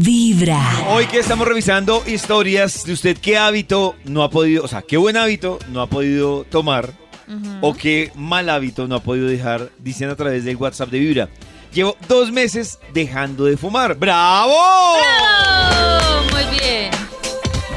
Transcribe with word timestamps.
Vibra. 0.00 0.60
Hoy 0.88 1.06
que 1.06 1.18
estamos 1.18 1.46
revisando 1.46 2.02
historias 2.06 2.84
de 2.84 2.92
usted, 2.92 3.16
¿qué 3.16 3.38
hábito 3.38 3.94
no 4.04 4.24
ha 4.24 4.30
podido, 4.30 4.64
o 4.64 4.68
sea, 4.68 4.82
qué 4.82 4.96
buen 4.96 5.16
hábito 5.16 5.60
no 5.68 5.80
ha 5.82 5.86
podido 5.86 6.44
tomar 6.44 6.92
o 7.60 7.74
qué 7.74 8.10
mal 8.16 8.48
hábito 8.50 8.88
no 8.88 8.96
ha 8.96 9.02
podido 9.02 9.28
dejar, 9.28 9.70
diciendo 9.78 10.14
a 10.14 10.16
través 10.16 10.44
del 10.44 10.56
WhatsApp 10.56 10.90
de 10.90 10.98
Vibra? 10.98 11.28
Llevo 11.72 11.96
dos 12.08 12.32
meses 12.32 12.78
dejando 12.92 13.44
de 13.44 13.56
fumar. 13.56 13.94
¡Bravo! 13.96 14.52
¡Oh! 14.56 16.22
Muy 16.32 16.58
bien. 16.58 16.90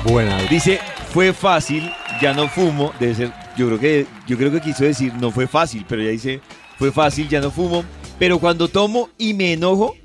Buena. 0.04 0.42
Dice, 0.44 0.80
fue 1.14 1.34
fácil, 1.34 1.92
ya 2.20 2.34
no 2.34 2.48
fumo. 2.48 2.94
Debe 3.00 3.14
ser, 3.14 3.34
yo 3.56 3.68
creo 3.68 3.80
que, 3.80 4.08
yo 4.28 4.38
creo 4.38 4.52
que 4.52 4.62
quiso 4.62 4.84
decir, 4.84 5.14
no 5.16 5.32
fue 5.32 5.48
fácil, 5.48 5.86
pero 5.88 6.02
ya 6.02 6.10
dice, 6.10 6.42
fue 6.80 6.92
fácil, 6.92 7.30
ya 7.30 7.42
no 7.42 7.52
fumo. 7.52 7.84
Pero 8.18 8.40
cuando 8.40 8.68
tomo 8.68 9.10
y 9.20 9.36
me 9.36 9.54
enojo, 9.54 9.96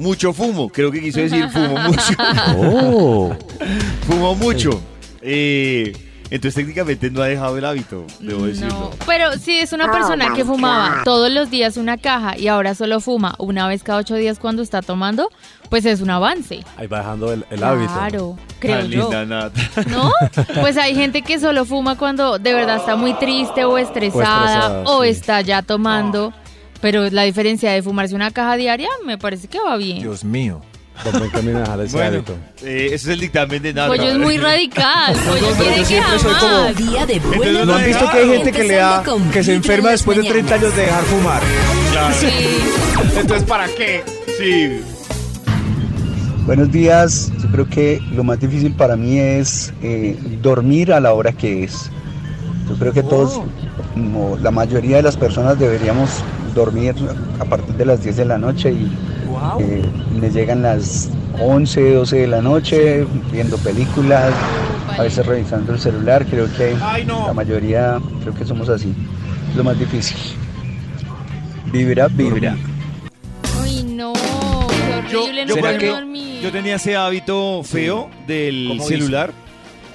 mucho 0.00 0.32
fumo. 0.32 0.68
Creo 0.68 0.90
que 0.90 1.00
quiso 1.00 1.20
decir, 1.20 1.48
fumo 1.50 1.78
mucho. 1.78 2.14
Oh. 2.56 3.36
fumo 4.06 4.34
mucho. 4.34 4.80
Eh, 5.22 5.92
entonces 6.30 6.54
técnicamente 6.54 7.10
no 7.10 7.22
ha 7.22 7.26
dejado 7.26 7.58
el 7.58 7.64
hábito, 7.64 8.06
debo 8.20 8.46
decirlo. 8.46 8.68
No, 8.68 8.90
pero 9.04 9.32
si 9.32 9.58
es 9.58 9.72
una 9.72 9.90
persona 9.90 10.32
que 10.32 10.44
fumaba 10.44 11.02
todos 11.04 11.30
los 11.30 11.50
días 11.50 11.76
una 11.76 11.98
caja 11.98 12.38
y 12.38 12.46
ahora 12.46 12.76
solo 12.76 13.00
fuma 13.00 13.34
una 13.38 13.66
vez 13.66 13.82
cada 13.82 13.98
ocho 13.98 14.14
días 14.14 14.38
cuando 14.38 14.62
está 14.62 14.80
tomando, 14.80 15.28
pues 15.70 15.84
es 15.84 16.00
un 16.00 16.10
avance. 16.10 16.64
Ahí 16.76 16.86
va 16.86 16.98
dejando 16.98 17.32
el, 17.32 17.44
el 17.50 17.62
hábito. 17.64 17.92
Claro, 17.92 18.38
creo 18.60 18.78
Tan 18.78 18.88
yo. 18.90 19.02
linda, 19.02 19.26
Nata. 19.26 19.60
¿No? 19.88 20.12
Pues 20.60 20.76
hay 20.76 20.94
gente 20.94 21.22
que 21.22 21.40
solo 21.40 21.64
fuma 21.64 21.98
cuando 21.98 22.38
de 22.38 22.54
verdad 22.54 22.76
está 22.76 22.94
muy 22.94 23.14
triste 23.14 23.64
o 23.64 23.76
estresada 23.76 24.56
estresada, 24.56 24.82
o, 24.86 25.02
sí. 25.02 25.08
está 25.08 25.40
ya 25.40 25.62
tomando. 25.62 26.32
Pero 26.80 27.10
la 27.10 27.24
diferencia 27.24 27.72
de 27.72 27.82
fumarse 27.82 28.14
una 28.14 28.30
caja 28.30 28.56
diaria 28.56 28.88
me 29.04 29.18
parece 29.18 29.48
que 29.48 29.58
va 29.60 29.76
bien. 29.76 30.00
Dios 30.00 30.24
mío. 30.24 30.62
Bueno, 31.92 32.24
eh, 32.62 32.86
ese 32.86 32.94
es 32.94 33.06
el 33.06 33.20
dictamen 33.20 33.62
de 33.62 33.72
Nata. 33.72 33.88
Pollo 33.88 34.02
es 34.02 34.18
muy 34.18 34.36
radical. 34.36 35.14
Pollo 35.14 35.46
pero 35.56 35.56
quiere 35.56 35.70
yo 35.70 35.78
que 35.78 35.84
siempre 35.86 36.18
soy 36.18 36.34
como-. 36.34 36.72
Día 36.74 37.06
de 37.06 37.14
Entonces, 37.14 37.38
buena 37.38 37.58
¿no 37.60 37.64
¿No 37.64 37.74
han 37.74 37.84
visto 37.86 38.10
que 38.10 38.18
hay 38.18 38.28
gente 38.28 38.52
que 38.52 38.64
le 38.64 38.74
da, 38.74 39.02
que 39.32 39.44
se 39.44 39.54
enferma 39.54 39.90
después 39.90 40.18
de 40.18 40.24
30 40.24 40.42
mañanas. 40.42 40.62
años 40.62 40.76
de 40.76 40.82
dejar 40.82 41.04
fumar? 41.04 41.42
Sí. 42.12 43.18
Entonces, 43.18 43.48
¿para 43.48 43.66
qué? 43.68 44.02
Sí. 44.38 44.80
Buenos 46.44 46.70
días, 46.70 47.32
yo 47.40 47.48
creo 47.50 47.68
que 47.68 48.00
lo 48.12 48.24
más 48.24 48.40
difícil 48.40 48.72
para 48.72 48.96
mí 48.96 49.18
es 49.18 49.72
eh, 49.82 50.18
dormir 50.42 50.92
a 50.92 51.00
la 51.00 51.12
hora 51.12 51.32
que 51.32 51.64
es. 51.64 51.90
Yo 52.68 52.74
creo 52.76 52.92
que 52.92 53.02
todos, 53.02 53.40
como 53.94 54.36
la 54.36 54.50
mayoría 54.50 54.96
de 54.96 55.02
las 55.02 55.16
personas 55.16 55.58
deberíamos 55.58 56.24
dormir 56.54 56.94
a 57.38 57.44
partir 57.44 57.74
de 57.74 57.84
las 57.84 58.02
10 58.02 58.16
de 58.16 58.24
la 58.24 58.38
noche 58.38 58.72
y 58.72 58.90
eh, 59.60 59.82
me 60.20 60.30
llegan 60.30 60.62
las 60.62 61.10
11, 61.40 61.94
12 61.94 62.16
de 62.18 62.26
la 62.26 62.40
noche 62.42 63.06
viendo 63.32 63.56
películas, 63.58 64.32
a 64.98 65.02
veces 65.02 65.24
revisando 65.26 65.72
el 65.72 65.78
celular, 65.78 66.26
creo 66.26 66.46
que 66.56 66.76
Ay, 66.82 67.04
no. 67.06 67.26
la 67.26 67.32
mayoría, 67.32 67.98
creo 68.22 68.34
que 68.34 68.44
somos 68.44 68.68
así, 68.68 68.92
es 69.50 69.56
lo 69.56 69.64
más 69.64 69.78
difícil. 69.78 70.16
Vibra, 71.72 72.08
vibra. 72.08 72.56
Uy, 73.62 73.82
no. 73.84 74.12
Qué 74.12 75.12
Yo, 75.12 75.22
horrible 75.24 75.46
yo, 75.46 75.54
no 75.54 75.60
poder 75.60 75.76
ejemplo, 75.76 75.94
dormir. 76.00 76.40
yo 76.42 76.52
tenía 76.52 76.74
ese 76.76 76.96
hábito 76.96 77.62
feo 77.64 78.10
del 78.26 78.66
¿Cómo 78.68 78.84
celular, 78.84 79.32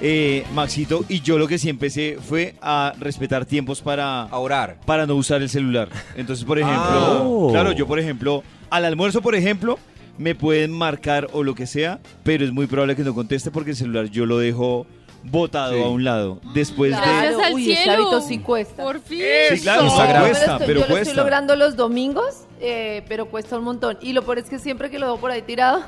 eh, 0.00 0.44
Maxito, 0.54 1.04
y 1.08 1.20
yo 1.20 1.38
lo 1.38 1.48
que 1.48 1.58
sí 1.58 1.68
empecé 1.68 2.18
fue 2.20 2.54
a 2.60 2.92
respetar 2.98 3.44
tiempos 3.46 3.80
para, 3.82 4.22
A 4.22 4.38
orar. 4.38 4.78
para 4.86 5.06
no 5.06 5.14
usar 5.14 5.42
el 5.42 5.48
celular. 5.48 5.88
Entonces, 6.16 6.44
por 6.44 6.58
ejemplo, 6.60 7.48
Ah. 7.48 7.52
claro, 7.52 7.72
yo 7.72 7.86
por 7.86 7.98
ejemplo, 7.98 8.42
al 8.70 8.84
almuerzo, 8.84 9.22
por 9.22 9.34
ejemplo, 9.34 9.78
me 10.18 10.34
pueden 10.34 10.72
marcar 10.72 11.28
o 11.32 11.42
lo 11.42 11.54
que 11.54 11.66
sea, 11.66 11.98
pero 12.22 12.44
es 12.44 12.52
muy 12.52 12.66
probable 12.66 12.96
que 12.96 13.04
no 13.04 13.14
conteste 13.14 13.50
porque 13.50 13.70
el 13.70 13.76
celular 13.76 14.06
yo 14.06 14.24
lo 14.26 14.38
dejo 14.38 14.86
botado 15.24 15.74
Sí. 15.74 15.82
a 15.82 15.86
un 15.88 16.04
lado. 16.04 16.40
Después 16.54 16.92
de... 16.92 16.96
Gracias 16.98 17.38
al 17.44 17.52
Uy, 17.54 17.70
ese 17.72 17.82
cielo. 17.82 17.92
hábito 18.08 18.20
sí 18.20 18.38
cuesta. 18.38 18.82
Por 18.84 19.00
fin. 19.00 19.20
Sí, 19.52 19.60
claro, 19.60 19.84
Instagram. 19.84 20.22
cuesta, 20.26 20.44
Yo 20.44 20.50
lo 20.52 20.54
estoy- 20.58 20.66
pero 20.66 20.80
yo 20.80 20.86
lo 20.94 20.96
estoy 21.02 21.16
logrando 21.16 21.56
los 21.56 21.76
domingos, 21.76 22.44
eh, 22.60 23.02
pero 23.08 23.26
cuesta 23.26 23.58
un 23.58 23.64
montón. 23.64 23.98
Y 24.00 24.12
lo 24.12 24.22
peor 24.22 24.38
es 24.38 24.44
que 24.48 24.58
siempre 24.58 24.88
que 24.88 24.98
lo 24.98 25.06
veo 25.06 25.16
por 25.18 25.30
ahí 25.32 25.42
tirado, 25.42 25.82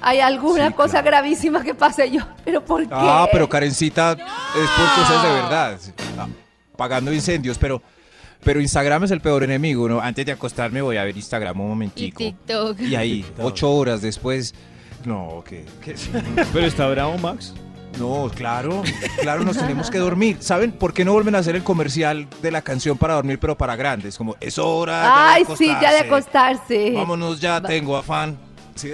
hay 0.00 0.20
alguna 0.20 0.68
Sí, 0.68 0.74
cosa 0.74 0.90
claro. 1.02 1.06
gravísima 1.08 1.62
que 1.62 1.74
pase 1.74 2.10
yo. 2.10 2.20
¿Pero 2.44 2.64
por 2.64 2.82
qué? 2.82 2.88
Ah, 2.92 3.26
pero 3.30 3.48
Karencita 3.48 4.12
es 4.12 4.18
por 4.70 5.04
cosas 5.04 5.22
de 5.22 5.28
verdad. 5.30 5.78
Ah, 6.18 6.26
Pagando 6.76 7.12
incendios, 7.12 7.58
pero, 7.58 7.82
pero 8.42 8.60
Instagram 8.60 9.04
es 9.04 9.10
el 9.10 9.20
peor 9.20 9.42
enemigo. 9.44 9.88
¿no? 9.88 10.00
Antes 10.00 10.24
de 10.26 10.32
acostarme 10.32 10.80
voy 10.82 10.96
a 10.96 11.04
ver 11.04 11.16
Instagram 11.16 11.60
un 11.60 11.66
Y 11.66 11.68
momentico. 11.68 12.18
TikTok. 12.18 12.80
Y 12.80 12.96
ahí, 12.96 13.24
ocho 13.38 13.70
horas 13.72 14.00
después. 14.02 14.54
No, 15.04 15.42
que. 15.48 15.64
Pero 16.52 16.66
está 16.66 16.86
bravo, 16.88 17.16
Max. 17.16 17.54
No, 17.98 18.30
claro, 18.34 18.82
claro, 19.20 19.42
nos 19.44 19.56
tenemos 19.58 19.90
que 19.90 19.98
dormir. 19.98 20.36
¿Saben 20.40 20.70
por 20.72 20.92
qué 20.94 21.04
no 21.04 21.12
vuelven 21.12 21.34
a 21.34 21.38
hacer 21.38 21.56
el 21.56 21.64
comercial 21.64 22.28
de 22.40 22.50
la 22.52 22.62
canción 22.62 22.96
para 22.96 23.14
dormir, 23.14 23.38
pero 23.40 23.56
para 23.58 23.74
grandes? 23.76 24.16
Como, 24.16 24.36
es 24.40 24.58
hora. 24.58 25.02
ya 25.02 25.32
Ay, 25.32 25.44
de 25.44 25.56
sí, 25.56 25.66
ya 25.66 25.92
de 25.92 25.98
acostarse. 26.00 26.92
Vámonos 26.94 27.40
ya, 27.40 27.60
tengo 27.60 27.96
afán. 27.96 28.38
Sí. 28.74 28.90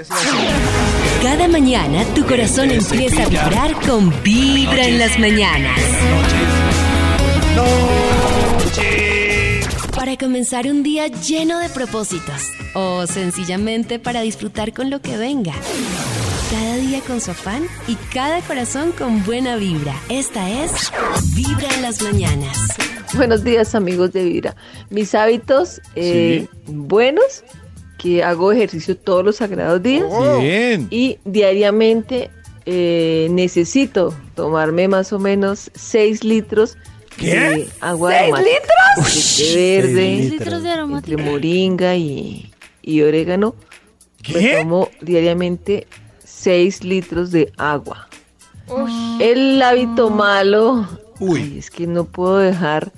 Cada 1.22 1.48
mañana 1.48 2.04
tu 2.14 2.24
corazón 2.26 2.70
Ese 2.70 2.94
empieza 2.94 3.22
a 3.24 3.28
vibrar 3.28 3.74
con 3.86 4.12
Vibra 4.22 4.86
en 4.86 4.98
las 4.98 5.18
mañanas. 5.18 5.78
Para 9.94 10.16
comenzar 10.16 10.66
un 10.66 10.82
día 10.82 11.06
lleno 11.08 11.58
de 11.58 11.68
propósitos 11.68 12.50
o 12.74 13.06
sencillamente 13.06 13.98
para 13.98 14.20
disfrutar 14.20 14.72
con 14.72 14.90
lo 14.90 15.00
que 15.00 15.16
venga. 15.16 15.52
Cada 16.50 16.76
día 16.76 17.00
con 17.00 17.20
su 17.20 17.32
afán 17.32 17.64
y 17.88 17.96
cada 18.12 18.40
corazón 18.42 18.92
con 18.92 19.24
buena 19.24 19.56
vibra. 19.56 19.94
Esta 20.08 20.48
es 20.48 20.92
Vibra 21.34 21.68
en 21.74 21.82
las 21.82 22.02
mañanas. 22.02 22.56
Buenos 23.14 23.42
días, 23.42 23.74
amigos 23.74 24.12
de 24.12 24.24
Vibra. 24.24 24.56
Mis 24.90 25.14
hábitos 25.14 25.80
eh, 25.96 26.46
buenos, 26.66 27.42
que 27.98 28.22
hago 28.22 28.52
ejercicio 28.52 28.96
todos 28.96 29.24
los 29.24 29.36
sagrados 29.36 29.82
días 29.82 30.04
Bien. 30.40 30.86
y 30.90 31.18
diariamente 31.24 32.30
eh, 32.66 33.28
necesito 33.30 34.14
tomarme 34.34 34.88
más 34.88 35.12
o 35.12 35.18
menos 35.18 35.70
6 35.74 36.24
litros 36.24 36.76
de 37.18 37.68
agua 37.80 38.12
¿Seis 38.12 38.34
litros? 38.38 39.54
verde, 39.54 39.94
Seis 39.94 40.30
litros 40.32 40.62
de 40.62 40.70
entre 40.72 41.16
moringa 41.16 41.96
y, 41.96 42.52
y 42.82 43.00
orégano. 43.02 43.54
Me 44.34 44.40
¿Qué? 44.40 44.56
tomo 44.58 44.90
diariamente 45.00 45.86
6 46.24 46.84
litros 46.84 47.30
de 47.30 47.52
agua. 47.56 48.08
El 49.20 49.62
hábito 49.62 50.10
malo, 50.10 50.86
Uy. 51.20 51.40
ay, 51.40 51.58
es 51.58 51.70
que 51.70 51.86
no 51.86 52.04
puedo 52.04 52.38
dejar 52.38 52.92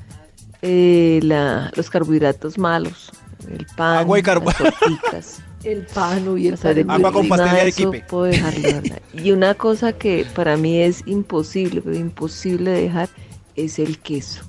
eh, 0.63 1.21
la- 1.23 1.71
los 1.77 1.91
carbohidratos 1.91 2.57
malos. 2.59 3.13
El 3.51 3.67
pan, 3.77 3.99
Agua 3.99 4.19
y 4.19 4.23
las 4.23 4.57
torticas, 4.57 5.43
el 5.65 5.83
pan 5.87 6.39
y 6.39 6.49
el 6.49 6.91
Agua 6.91 7.13
con 7.13 7.29
pastel 7.29 7.51
de 7.51 7.61
arequipe. 7.61 8.05
puedo 8.09 8.25
dejarlo. 8.25 8.63
¿verdad? 8.63 9.03
Y 9.15 9.33
una 9.33 9.55
cosa 9.55 9.93
que 9.93 10.27
para 10.35 10.57
mí 10.57 10.81
es 10.81 11.03
imposible, 11.07 11.81
pero 11.81 11.97
imposible 11.97 12.71
dejar, 12.71 13.09
es 13.57 13.79
el 13.79 13.99
queso. 13.99 14.43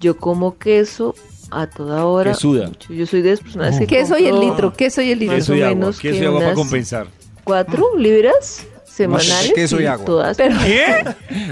Yo 0.00 0.16
como 0.16 0.56
queso 0.56 1.14
a 1.50 1.66
toda 1.66 2.06
hora. 2.06 2.32
Quesuda. 2.32 2.68
mucho. 2.68 2.92
Yo 2.92 3.06
soy 3.06 3.22
de 3.22 3.32
esas 3.32 3.42
personas 3.44 3.78
que 3.78 3.86
Queso 3.86 4.16
y 4.18 4.26
el 4.26 4.40
litro, 4.40 4.72
queso 4.72 5.02
y 5.02 5.10
el 5.10 5.18
litro. 5.18 5.36
Más 5.36 5.46
Queso 5.46 5.52
o 5.52 5.56
y 5.56 5.62
agua, 5.62 5.74
menos 5.74 6.00
queso 6.00 6.14
que 6.16 6.22
y 6.22 6.26
agua 6.26 6.40
para 6.40 6.54
compensar. 6.54 7.08
cuatro 7.44 7.96
libras 7.98 8.66
semanales. 9.04 9.52
queso 9.54 9.80
y 9.80 9.86
agua. 9.86 10.04
Todas. 10.06 10.36
Pero, 10.36 10.56
¿Qué? 10.60 11.04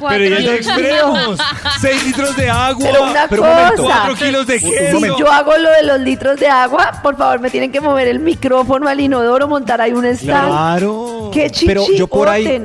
Pero 0.09 0.25
ya 0.25 0.39
litros. 0.39 0.55
extremos. 0.57 1.39
6 1.81 2.07
litros 2.07 2.37
de 2.37 2.51
agua. 2.51 2.89
pero 2.91 3.03
una 3.05 3.27
pero 3.29 3.43
un 3.43 3.49
momento. 3.49 3.83
cosa. 3.83 3.95
4 4.07 4.15
kilos 4.27 4.47
de 4.47 4.59
Si 4.61 4.71
queso. 4.71 5.19
yo 5.19 5.31
hago 5.33 5.57
lo 5.57 5.71
de 5.71 5.83
los 5.85 6.01
litros 6.01 6.39
de 6.41 6.49
agua, 6.49 7.01
por 7.03 7.17
favor, 7.17 7.41
me 7.41 7.51
tienen 7.51 7.73
que 7.73 7.81
mover 7.81 8.09
el 8.09 8.21
micrófono 8.21 8.89
al 8.89 9.01
inodoro, 9.01 9.49
montar 9.49 9.81
ahí 9.81 9.93
un 9.93 10.05
stand. 10.07 10.49
Claro. 10.49 11.31
¡Qué 11.33 11.51
Pero 11.67 11.85
yo 11.97 12.06
por 12.06 12.29
ahí-! 12.29 12.61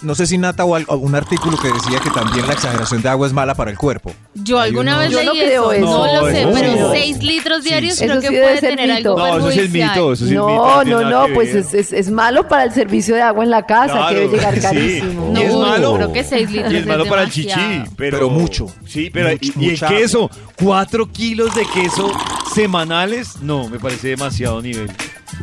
No 0.00 0.14
sé 0.14 0.26
si 0.28 0.38
Nata 0.38 0.64
o 0.64 0.76
al- 0.76 0.84
o 0.86 0.96
un 0.96 1.14
artículo 1.16 1.56
que 1.58 1.68
decía 1.72 1.98
que 1.98 2.10
también 2.10 2.46
la 2.46 2.52
exageración 2.52 3.02
de 3.02 3.08
agua 3.08 3.26
es 3.26 3.32
mala 3.32 3.54
para 3.56 3.70
el 3.72 3.76
cuerpo. 3.76 4.12
Yo 4.34 4.60
alguna 4.60 4.92
unos- 4.92 5.00
vez 5.04 5.10
Yo 5.10 5.18
leí 5.18 5.26
no 5.26 5.32
creo 5.32 5.72
eso. 5.72 5.72
eso. 5.72 5.84
No, 6.14 6.20
lo 6.22 6.30
sé, 6.30 6.44
No, 6.46 6.52
pero 6.52 6.76
no. 6.76 6.90
6 6.92 7.22
litros 7.22 7.64
diarios 7.64 7.94
sí. 7.96 8.04
creo 8.04 8.12
Eso 8.18 8.20
que 8.20 8.28
sí 8.28 8.40
puede 8.40 8.60
ser 8.60 8.76
tener 8.76 8.96
mito. 8.98 9.18
algo 9.18 9.26
No, 9.26 9.38
eso 9.38 9.50
es 9.50 9.56
el 9.58 9.68
mito. 9.70 10.12
Eso 10.12 10.24
es 10.24 10.30
el 10.30 10.38
mito. 10.38 10.46
No, 10.46 10.84
no, 10.84 11.10
no, 11.10 11.34
pues 11.34 11.54
es, 11.54 11.74
es, 11.74 11.92
es 11.92 12.10
malo 12.10 12.46
para 12.46 12.62
el 12.64 12.72
servicio 12.72 13.16
de 13.16 13.22
agua 13.22 13.42
en 13.42 13.50
la 13.50 13.66
casa, 13.66 13.92
Claro, 13.94 14.08
que 14.08 14.14
debe 14.20 14.36
llegar 14.36 14.54
sí. 14.54 14.60
carísimo. 14.60 15.32
Y 15.36 15.42
es 15.42 15.52
No, 15.52 15.60
malo. 15.60 15.94
creo 15.96 16.12
que 16.12 16.22
6 16.24 16.50
litros 16.52 16.72
Y 16.72 16.76
es 16.76 16.86
malo 16.86 17.04
para 17.06 17.22
el 17.24 17.30
chichi. 17.30 17.54
Pero, 17.96 18.18
Pero 18.18 18.30
mucho. 18.30 18.66
Sí, 18.86 19.10
pero 19.10 19.30
Mucho, 19.30 19.52
y, 19.58 19.64
y 19.64 19.70
el 19.70 19.80
queso, 19.80 20.30
4 20.62 21.10
kilos 21.10 21.54
de 21.56 21.66
queso 21.66 22.12
semanales, 22.54 23.40
no, 23.42 23.68
me 23.68 23.78
parece 23.80 24.08
demasiado 24.08 24.62
nivel. 24.62 24.90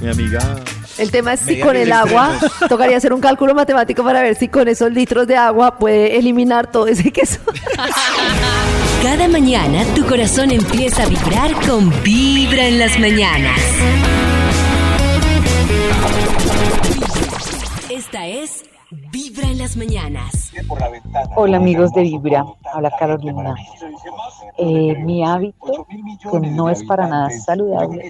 Mi 0.01 0.09
amiga. 0.09 0.55
El 0.97 1.11
tema 1.11 1.33
es 1.33 1.41
si 1.41 1.59
con 1.59 1.75
el 1.75 1.91
agua, 1.91 2.39
tocaría 2.69 2.97
hacer 2.97 3.13
un 3.13 3.19
cálculo 3.19 3.53
matemático 3.53 4.03
para 4.03 4.21
ver 4.21 4.35
si 4.35 4.47
con 4.47 4.67
esos 4.67 4.91
litros 4.91 5.27
de 5.27 5.35
agua 5.35 5.77
puede 5.77 6.17
eliminar 6.17 6.71
todo 6.71 6.87
ese 6.87 7.11
queso. 7.11 7.39
Cada 9.03 9.27
mañana 9.27 9.83
tu 9.93 10.05
corazón 10.05 10.51
empieza 10.51 11.03
a 11.03 11.07
vibrar 11.07 11.53
con 11.67 11.91
Vibra 12.01 12.67
en 12.67 12.79
las 12.79 12.97
mañanas. 12.97 13.59
Esta 17.89 18.27
es 18.27 18.63
Vibra 19.11 19.49
en 19.49 19.57
las 19.57 19.75
mañanas. 19.75 20.51
Hola 21.35 21.57
amigos 21.57 21.91
de 21.93 22.03
Vibra, 22.03 22.45
habla 22.73 22.91
Carolina. 22.97 23.55
Eh, 24.57 24.95
mi 25.03 25.23
hábito, 25.23 25.85
que 26.31 26.39
no 26.39 26.69
es 26.69 26.83
para 26.83 27.07
nada 27.07 27.29
saludable, 27.29 28.09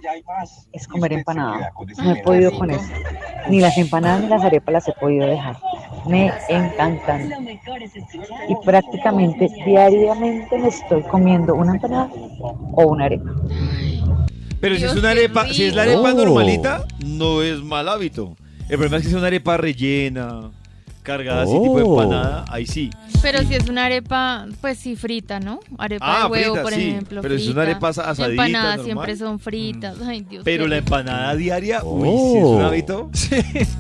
es 0.72 0.88
comer 0.88 1.14
empanada. 1.14 1.72
No 2.04 2.12
he 2.12 2.22
podido 2.22 2.52
con 2.58 2.70
eso. 2.70 2.86
Ni 3.50 3.60
las 3.60 3.78
empanadas 3.78 4.22
ni 4.22 4.30
las 4.30 4.44
arepas 4.44 4.74
las 4.74 4.88
he 4.88 4.94
podido 4.94 5.26
dejar. 5.28 5.58
Me 6.08 6.32
encantan. 6.50 7.32
Y 8.48 8.56
prácticamente 8.64 9.48
diariamente 9.66 10.58
me 10.58 10.68
estoy 10.68 11.02
comiendo 11.04 11.56
una 11.56 11.74
empanada 11.74 12.10
o 12.74 12.88
una 12.88 13.06
arepa. 13.06 13.32
Pero 14.60 14.76
si 14.76 14.86
es 14.86 14.96
una 14.96 15.12
arepa, 15.12 15.48
si 15.48 15.64
es 15.66 15.76
la 15.76 15.84
arepa 15.84 16.14
normalita, 16.14 16.86
no 17.04 17.42
es 17.42 17.62
mal 17.64 17.90
hábito. 17.90 18.36
El 18.68 18.78
problema 18.78 18.98
es 18.98 19.04
que 19.04 19.10
es 19.10 19.16
una 19.16 19.28
arepa 19.28 19.58
rellena, 19.58 20.52
cargada 21.06 21.44
así 21.44 21.54
tipo 21.54 21.72
Oh. 21.75 22.02
empanada, 22.04 22.44
ahí 22.50 22.66
sí. 22.68 22.90
Pero 23.22 23.40
si 23.44 23.56
es 23.56 23.69
una 23.69 23.86
arepa, 23.86 24.46
pues 24.60 24.78
sí, 24.78 24.96
frita, 24.98 25.40
¿no? 25.40 25.62
Arepa 25.78 26.06
Ah, 26.06 26.24
de 26.25 26.31
huevo, 26.31 26.54
frita, 26.56 26.62
por 26.63 26.74
sí. 26.74 26.90
ejemplo. 26.90 27.22
Pero 27.22 27.38
si 27.38 27.44
es 27.46 27.50
una 27.50 27.62
frita. 27.62 27.72
arepa 27.72 27.88
asa- 27.90 28.10
asadita, 28.10 28.46
Empanadas 28.46 28.66
normal. 28.78 28.86
siempre 28.86 29.16
son 29.18 29.40
fritas. 29.40 29.96
Ay, 30.06 30.22
Dios 30.30 30.44
Pero 30.44 30.68
la 30.68 30.78
empanada 30.78 31.34
diaria, 31.36 31.81
uy, 31.84 32.10
Oh. 32.12 32.31
si 32.34 32.38
es 32.40 32.44
un 32.44 32.62
hábito, 32.62 33.10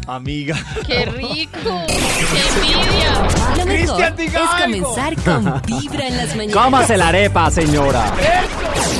amiga. 0.07 0.55
¡Qué 0.87 1.05
rico! 1.05 1.81
¡Qué 1.87 1.93
envidia! 1.93 3.13
Lo 3.57 3.65
mejor 3.65 3.75
Cristian, 3.75 4.15
diga 4.15 4.39
es 4.43 4.63
algo. 4.63 4.87
comenzar 4.93 5.15
con 5.23 5.61
Vibra 5.81 6.07
en 6.07 6.17
las 6.17 6.35
mañanas. 6.35 6.63
Cómase 6.63 6.97
la 6.97 7.07
arepa, 7.09 7.51
señora. 7.51 8.13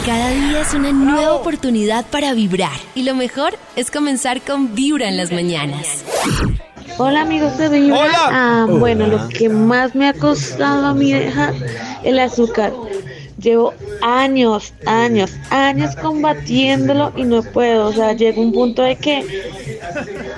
Cada 0.06 0.30
día 0.30 0.62
es 0.62 0.74
una 0.74 0.92
nueva 0.92 1.34
oportunidad 1.34 2.06
para 2.08 2.34
vibrar. 2.34 2.72
Y 2.94 3.04
lo 3.04 3.16
mejor 3.16 3.58
es 3.76 3.90
comenzar 3.90 4.42
con 4.42 4.76
Vibra 4.76 5.08
en 5.08 5.18
las 5.18 5.32
mañanas. 5.32 6.04
Hola 6.98 7.22
amigos 7.24 7.58
de 7.58 7.68
Vibra. 7.68 8.00
Hola. 8.00 8.20
Ah, 8.32 8.68
bueno, 8.70 9.08
lo 9.08 9.28
que 9.28 9.50
más 9.50 9.96
me 9.96 10.08
ha 10.08 10.14
costado 10.14 10.88
a 10.88 10.94
mí 10.94 11.12
dejar 11.12 11.54
el 12.04 12.20
azúcar. 12.20 12.72
Llevo 13.38 13.74
años, 14.02 14.74
años, 14.86 15.34
años 15.50 15.94
combatiéndolo 15.98 17.12
y 17.18 17.24
no 17.26 17.44
puedo. 17.44 17.88
O 17.88 17.94
sea, 17.94 18.14
llega 18.14 18.40
un 18.40 18.54
punto 18.54 18.82
de 18.82 18.96
que 18.96 19.26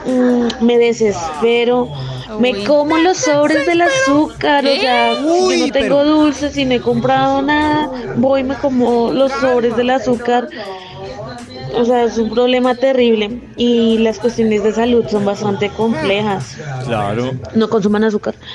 mm, 0.08 0.66
me 0.66 0.80
desespero. 0.80 1.92
Me 2.40 2.64
como 2.66 2.98
los 2.98 3.18
sobres 3.18 3.68
del 3.68 3.82
azúcar. 3.82 4.66
O 4.66 4.76
sea, 4.76 5.14
Uy, 5.24 5.60
yo 5.60 5.68
no 5.68 5.72
tengo 5.72 6.04
dulces 6.04 6.58
y 6.58 6.66
no 6.66 6.74
he 6.74 6.82
comprado 6.82 7.42
nada. 7.44 7.90
Voy 8.16 8.42
y 8.42 8.44
me 8.44 8.56
como 8.56 9.12
los 9.12 9.32
sobres 9.34 9.78
del 9.78 9.92
azúcar. 9.92 10.48
O 11.78 11.86
sea, 11.86 12.06
es 12.06 12.18
un 12.18 12.30
problema 12.32 12.76
terrible 12.76 13.40
y 13.56 14.00
las 14.00 14.20
cuestiones 14.20 14.64
de 14.64 14.74
salud 14.74 15.06
son 15.10 15.26
bastante 15.26 15.70
complejas. 15.70 16.58
Claro. 16.86 17.32
No 17.56 17.70
consuman 17.70 18.04
azúcar. 18.04 18.36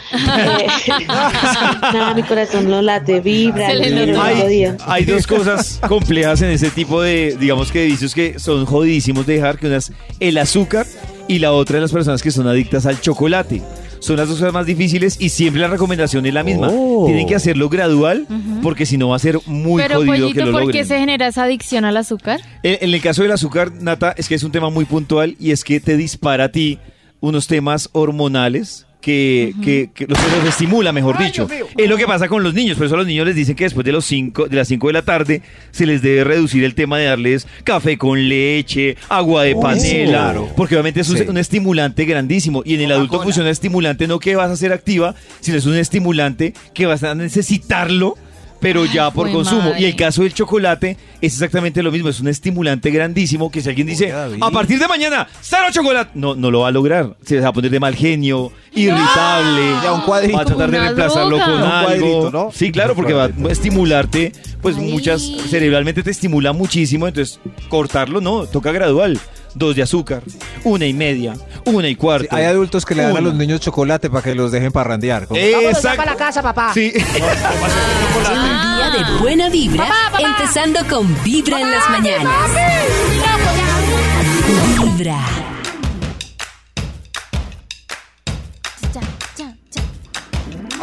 Eh, 0.62 1.06
nada, 1.06 2.14
mi 2.14 2.22
corazón 2.22 2.68
no 2.68 2.82
late, 2.82 3.20
vibra, 3.20 3.68
todo 3.68 4.22
Hay, 4.22 4.48
día. 4.48 4.76
hay 4.86 5.04
dos 5.04 5.26
cosas 5.26 5.80
complejas 5.88 6.42
en 6.42 6.50
ese 6.50 6.70
tipo 6.70 7.00
de, 7.00 7.36
digamos 7.38 7.70
que 7.70 7.80
de 7.80 7.86
vicios 7.86 8.14
que 8.14 8.38
son 8.38 8.64
jodidísimos 8.66 9.26
de 9.26 9.34
dejar, 9.34 9.58
que 9.58 9.66
una 9.66 9.76
es 9.76 9.92
el 10.20 10.38
azúcar 10.38 10.86
y 11.28 11.38
la 11.38 11.52
otra 11.52 11.76
de 11.76 11.82
las 11.82 11.92
personas 11.92 12.22
que 12.22 12.30
son 12.30 12.46
adictas 12.48 12.86
al 12.86 13.00
chocolate. 13.00 13.62
Son 14.02 14.16
las 14.16 14.28
dos 14.28 14.38
cosas 14.38 14.52
más 14.52 14.66
difíciles 14.66 15.16
y 15.20 15.28
siempre 15.28 15.60
la 15.62 15.68
recomendación 15.68 16.26
es 16.26 16.34
la 16.34 16.42
misma. 16.42 16.68
Oh. 16.72 17.06
Tienen 17.06 17.26
que 17.26 17.36
hacerlo 17.36 17.68
gradual 17.68 18.26
porque 18.60 18.84
si 18.84 18.98
no 18.98 19.10
va 19.10 19.16
a 19.16 19.20
ser 19.20 19.38
muy 19.46 19.80
Pero 19.80 20.00
jodido 20.00 20.32
que 20.32 20.40
lo 20.40 20.52
¿por 20.52 20.60
logren. 20.62 20.70
qué 20.72 20.84
se 20.84 20.98
genera 20.98 21.28
esa 21.28 21.44
adicción 21.44 21.84
al 21.84 21.96
azúcar? 21.96 22.40
En, 22.64 22.78
en 22.80 22.92
el 22.94 23.00
caso 23.00 23.22
del 23.22 23.30
azúcar, 23.30 23.70
Nata, 23.80 24.12
es 24.16 24.28
que 24.28 24.34
es 24.34 24.42
un 24.42 24.50
tema 24.50 24.70
muy 24.70 24.84
puntual 24.86 25.36
y 25.38 25.52
es 25.52 25.62
que 25.62 25.78
te 25.78 25.96
dispara 25.96 26.44
a 26.44 26.48
ti 26.50 26.80
unos 27.20 27.46
temas 27.46 27.88
hormonales 27.92 28.86
que, 29.02 29.52
que, 29.62 29.90
que 29.92 30.06
los, 30.06 30.18
los 30.18 30.48
estimula, 30.48 30.92
mejor 30.92 31.18
dicho. 31.18 31.46
Es 31.76 31.90
lo 31.90 31.96
que 31.98 32.06
pasa 32.06 32.28
con 32.28 32.42
los 32.42 32.54
niños, 32.54 32.78
por 32.78 32.86
eso 32.86 32.94
a 32.94 32.98
los 32.98 33.06
niños 33.06 33.26
les 33.26 33.34
dicen 33.36 33.54
que 33.56 33.64
después 33.64 33.84
de, 33.84 33.92
los 33.92 34.06
cinco, 34.06 34.46
de 34.48 34.56
las 34.56 34.68
5 34.68 34.86
de 34.86 34.92
la 34.94 35.02
tarde 35.02 35.42
se 35.72 35.84
les 35.84 36.00
debe 36.00 36.24
reducir 36.24 36.64
el 36.64 36.74
tema 36.74 36.98
de 36.98 37.06
darles 37.06 37.46
café 37.64 37.98
con 37.98 38.28
leche, 38.28 38.96
agua 39.10 39.42
de 39.42 39.56
panela, 39.56 40.10
claro. 40.32 40.48
porque 40.56 40.76
obviamente 40.76 41.00
es 41.00 41.10
un, 41.10 41.18
Sí. 41.18 41.24
un 41.28 41.36
estimulante 41.36 42.04
grandísimo 42.04 42.62
y 42.64 42.74
en 42.76 42.82
el 42.82 42.92
adulto 42.92 43.22
funciona 43.22 43.50
estimulante 43.50 44.06
no 44.06 44.18
que 44.18 44.36
vas 44.36 44.50
a 44.50 44.56
ser 44.56 44.72
activa, 44.72 45.14
sino 45.40 45.58
es 45.58 45.66
un 45.66 45.76
estimulante 45.76 46.54
que 46.72 46.86
vas 46.86 47.02
a 47.02 47.14
necesitarlo 47.14 48.16
pero 48.62 48.86
ya 48.86 49.10
por 49.10 49.30
consumo. 49.30 49.60
madre. 49.70 49.80
Y 49.82 49.84
el 49.84 49.96
caso 49.96 50.22
del 50.22 50.32
chocolate 50.32 50.96
es 51.20 51.34
exactamente 51.34 51.82
lo 51.82 51.92
mismo, 51.92 52.08
es 52.08 52.20
un 52.20 52.28
estimulante 52.28 52.90
grandísimo 52.90 53.50
que 53.50 53.60
si 53.60 53.68
alguien 53.68 53.86
dice, 53.88 54.10
a 54.12 54.50
partir 54.50 54.78
de 54.78 54.88
mañana, 54.88 55.28
cero 55.42 55.64
chocolate, 55.70 56.12
no, 56.14 56.34
no 56.34 56.50
lo 56.50 56.60
va 56.60 56.68
a 56.68 56.70
lograr. 56.70 57.14
Se 57.26 57.38
va 57.40 57.48
a 57.48 57.52
poner 57.52 57.70
de 57.70 57.80
mal 57.80 57.94
genio, 57.94 58.50
irritable, 58.74 59.62
Ya, 59.82 59.92
un 59.92 60.00
cuadrito. 60.02 60.36
va 60.36 60.42
a 60.42 60.46
tratar 60.46 60.70
de 60.70 60.80
reemplazarlo 60.80 61.36
droga. 61.36 61.44
con 61.44 61.54
Un 61.54 61.62
algo. 61.68 61.86
cuadrito, 61.86 62.30
¿no? 62.30 62.50
Sí, 62.52 62.70
claro, 62.72 62.94
porque 62.94 63.12
va 63.12 63.24
a 63.24 63.52
estimularte, 63.52 64.32
pues 64.62 64.76
Ay. 64.78 64.90
muchas, 64.90 65.22
cerebralmente 65.48 66.02
te 66.02 66.10
estimula 66.10 66.52
muchísimo, 66.52 67.06
entonces 67.08 67.40
cortarlo 67.68 68.20
no, 68.20 68.46
toca 68.46 68.72
gradual. 68.72 69.18
Dos 69.54 69.76
de 69.76 69.82
azúcar, 69.82 70.22
una 70.64 70.86
y 70.86 70.94
media, 70.94 71.34
una 71.66 71.86
y 71.88 71.94
cuarto. 71.94 72.28
Hay 72.34 72.44
adultos 72.44 72.86
que 72.86 72.94
le 72.94 73.02
dan 73.02 73.16
a 73.16 73.20
los 73.20 73.34
niños 73.34 73.60
chocolate 73.60 74.08
para 74.08 74.22
que 74.22 74.34
los 74.34 74.50
dejen 74.50 74.72
parrandear. 74.72 75.26
Como- 75.26 75.38
Exacto. 75.40 75.96
para 75.98 76.12
la 76.12 76.16
casa, 76.16 76.42
papá. 76.42 76.72
Sí. 76.72 76.92
Un 76.96 78.76
día 78.76 78.90
de 78.90 79.18
buena 79.20 79.48
vibra, 79.50 79.86
empezando 80.18 80.80
con 80.88 81.22
Vibra 81.22 81.60
en 81.60 81.70
las 81.70 81.90
mañanas. 81.90 82.32
Vibra. 84.96 85.18
Ya, 88.94 89.00
ya, 89.36 89.54
ya. 89.70 89.82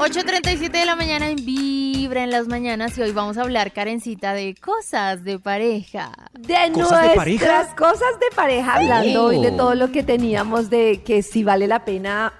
8.37 0.01 0.69
de 0.71 0.85
la 0.85 0.95
mañana 0.95 1.27
en 1.29 1.37
Vibra 1.45 1.88
en 2.17 2.31
las 2.31 2.47
mañanas 2.47 2.97
y 2.97 3.01
hoy 3.01 3.11
vamos 3.11 3.37
a 3.37 3.41
hablar, 3.41 3.71
Karencita, 3.71 4.33
de 4.33 4.55
cosas 4.55 5.23
de 5.23 5.39
pareja. 5.39 6.11
De 6.33 6.53
¿Cosas 6.53 6.63
de 6.73 6.77
nuestras 6.79 7.15
pareja? 7.15 7.75
cosas 7.75 8.19
de 8.19 8.35
pareja, 8.35 8.73
hablando 8.75 9.25
hoy 9.25 9.41
de 9.41 9.51
todo 9.51 9.75
lo 9.75 9.91
que 9.91 10.03
teníamos 10.03 10.69
de 10.69 11.01
que 11.03 11.21
si 11.21 11.43
vale 11.43 11.67
la 11.67 11.85
pena 11.85 12.33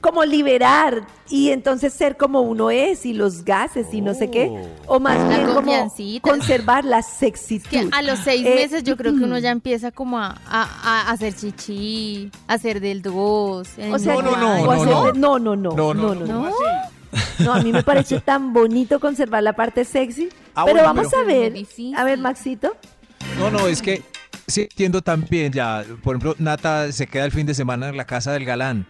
como 0.00 0.24
liberar 0.24 1.06
y 1.28 1.50
entonces 1.50 1.92
ser 1.92 2.16
como 2.16 2.42
uno 2.42 2.70
es 2.70 3.04
y 3.04 3.12
los 3.12 3.44
gases 3.44 3.92
y 3.92 4.00
no 4.00 4.14
sé 4.14 4.30
qué, 4.30 4.52
o 4.86 5.00
más 5.00 5.18
La 5.18 5.28
bien 5.38 5.54
como 5.54 5.92
conservar 6.22 6.84
la 6.84 7.02
sexitud. 7.02 7.68
Que 7.70 7.88
a 7.90 8.02
los 8.02 8.20
seis 8.20 8.46
Eh, 8.46 8.54
meses 8.54 8.84
yo 8.84 8.96
creo 8.96 9.16
que 9.16 9.24
uno 9.24 9.36
ya 9.38 9.50
empieza 9.50 9.90
como 9.90 10.18
a, 10.18 10.36
a- 10.48 10.62
a 10.82 11.10
hacer 11.10 11.34
chichi, 11.34 12.30
a 12.46 12.54
hacer 12.54 12.80
del 12.80 13.02
dos. 13.02 13.66
O 13.90 13.98
sea, 13.98 14.14
el 14.14 14.22
No, 14.24 14.30
no, 14.30 14.30
baño. 14.30 14.62
o 14.62 14.64
no, 14.66 14.72
hacer 14.72 14.86
no. 14.94 15.04
de- 15.04 15.18
no, 15.18 15.38
no, 15.40 15.56
no, 15.56 15.72
No, 15.72 15.94
no, 15.94 16.14
no, 16.14 16.26
no, 16.26 16.26
¿No? 16.26 16.50
No, 17.38 17.54
a 17.54 17.62
mí 17.62 17.72
me 17.72 17.82
parece 17.82 18.20
tan 18.24 18.52
bonito 18.52 19.00
conservar 19.00 19.42
la 19.42 19.52
parte 19.54 19.84
sexy. 19.84 20.28
Ah, 20.54 20.64
pero 20.64 20.78
bueno, 20.78 20.88
vamos 20.94 21.06
pero- 21.10 21.22
a 21.22 21.26
ver, 21.26 21.54
a 21.96 22.04
ver, 22.04 22.18
Maxito. 22.18 22.76
No, 23.38 23.50
no, 23.50 23.66
es 23.66 23.82
que 23.82 24.02
sí 24.46 24.62
entiendo 24.62 25.02
también 25.02 25.52
ya. 25.52 25.84
Por 26.02 26.14
ejemplo, 26.16 26.34
Nata 26.38 26.90
se 26.92 27.06
queda 27.06 27.24
el 27.24 27.32
fin 27.32 27.46
de 27.46 27.54
semana 27.54 27.88
en 27.88 27.96
la 27.96 28.04
casa 28.06 28.32
del 28.32 28.44
galán. 28.44 28.86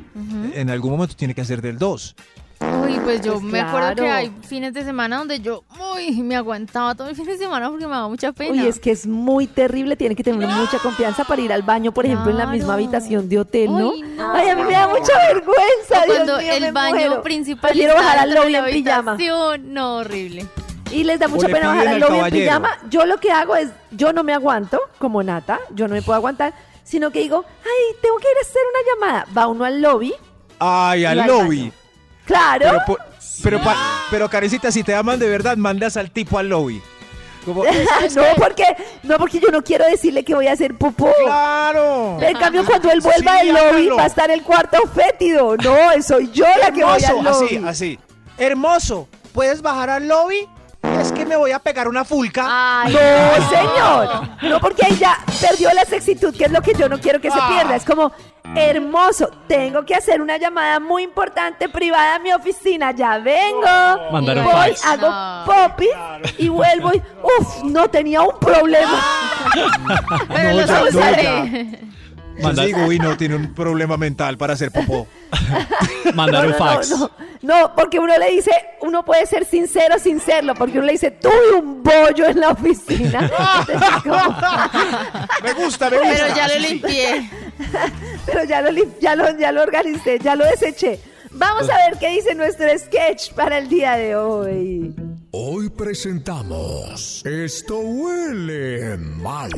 En 0.55 0.71
algún 0.71 0.93
momento 0.93 1.17
tiene 1.17 1.35
que 1.35 1.41
hacer 1.41 1.63
del 1.63 1.79
2. 1.79 2.15
Uy, 2.59 2.99
pues 3.05 3.21
yo 3.21 3.35
Pues 3.35 3.43
me 3.45 3.61
acuerdo 3.61 3.95
que 3.97 4.09
hay 4.11 4.33
fines 4.49 4.73
de 4.73 4.83
semana 4.83 5.19
donde 5.19 5.41
yo 5.41 5.65
uy, 5.95 6.23
me 6.23 6.37
aguantaba 6.37 6.95
todo 6.95 7.09
el 7.09 7.15
fin 7.15 7.27
de 7.27 7.37
semana 7.37 7.69
porque 7.69 7.85
me 7.87 7.93
daba 7.93 8.09
mucha 8.09 8.33
pena. 8.33 8.53
Uy, 8.53 8.67
es 8.67 8.79
que 8.81 8.91
es 8.93 9.07
muy 9.07 9.47
terrible, 9.47 9.95
tiene 9.97 10.15
que 10.17 10.25
tener 10.25 10.49
mucha 10.49 10.79
confianza 10.79 11.25
para 11.25 11.43
ir 11.43 11.53
al 11.53 11.63
baño, 11.63 11.93
por 11.93 12.07
ejemplo, 12.07 12.31
en 12.31 12.39
la 12.39 12.47
misma 12.47 12.75
habitación 12.75 13.29
de 13.29 13.41
hotel, 13.41 13.71
¿no? 13.73 13.91
Uy, 13.91 14.01
no. 14.03 14.33
Ay, 14.33 14.49
a 14.49 14.57
mí 14.57 14.63
me 14.65 14.73
da 14.73 14.89
mucha 14.89 15.13
vergüenza, 15.29 16.01
O 16.03 16.05
Dios 16.07 16.17
cuando 16.17 16.39
mío, 16.39 16.53
el 16.55 16.61
me 16.63 16.73
baño 16.73 16.95
muero. 16.97 17.23
principal 17.23 17.71
Prefiero 17.71 17.93
está 17.95 18.05
bajar 18.05 18.19
al 18.21 18.35
lobby 18.35 18.55
en 18.55 18.65
pijama. 18.65 19.17
No, 19.63 19.97
horrible. 19.97 20.47
Y 20.93 21.05
les 21.05 21.19
da 21.19 21.29
mucha 21.29 21.49
pena 21.49 21.69
bajar 21.69 21.89
al 21.89 22.01
lobby 22.01 22.19
en 22.21 22.31
pijama. 22.31 22.79
Yo 22.89 23.05
lo 23.05 23.19
que 23.19 23.33
hago 23.33 23.55
es, 23.57 23.69
yo 23.91 24.13
no 24.15 24.25
me 24.25 24.33
aguanto, 24.33 24.81
como 24.99 25.23
Nata, 25.23 25.61
yo 25.75 25.89
no 25.89 25.95
me 25.95 26.01
puedo 26.01 26.17
aguantar, 26.17 26.55
sino 26.85 27.11
que 27.11 27.19
digo, 27.21 27.45
ay, 27.65 27.97
tengo 28.01 28.17
que 28.17 28.29
ir 28.31 28.37
a 28.39 28.41
hacer 28.49 28.63
una 28.71 29.07
llamada. 29.13 29.27
Va 29.37 29.47
uno 29.47 29.65
al 29.67 29.83
lobby, 29.83 30.15
Ay, 30.59 31.05
al 31.05 31.19
Y 31.19 31.21
al 31.21 31.27
lobby. 31.29 31.59
baño. 31.65 31.73
Claro. 32.27 32.67
Pero, 32.67 32.83
po- 32.87 32.99
pero, 33.43 33.61
pa- 33.63 34.05
pero 34.11 34.29
Karencita, 34.29 34.71
si 34.71 34.83
te 34.83 34.95
aman 34.95 35.19
de 35.19 35.29
verdad, 35.29 35.57
mandas 35.57 35.97
al 35.97 36.11
tipo 36.11 36.39
al 36.39 36.49
lobby. 36.51 36.83
Como, 37.45 37.63
no, 38.17 38.23
porque, 38.37 38.65
no, 39.05 39.19
porque 39.19 39.39
yo 39.39 39.49
no 39.53 39.63
quiero 39.63 39.85
decirle 39.87 40.25
que 40.25 40.35
voy 40.35 40.49
a 40.49 40.53
hacer 40.53 40.75
popó. 40.77 41.13
¡Claro! 41.25 42.19
En 42.21 42.37
cambio, 42.37 42.65
cuando 42.67 42.91
él 42.91 43.01
vuelva 43.01 43.39
Sí, 43.41 43.47
del 43.47 43.55
lobby, 43.55 43.69
hágalo. 43.83 43.97
va 43.97 44.03
a 44.03 44.07
estar 44.07 44.31
el 44.33 44.43
cuarto 44.43 44.79
fétido. 44.93 45.57
No, 45.57 45.77
soy 46.03 46.29
yo 46.33 46.45
la 46.61 46.73
que 46.73 46.83
voy 46.85 47.05
al 47.05 47.23
lobby. 47.25 47.47
así, 47.47 47.63
así. 47.65 47.99
Hermoso, 48.37 49.09
¿puedes 49.33 49.63
bajar 49.63 49.91
al 49.91 50.09
lobby? 50.09 50.49
Es 51.01 51.13
que 51.13 51.25
me 51.27 51.37
voy 51.37 51.53
a 51.53 51.59
pegar 51.59 51.89
una 51.89 52.05
fulca. 52.05 52.45
Ay, 52.49 52.93
No, 52.95 53.49
señor. 53.49 54.29
No, 54.43 54.61
porque 54.61 54.87
ahí 54.87 54.97
ya 54.97 55.19
perdió 55.41 55.71
la 55.73 55.85
sexitud, 55.85 56.35
que 56.37 56.45
es 56.45 56.51
lo 56.53 56.61
que 56.63 56.73
yo 56.75 56.89
no 56.89 56.99
quiero 56.99 57.21
que 57.21 57.31
se 57.31 57.39
Ah. 57.41 57.49
pierda. 57.49 57.77
Es 57.77 57.85
como, 57.85 58.13
hermoso, 58.55 59.29
tengo 59.47 59.85
que 59.85 59.95
hacer 59.95 60.21
una 60.23 60.37
llamada 60.39 60.81
muy 60.81 61.03
importante 61.03 61.69
privada 61.69 62.17
a 62.17 62.19
mi 62.19 62.33
oficina. 62.33 62.93
Ya 62.93 63.19
vengo. 63.19 64.11
Mandar 64.13 64.43
voy, 64.43 64.53
fax. 64.53 64.85
hago 64.87 65.09
No. 65.09 65.45
popis 65.47 65.89
y 66.39 66.49
vuelvo 66.49 66.93
y, 66.95 67.03
uf, 67.23 67.63
no 67.65 67.89
tenía 67.89 68.23
un 68.23 68.39
problema. 68.39 69.01
Pero 70.29 70.53
No, 70.53 70.67
ya, 70.67 70.81
no, 70.81 70.89
usaré. 70.89 71.79
Yo 72.39 72.53
digo, 72.65 72.87
uy, 72.87 72.99
no, 72.99 73.17
tiene 73.17 73.35
un 73.37 73.55
problema 73.55 73.97
mental 73.97 74.37
para 74.37 74.53
hacer 74.55 74.71
popó. 74.71 75.07
Mandar 76.15 76.43
No, 76.45 76.47
un 76.49 76.53
no, 76.53 76.59
fax. 76.59 76.91
No, 76.91 76.99
no, 76.99 77.11
no, 77.43 77.75
porque 77.75 77.99
uno 77.99 78.17
le 78.19 78.31
dice, 78.31 78.51
uno 78.81 79.05
puede 79.05 79.27
ser 79.27 79.45
sincero 79.45 79.99
sin 79.99 80.21
serlo, 80.21 80.55
porque 80.55 80.79
uno 80.79 80.87
le 80.87 80.93
dice, 80.93 81.11
tuve 81.11 81.53
un 81.59 81.83
bollo 81.83 82.27
en 82.27 82.41
la 82.41 82.51
oficina. 82.51 83.21
Me 85.43 85.53
gusta, 85.53 85.91
me 85.91 85.99
gusta. 85.99 86.25
Pero 86.25 86.37
ya 86.37 86.49
lo 86.49 86.59
limpié. 86.59 87.31
pero 88.27 88.45
ya 88.45 88.61
lo, 88.63 88.71
ya, 89.01 89.17
lo, 89.17 89.39
ya 89.39 89.53
lo 89.53 89.63
organicé, 89.63 90.19
ya 90.19 90.35
lo 90.37 90.45
deseché. 90.45 91.01
Vamos 91.31 91.69
a 91.69 91.77
ver 91.77 91.99
qué 91.99 92.09
dice 92.11 92.35
nuestro 92.35 92.67
sketch 92.79 93.33
para 93.35 93.59
el 93.59 93.69
día 93.69 93.93
de 93.97 94.17
hoy. 94.17 94.95
Hoy 95.33 95.69
presentamos 95.69 97.23
Esto 97.27 97.79
huele 97.79 98.97
mal. 98.97 99.51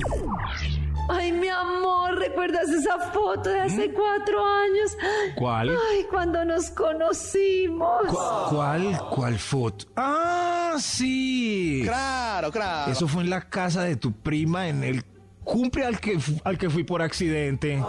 Ay, 1.08 1.32
mi 1.32 1.48
amor, 1.48 2.18
¿recuerdas 2.18 2.68
esa 2.68 2.98
foto 3.12 3.48
de 3.48 3.60
hace 3.60 3.92
cuatro 3.92 4.44
años? 4.44 4.96
¿Cuál? 5.36 5.70
Ay, 5.70 6.04
cuando 6.10 6.44
nos 6.44 6.70
conocimos. 6.70 8.02
¿Cuál? 8.50 8.98
¿Cuál 9.10 9.38
foto? 9.38 9.86
Ah, 9.96 10.76
sí. 10.78 11.80
Claro, 11.84 12.50
claro. 12.50 12.92
Eso 12.92 13.08
fue 13.08 13.22
en 13.22 13.30
la 13.30 13.48
casa 13.48 13.82
de 13.82 13.96
tu 13.96 14.12
prima 14.12 14.68
en 14.68 14.84
el 14.84 15.04
cumple 15.44 15.86
al 15.86 15.98
que, 15.98 16.18
al 16.44 16.58
que 16.58 16.68
fui 16.68 16.84
por 16.84 17.00
accidente. 17.00 17.82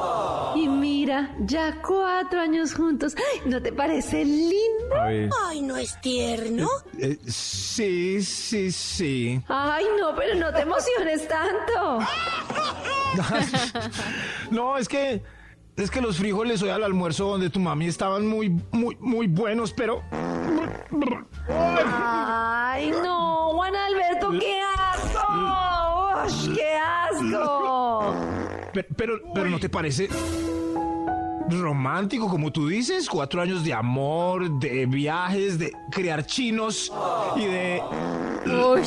Y 0.56 0.68
mira, 0.68 1.36
ya 1.42 1.82
cuatro 1.86 2.40
años 2.40 2.74
juntos. 2.74 3.16
¿No 3.46 3.62
te 3.62 3.74
parece 3.74 4.24
lindo? 4.24 4.96
Ay, 5.46 5.62
¿no 5.62 5.76
es 5.76 6.00
tierno? 6.00 6.68
Eh, 6.98 7.18
sí, 7.28 8.24
sí, 8.24 8.72
sí. 8.72 9.42
Ay, 9.50 9.86
no, 10.00 10.16
pero 10.16 10.36
no 10.36 10.54
te 10.54 10.62
emociones 10.62 11.28
tanto. 11.28 12.00
No, 14.52 14.78
es 14.78 14.88
que 14.88 15.22
es 15.76 15.90
que 15.90 16.02
los 16.02 16.18
frijoles 16.18 16.62
hoy 16.62 16.70
al 16.70 16.84
almuerzo 16.84 17.30
donde 17.30 17.50
tu 17.50 17.60
mami 17.60 17.88
estaban 17.88 18.28
muy 18.28 18.50
muy 18.72 18.98
muy 19.00 19.28
buenos, 19.28 19.74
pero 19.74 20.02
Ay, 21.50 22.92
no, 22.92 23.52
Juan 23.54 23.76
Alberto, 23.76 24.32
qué 24.32 24.62
asco. 24.62 25.22
Ush, 26.26 26.56
qué 26.56 26.76
asco. 26.76 28.16
pero 28.74 28.88
pero, 28.96 29.14
pero 29.34 29.50
no 29.50 29.60
te 29.60 29.70
parece 29.70 30.10
romántico 31.50 32.28
como 32.28 32.52
tú 32.52 32.68
dices, 32.68 33.10
cuatro 33.10 33.42
años 33.42 33.64
de 33.64 33.74
amor, 33.74 34.60
de 34.60 34.86
viajes, 34.86 35.58
de 35.58 35.74
criar 35.92 36.26
chinos 36.26 36.92
y 37.36 37.46
de 37.46 37.82
Uy. 38.46 38.82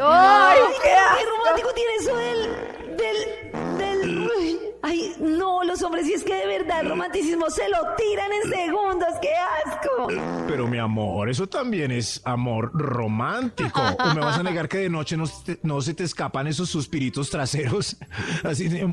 Ay, 0.00 0.58
qué, 0.82 0.96
romántico 1.26 1.70
tiene 1.74 1.94
eso 1.98 2.16
del. 2.16 2.75
Del. 2.96 3.78
del. 3.78 4.18
uy. 4.38 4.58
Ay, 4.82 5.12
no, 5.18 5.64
los 5.64 5.82
hombres, 5.82 6.06
si 6.06 6.12
es 6.12 6.22
que 6.22 6.32
de 6.34 6.46
verdad 6.46 6.80
el 6.82 6.90
romanticismo 6.90 7.50
se 7.50 7.68
lo 7.68 7.78
tiran 7.96 8.30
en 8.32 8.50
segundos, 8.52 9.08
qué 9.20 9.30
asco. 9.64 10.06
Pero 10.46 10.68
mi 10.68 10.78
amor, 10.78 11.28
eso 11.28 11.48
también 11.48 11.90
es 11.90 12.20
amor 12.24 12.70
romántico. 12.72 13.80
¿O 13.98 14.14
me 14.14 14.20
vas 14.20 14.38
a 14.38 14.44
negar 14.44 14.68
que 14.68 14.78
de 14.78 14.88
noche 14.88 15.16
no, 15.16 15.26
se 15.26 15.54
te- 15.56 15.60
no 15.66 15.80
se 15.80 15.92
te 15.94 16.04
escapan 16.04 16.46
esos 16.46 16.68
suspiritos 16.70 17.30
traseros? 17.30 17.96
Así 18.44 18.68
de... 18.68 18.92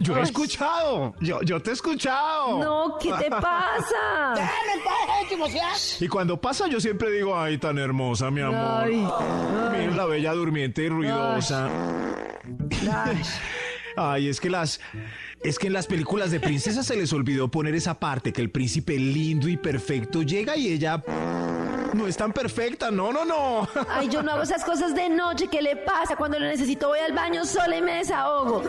Yo 0.00 0.14
he 0.14 0.18
Ay. 0.18 0.24
escuchado, 0.24 1.14
yo, 1.20 1.40
yo 1.42 1.60
te 1.62 1.70
he 1.70 1.72
escuchado. 1.72 2.58
No, 2.62 2.98
¿qué 3.00 3.10
te 3.14 3.30
pasa? 3.30 4.34
Y 6.00 6.08
cuando 6.08 6.40
pasa 6.40 6.66
yo 6.68 6.80
siempre 6.80 7.10
digo, 7.10 7.38
ay, 7.38 7.58
tan 7.58 7.78
hermosa, 7.78 8.30
mi 8.30 8.40
amor. 8.40 8.84
Ay, 8.84 9.06
Mira 9.78 9.96
la 9.96 10.04
bella 10.06 10.32
durmiente 10.32 10.82
y 10.84 10.88
ruidosa. 10.88 11.66
Ay, 11.66 12.27
es 14.18 14.40
que 14.40 14.50
las... 14.50 14.80
Es 15.42 15.56
que 15.56 15.68
en 15.68 15.72
las 15.72 15.86
películas 15.86 16.32
de 16.32 16.40
princesas 16.40 16.84
se 16.84 16.96
les 16.96 17.12
olvidó 17.12 17.48
poner 17.48 17.74
esa 17.76 18.00
parte 18.00 18.32
que 18.32 18.42
el 18.42 18.50
príncipe 18.50 18.98
lindo 18.98 19.48
y 19.48 19.56
perfecto 19.56 20.22
llega 20.22 20.56
y 20.56 20.72
ella 20.72 21.00
no 21.94 22.08
es 22.08 22.16
tan 22.16 22.32
perfecta. 22.32 22.90
No, 22.90 23.12
no, 23.12 23.24
no. 23.24 23.68
Ay, 23.88 24.08
yo 24.08 24.22
no 24.22 24.32
hago 24.32 24.42
esas 24.42 24.64
cosas 24.64 24.94
de 24.96 25.08
noche. 25.08 25.46
¿Qué 25.48 25.62
le 25.62 25.76
pasa? 25.76 26.16
Cuando 26.16 26.40
lo 26.40 26.46
necesito 26.46 26.88
voy 26.88 26.98
al 26.98 27.12
baño 27.12 27.44
sola 27.44 27.76
y 27.76 27.82
me 27.82 27.94
desahogo. 27.94 28.64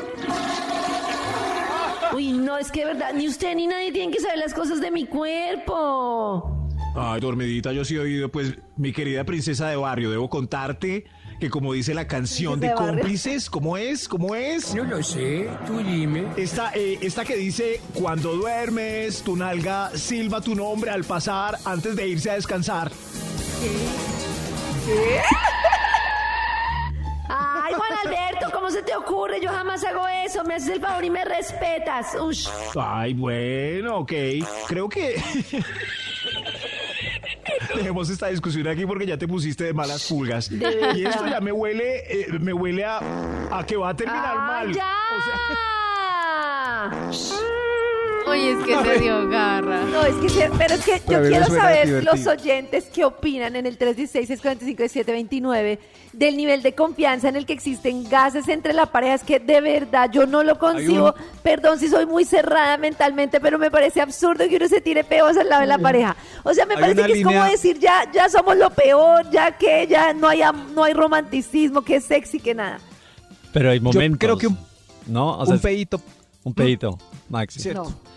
Uy, 2.13 2.33
no, 2.33 2.57
es 2.57 2.71
que 2.71 2.81
de 2.81 2.86
verdad, 2.93 3.13
ni 3.13 3.27
usted 3.27 3.55
ni 3.55 3.67
nadie 3.67 3.91
tienen 3.91 4.12
que 4.12 4.19
saber 4.19 4.38
las 4.39 4.53
cosas 4.53 4.81
de 4.81 4.91
mi 4.91 5.05
cuerpo. 5.05 6.69
Ay, 6.95 7.19
dormidita, 7.19 7.71
yo 7.71 7.86
sí 7.86 7.95
he 7.95 8.00
oído, 8.00 8.29
pues, 8.29 8.55
mi 8.77 8.91
querida 8.91 9.24
princesa 9.24 9.69
de 9.69 9.75
barrio, 9.75 10.09
debo 10.09 10.29
contarte 10.29 11.05
que 11.39 11.50
como 11.50 11.74
dice 11.74 11.93
la 11.93 12.05
canción 12.05 12.60
de, 12.60 12.74
cómplices, 12.74 13.50
¿cómo 13.50 13.77
es? 13.77 14.08
¿Cómo 14.08 14.36
es? 14.36 14.75
No 14.75 14.84
lo 14.84 15.01
sé, 15.01 15.50
tú 15.65 15.79
dime. 15.79 16.27
Esta, 16.36 16.72
eh, 16.74 17.00
esta 17.01 17.24
que 17.24 17.36
dice, 17.36 17.81
cuando 17.93 18.34
duermes, 18.34 19.22
tu 19.22 19.38
nalga 19.38 19.91
silba 19.96 20.41
tu 20.41 20.53
nombre 20.53 20.91
al 20.91 21.05
pasar 21.05 21.58
antes 21.63 21.96
de 21.96 22.08
irse 22.08 22.29
a 22.31 22.34
descansar. 22.36 22.91
Ay, 27.29 27.74
Juan 27.74 27.91
Alberto, 28.05 28.50
¿cómo 28.51 28.69
se 28.69 28.81
te 28.81 28.96
ocurre? 28.96 29.39
Yo 29.41 29.50
jamás 29.50 29.84
hago 29.86 30.08
eso. 30.08 30.43
Me 30.43 30.55
haces 30.55 30.69
el 30.69 30.81
favor 30.81 31.05
y 31.05 31.10
me 31.10 31.24
respetas. 31.24 32.15
Ush. 32.15 32.48
Ay, 32.75 33.13
bueno, 33.13 34.00
ok. 34.00 34.12
Creo 34.67 34.89
que... 34.89 35.22
Dejemos 37.75 38.10
esta 38.10 38.27
discusión 38.27 38.68
aquí 38.68 38.86
porque 38.86 39.06
ya 39.06 39.18
te 39.18 39.27
pusiste 39.27 39.65
de 39.65 39.74
malas 39.74 40.06
pulgas. 40.08 40.50
De. 40.50 40.94
Y 40.96 41.06
esto 41.06 41.27
ya 41.27 41.41
me 41.41 41.51
huele, 41.51 42.03
eh, 42.08 42.27
me 42.39 42.53
huele 42.53 42.86
a, 42.86 43.00
a 43.51 43.65
que 43.65 43.75
va 43.77 43.89
a 43.89 43.96
terminar 43.96 44.36
¡Ay, 44.38 44.68
mal. 44.68 44.74
ya! 44.74 44.96
Oye, 48.29 48.51
es 48.51 48.63
que 48.65 48.75
se 48.83 49.00
dio 49.00 49.27
garra. 49.27 49.81
No, 49.86 50.03
es 50.03 50.15
que, 50.17 50.29
se- 50.29 50.50
pero 50.57 50.75
es 50.75 50.86
que 50.86 51.01
Pero 51.05 51.19
a 51.19 51.24
yo 51.24 51.24
mí 51.24 51.24
me 51.24 51.29
quiero 51.31 51.45
suena 51.48 51.63
saber 51.63 51.86
divertido. 51.88 52.15
los 52.15 52.27
oyentes 52.27 52.86
qué 52.93 53.05
opinan 53.05 53.55
en 53.55 53.65
el 53.65 53.77
316-645-1729 53.77 55.79
del 56.13 56.38
nivel 56.38 56.62
de 56.62 56.74
confianza 56.75 57.29
en 57.29 57.36
el 57.36 57.45
que 57.45 57.53
existen 57.53 58.07
gases 58.09 58.48
entre 58.48 58.74
la 58.74 58.86
pareja. 58.88 59.15
Es 59.15 59.24
que 59.24 59.39
de 59.39 59.62
verdad 59.62 60.09
yo 60.12 60.25
no 60.25 60.43
lo 60.43 60.57
concibo. 60.59 61.15
Perdón 61.43 61.79
si 61.79 61.88
soy 61.88 62.05
muy 62.05 62.25
cerrada 62.25 62.77
mentalmente, 62.77 63.39
pero 63.39 63.57
me 63.57 63.71
parece 63.71 64.01
absurdo 64.01 64.48
que 64.48 64.57
uno 64.57 64.67
se 64.67 64.81
tire 64.81 65.03
peos 65.03 65.38
al 65.38 65.50
lado 65.50 65.62
de 65.62 65.67
la 65.67 65.77
pareja. 65.79 66.15
O 66.43 66.53
sea, 66.53 66.65
me 66.65 66.75
Hay 66.75 66.81
parece 66.81 67.00
una 67.00 67.07
que 67.07 67.13
es 67.13 67.24
como 67.24 67.36
línea- 67.36 67.51
decir 67.51 67.79
ya, 67.79 68.12
ya 68.12 68.29
somos 68.29 68.57
lo 68.57 68.69
peor, 68.69 69.29
ya 69.31 69.57
que 69.57 69.88
ya 69.88 70.13
no 70.13 70.27
hay, 70.27 70.41
am- 70.41 70.74
no 70.75 70.83
hay 70.83 70.93
romanticismo, 70.93 71.81
que 71.81 72.01
sexy, 72.01 72.39
que 72.39 72.53
nada. 72.53 72.79
Pero 73.53 73.71
hay 73.71 73.79
momentos. 73.79 74.19
creo 74.19 74.38
que 74.38 74.48
un- 74.48 74.57
¿no? 75.07 75.38
O 75.38 75.45
sea, 75.45 75.55
un 75.55 75.62
pedito. 75.62 76.01
Un 76.43 76.53
pedito, 76.53 76.98
Maxi. 77.29 77.59
Cierto. 77.59 77.83
No. 77.83 78.09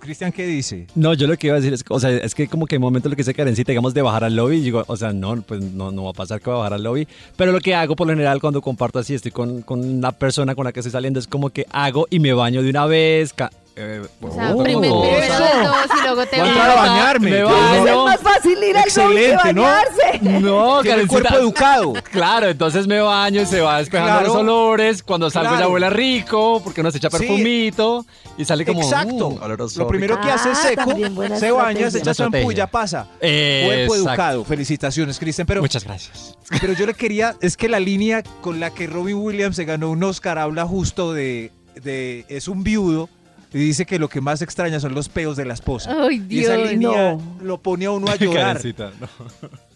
Cristian, 0.00 0.30
¿qué 0.32 0.46
dice? 0.46 0.86
No, 0.94 1.14
yo 1.14 1.26
lo 1.26 1.36
que 1.36 1.46
iba 1.48 1.56
a 1.56 1.60
decir 1.60 1.72
es, 1.72 1.82
o 1.88 1.98
sea, 1.98 2.10
es 2.10 2.34
que 2.34 2.46
como 2.46 2.66
que 2.66 2.74
hay 2.76 2.78
momentos 2.78 3.10
lo 3.10 3.16
que 3.16 3.22
dice 3.22 3.34
Karencita, 3.34 3.72
digamos, 3.72 3.94
de 3.94 4.02
bajar 4.02 4.22
al 4.22 4.36
lobby, 4.36 4.60
digo, 4.60 4.84
o 4.86 4.96
sea, 4.96 5.12
no, 5.12 5.40
pues 5.42 5.60
no, 5.62 5.90
no 5.90 6.04
va 6.04 6.10
a 6.10 6.12
pasar 6.12 6.40
que 6.40 6.50
va 6.50 6.56
a 6.56 6.58
bajar 6.58 6.74
al 6.74 6.82
lobby, 6.84 7.08
pero 7.36 7.52
lo 7.52 7.58
que 7.60 7.74
hago 7.74 7.96
por 7.96 8.06
lo 8.06 8.12
general 8.12 8.40
cuando 8.40 8.60
comparto 8.60 8.98
así, 8.98 9.14
estoy 9.14 9.32
con, 9.32 9.62
con 9.62 9.80
una 9.80 10.12
persona 10.12 10.54
con 10.54 10.64
la 10.66 10.72
que 10.72 10.80
estoy 10.80 10.92
saliendo, 10.92 11.18
es 11.18 11.26
como 11.26 11.50
que 11.50 11.66
hago 11.70 12.06
y 12.10 12.18
me 12.20 12.32
baño 12.32 12.62
de 12.62 12.70
una 12.70 12.86
vez, 12.86 13.32
ca- 13.32 13.50
eh, 13.74 14.02
O 14.20 14.30
sea, 14.30 14.54
oh, 14.54 14.62
primero, 14.62 15.00
primero 15.00 15.22
eso. 15.24 15.38
dos 15.64 15.98
y 15.98 16.02
luego 16.02 16.26
te 16.26 16.40
Voy 16.40 16.48
a 16.50 16.74
bañarme. 16.74 17.30
Me 17.30 17.38
Yo- 17.40 17.46
baño. 17.50 17.86
Es 18.08 18.20
más 18.20 18.20
fácil 18.34 18.62
ir 18.62 18.76
al 18.76 18.82
que 18.84 18.88
Excelente, 18.90 19.52
¿no? 19.54 19.62
bañarse. 19.62 20.18
No, 20.40 20.82
Tiene 20.82 21.00
el 21.02 21.08
cuerpo 21.08 21.34
educado. 21.36 21.92
Claro, 22.10 22.48
entonces 22.48 22.86
me 22.86 23.00
baño 23.00 23.40
y 23.42 23.46
se 23.46 23.60
va 23.60 23.78
despejando 23.78 24.12
Claro. 24.12 24.26
los 24.28 24.36
olores. 24.36 25.02
Cuando 25.02 25.30
salgo 25.30 25.50
Claro. 25.50 25.66
ya 25.66 25.72
huele 25.72 25.90
rico, 25.90 26.60
porque 26.62 26.80
uno 26.82 26.90
se 26.90 26.98
echa 26.98 27.08
Sí. 27.10 27.16
perfumito 27.18 28.04
y 28.36 28.44
sale 28.44 28.64
como. 28.66 28.82
Exacto. 28.82 29.30
mm, 29.30 29.42
oloroso 29.42 29.80
Lo 29.80 29.88
primero 29.88 30.20
que 30.20 30.30
hace 30.30 30.50
es 30.50 30.58
Ah, 30.58 30.68
seco, 30.68 30.90
se 31.38 31.50
baña, 31.52 31.90
se 31.90 31.98
echa 31.98 32.10
Estrategia. 32.12 32.52
ya 32.52 32.66
pasa. 32.66 33.06
Eh, 33.20 33.62
Cuerpo 33.66 33.94
exacto. 33.94 34.10
educado. 34.10 34.44
Felicitaciones, 34.44 35.18
Cristian. 35.18 35.46
Pero, 35.46 35.60
Muchas 35.62 35.84
gracias. 35.84 36.36
pero 36.60 36.72
yo 36.74 36.84
le 36.86 36.94
quería, 36.94 37.36
es 37.40 37.56
que 37.56 37.68
la 37.68 37.80
línea 37.80 38.22
con 38.42 38.60
la 38.60 38.70
que 38.70 38.86
Robin 38.86 39.16
Williams 39.16 39.56
se 39.56 39.64
ganó 39.64 39.90
un 39.90 40.02
Oscar 40.04 40.38
habla 40.38 40.66
justo 40.66 41.12
de, 41.12 41.52
de 41.82 42.24
es 42.28 42.48
un 42.48 42.62
viudo 42.64 43.08
y 43.52 43.58
dice 43.58 43.84
que 43.86 43.98
lo 43.98 44.08
que 44.08 44.20
más 44.20 44.42
extraña 44.42 44.78
son 44.80 44.94
los 44.94 45.08
peos 45.08 45.36
de 45.36 45.44
la 45.44 45.54
esposa. 45.54 45.94
Ay, 46.08 46.24
y 46.28 46.40
esa 46.40 46.54
Dios. 46.56 46.70
línea 46.70 47.12
no. 47.14 47.36
lo 47.42 47.58
pone 47.58 47.86
a 47.86 47.90
uno 47.90 48.10
a 48.10 48.16
llorar, 48.16 48.56
Karencita, 48.58 48.92
no. 49.00 49.08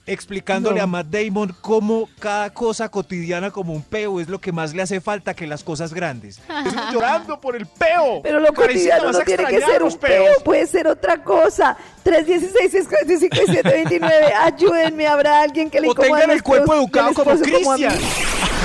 explicándole 0.07 0.79
No. 0.79 0.85
a 0.85 0.87
Matt 0.87 1.07
Damon 1.09 1.55
cómo 1.61 2.09
cada 2.21 2.51
cosa 2.51 2.89
cotidiana 2.89 3.51
como 3.51 3.73
un 3.73 3.83
peo 3.83 4.21
es 4.21 4.29
lo 4.29 4.41
que 4.41 4.53
más 4.53 4.73
le 4.73 4.83
hace 4.83 5.01
falta 5.01 5.35
que 5.35 5.47
las 5.47 5.65
cosas 5.65 5.93
grandes. 5.93 6.39
Estoy 6.67 6.93
llorando 6.95 7.41
por 7.41 7.57
el 7.57 7.67
peo. 7.67 8.21
Pero 8.23 8.39
lo 8.41 8.53
Karencita, 8.53 8.99
cotidiano 8.99 9.19
no 9.19 9.25
tiene 9.25 9.45
que 9.47 9.61
ser 9.61 9.83
un 9.83 9.97
peo, 9.99 10.33
puede 10.45 10.67
ser 10.67 10.87
otra 10.87 11.23
cosa. 11.23 11.77
316-645-729, 12.05 14.11
ayúdenme, 14.45 15.07
habrá 15.07 15.43
alguien 15.43 15.71
que 15.71 15.81
le 15.81 15.89
O 15.89 15.91
incomode 15.91 16.13
tengan 16.21 16.31
el 16.31 16.43
cuerpo 16.43 16.73
peos 16.73 16.83
educado 16.85 17.15
como. 17.15 17.41
Cristian. 17.41 17.95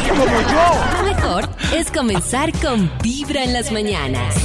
Como 0.09 0.25
yo. 0.25 0.97
Lo 0.97 1.03
mejor 1.15 1.49
es 1.75 1.91
comenzar 1.91 2.51
con 2.59 2.91
Vibra 3.01 3.43
en 3.43 3.53
las 3.53 3.71
mañanas. 3.71 4.35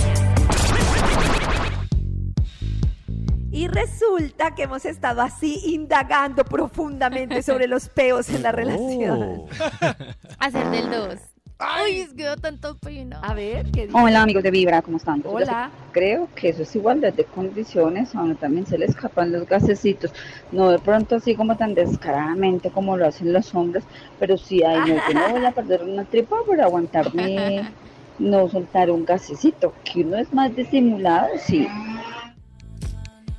Y 3.56 3.68
resulta 3.68 4.54
que 4.54 4.64
hemos 4.64 4.84
estado 4.84 5.22
así 5.22 5.58
indagando 5.64 6.44
profundamente 6.44 7.42
sobre 7.42 7.66
los 7.66 7.88
peos 7.88 8.28
en 8.28 8.42
la 8.42 8.52
relación. 8.52 9.18
Oh. 9.18 9.48
Hacer 10.38 10.68
del 10.68 10.90
dos. 10.90 11.14
Ay, 11.58 12.00
es 12.00 12.12
que 12.12 12.26
tanto 12.38 12.76
pena. 12.76 13.18
A 13.22 13.32
ver, 13.32 13.64
¿qué 13.70 13.86
dice? 13.86 13.98
Hola 13.98 14.25
amigos 14.25 14.42
de 14.42 14.50
Vibra, 14.50 14.82
¿cómo 14.82 14.98
están? 14.98 15.22
Yo 15.22 15.30
Hola. 15.30 15.70
Creo 15.92 16.28
que 16.34 16.50
eso 16.50 16.64
es 16.64 16.76
igualdad 16.76 17.14
de 17.14 17.25
condiciones, 17.25 18.14
a 18.14 18.20
uno 18.20 18.34
también 18.34 18.66
se 18.66 18.76
le 18.76 18.84
escapan 18.84 19.32
los 19.32 19.48
gasecitos, 19.48 20.12
no 20.52 20.68
de 20.68 20.78
pronto 20.78 21.16
así 21.16 21.34
como 21.34 21.56
tan 21.56 21.72
descaradamente 21.72 22.68
como 22.68 22.98
lo 22.98 23.06
hacen 23.06 23.32
los 23.32 23.54
hombres, 23.54 23.84
pero 24.20 24.36
sí, 24.36 24.62
ay, 24.64 24.80
no, 24.80 24.96
yo 24.96 25.14
no 25.14 25.30
voy 25.30 25.46
a 25.46 25.52
perder 25.52 25.82
una 25.82 26.04
tripa 26.04 26.36
por 26.44 26.60
aguantarme, 26.60 27.70
no 28.18 28.50
soltar 28.50 28.90
un 28.90 29.06
gasecito, 29.06 29.72
que 29.82 30.02
uno 30.02 30.18
es 30.18 30.30
más 30.34 30.54
disimulado, 30.54 31.28
sí. 31.38 31.66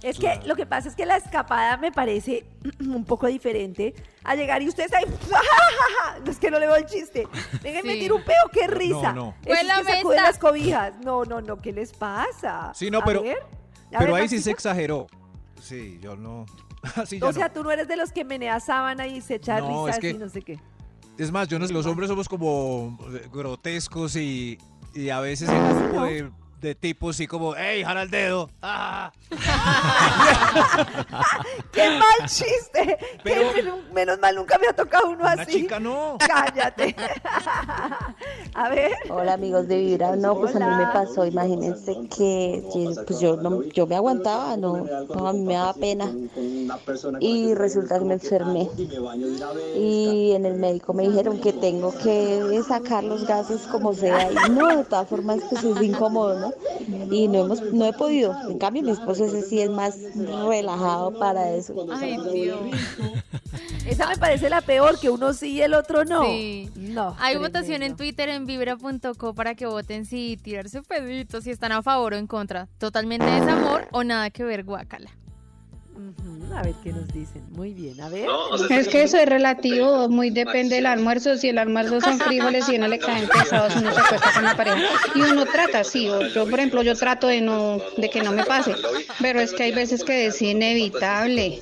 Es 0.09 0.19
que 0.19 0.39
lo 0.45 0.55
que 0.55 0.65
pasa 0.65 0.87
es 0.89 0.95
que 0.95 1.05
la 1.05 1.17
escapada 1.17 1.77
me 1.77 1.91
parece 1.91 2.45
un 2.79 3.03
poco 3.05 3.27
diferente 3.27 3.93
a 4.23 4.35
llegar 4.35 4.61
y 4.61 4.67
ustedes 4.69 4.93
ahí. 4.93 5.05
No 6.23 6.31
es 6.31 6.39
que 6.39 6.49
no 6.49 6.59
le 6.59 6.65
veo 6.67 6.75
el 6.75 6.85
chiste. 6.85 7.27
Déjenme 7.61 7.93
Sí. 7.93 7.99
tirar 7.99 8.17
un 8.17 8.23
peo, 8.23 8.49
qué 8.51 8.67
risa. 8.67 9.13
No, 9.13 9.25
no. 9.27 9.35
Huela 9.45 9.77
que 9.77 9.83
sacuden 9.93 10.23
las 10.23 10.37
cobijas. 10.39 10.93
No, 11.03 11.23
no, 11.25 11.41
no, 11.41 11.57
¿qué 11.61 11.71
les 11.71 11.93
pasa? 11.93 12.71
Sí, 12.73 12.89
no, 12.89 12.99
A 12.99 13.05
pero, 13.05 13.21
ver, 13.21 13.37
pero 13.91 14.13
ver, 14.13 14.23
ahí 14.23 14.27
sí 14.29 14.39
se 14.41 14.49
exageró. 14.51 15.07
Sí, 15.61 15.99
yo 16.01 16.15
no. 16.15 16.45
O 17.21 17.33
sea, 17.33 17.47
no. 17.47 17.51
tú 17.53 17.63
no 17.63 17.71
eres 17.71 17.87
de 17.87 17.97
los 17.97 18.11
que 18.11 18.23
menea 18.23 18.59
sábana 18.59 19.05
y 19.07 19.21
se 19.21 19.35
echa 19.35 19.59
No, 19.59 19.85
risas 19.85 19.97
es 19.97 20.01
que- 20.01 20.09
y 20.11 20.17
no 20.17 20.29
sé 20.29 20.41
qué. 20.41 20.59
Es 21.17 21.31
más, 21.31 21.47
yo 21.47 21.57
no 21.59 21.67
sé, 21.67 21.73
los 21.73 21.85
hombres 21.87 22.09
somos 22.09 22.29
como 22.29 22.97
eh, 23.13 23.27
grotescos 23.33 24.15
y, 24.15 24.57
y 24.93 25.09
a 25.09 25.19
veces 25.19 25.49
grupo 25.91 26.03
de, 26.05 26.29
de 26.61 26.73
tipos 26.75 27.15
sí 27.15 27.27
como, 27.27 27.55
¡Ey, 27.55 27.83
jala 27.83 28.01
el 28.03 28.09
dedo! 28.09 28.49
¡Ah! 28.61 29.11
¡Qué 31.71 31.89
mal 31.91 32.27
chiste! 32.27 32.97
Pero- 33.23 33.53
Que 33.53 33.63
men- 33.63 33.93
menos 33.93 34.19
mal 34.19 34.35
nunca 34.35 34.57
me 34.57 34.67
ha 34.67 34.73
tocado 34.73 35.09
uno 35.09 35.19
Una 35.21 35.31
así. 35.33 35.51
chica 35.61 35.79
no. 35.79 36.17
Cállate. 36.27 36.95
a 38.55 38.69
ver. 38.69 38.91
Hola 39.09 39.33
amigos 39.33 39.67
de 39.67 39.77
Vibra, 39.77 40.15
no, 40.15 40.35
pues 40.39 40.55
a 40.55 40.59
mí 40.59 40.75
me 40.75 40.87
pasó, 40.87 41.25
imagínense 41.25 41.93
que 42.15 42.63
que, 42.73 42.95
pues 43.05 43.19
yo 43.19 43.35
no, 43.37 43.61
yo 43.63 43.85
me 43.87 43.95
aguantaba, 43.95 44.57
no, 44.57 44.77
no, 45.13 45.27
a 45.27 45.33
mí 45.33 45.41
me 45.43 45.53
daba 45.53 45.73
pena 45.73 46.11
y 47.19 47.53
resulta 47.53 47.99
que 47.99 48.05
me 48.05 48.15
enfermé 48.15 48.69
y 49.75 50.31
en 50.33 50.45
el 50.45 50.55
médico 50.55 50.93
me 50.93 51.03
dijeron 51.07 51.39
que 51.39 51.53
tengo 51.53 51.93
que 51.97 52.61
sacar 52.67 53.03
los 53.03 53.25
gases 53.27 53.61
como 53.67 53.93
sea 53.93 54.31
y 54.31 54.49
no, 54.51 54.77
de 54.77 54.83
todas 54.85 55.07
formas 55.07 55.39
pues 55.49 55.63
es 55.63 55.81
incómodo, 55.81 56.39
¿no? 56.39 56.46
Y 57.11 57.27
no 57.27 57.45
hemos, 57.45 57.61
no 57.73 57.85
he 57.85 57.93
podido, 57.93 58.35
en 58.49 58.57
cambio 58.57 58.83
mi 58.83 58.91
esposo 58.91 59.25
ese 59.25 59.41
sí 59.41 59.61
es 59.61 59.69
más 59.69 59.97
relajado 60.47 61.17
para 61.17 61.51
eso. 61.51 61.73
Ay, 61.91 62.17
Dios. 62.33 62.59
Esa 63.87 64.07
me 64.07 64.17
parece 64.17 64.49
la 64.49 64.61
peor, 64.61 64.99
que 64.99 65.09
uno 65.09 65.33
sí 65.33 65.53
y 65.53 65.61
el 65.61 65.73
otro 65.73 66.03
no. 66.03 66.25
Sí. 66.25 66.69
No. 66.75 67.15
Hay 67.19 67.33
tremendo. 67.33 67.59
votación 67.59 67.83
en 67.83 67.95
Twitter 67.95 68.29
en 68.29 68.45
vibra.co 68.45 69.33
para 69.33 69.55
que 69.55 69.65
voten 69.65 70.05
si 70.05 70.37
tirarse 70.37 70.81
peditos, 70.81 71.45
si 71.45 71.51
están 71.51 71.71
a 71.71 71.81
favor 71.81 72.13
o 72.13 72.17
en 72.17 72.27
contra. 72.27 72.67
Totalmente 72.79 73.25
desamor 73.25 73.87
o 73.91 74.03
nada 74.03 74.29
que 74.29 74.43
ver, 74.43 74.63
guacala. 74.63 75.09
A 76.55 76.63
ver 76.63 76.73
qué 76.83 76.91
nos 76.91 77.07
dicen. 77.09 77.43
Muy 77.51 77.73
bien, 77.73 77.99
a 78.01 78.09
ver. 78.09 78.27
Es 78.69 78.87
que 78.87 79.03
eso 79.03 79.17
es 79.17 79.27
relativo, 79.27 80.09
muy 80.09 80.29
depende 80.31 80.75
del 80.75 80.85
almuerzo. 80.87 81.37
Si 81.37 81.49
el 81.49 81.57
almuerzo 81.57 82.01
son 82.01 82.19
frijoles 82.19 82.67
y 82.69 82.75
uno 82.75 82.87
le 82.87 82.97
caen 82.97 83.27
pesados, 83.27 83.75
uno 83.75 83.93
se 83.93 83.99
acuesta 83.99 84.31
con 84.33 84.43
la 84.43 84.55
pareja. 84.55 84.77
Y 85.13 85.21
uno 85.21 85.45
trata, 85.45 85.83
sí. 85.83 86.09
o 86.09 86.21
Yo, 86.29 86.49
por 86.49 86.59
ejemplo, 86.59 86.81
yo 86.81 86.95
trato 86.95 87.27
de 87.27 87.41
no, 87.41 87.79
de 87.97 88.09
que 88.09 88.21
no 88.21 88.31
me 88.31 88.43
pase. 88.43 88.75
Pero 89.21 89.39
es 89.39 89.53
que 89.53 89.63
hay 89.63 89.71
veces 89.71 90.03
que 90.03 90.27
es 90.27 90.41
inevitable. 90.41 91.61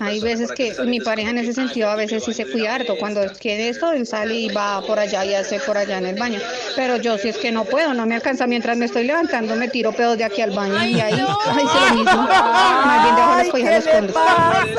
Hay 0.00 0.20
veces 0.20 0.50
que 0.52 0.74
mi 0.86 1.00
pareja 1.00 1.30
en 1.30 1.38
ese 1.38 1.52
sentido 1.52 1.88
a 1.90 1.96
veces 1.96 2.24
sí 2.24 2.32
se 2.32 2.50
cuida 2.50 2.74
harto. 2.74 2.96
Cuando 2.98 3.20
quiere 3.38 3.68
esto, 3.68 3.92
él 3.92 4.06
sale 4.06 4.34
y 4.34 4.48
va 4.48 4.82
por 4.84 4.98
allá 4.98 5.24
y 5.24 5.34
hace 5.34 5.60
por 5.60 5.76
allá 5.76 5.98
en 5.98 6.06
el 6.06 6.18
baño. 6.18 6.40
Pero 6.74 6.96
yo 6.96 7.18
si 7.18 7.28
es 7.28 7.38
que 7.38 7.52
no 7.52 7.64
puedo, 7.64 7.94
no 7.94 8.06
me 8.06 8.16
alcanza. 8.16 8.46
Mientras 8.46 8.76
me 8.76 8.86
estoy 8.86 9.04
levantando, 9.04 9.54
me 9.54 9.68
tiro 9.68 9.92
pedos 9.92 10.18
de 10.18 10.24
aquí 10.24 10.40
al 10.40 10.50
baño 10.50 10.84
y 10.84 11.00
ahí, 11.00 11.14
ay, 11.46 11.64
sí, 11.72 11.78
lo 11.90 11.94
mismo. 11.96 12.22
Más 12.22 13.02
bien 13.04 13.16
dejo 13.16 13.36
las 13.36 13.48
cobijas 13.48 13.71
los 13.74 13.86
escondo. 13.86 14.14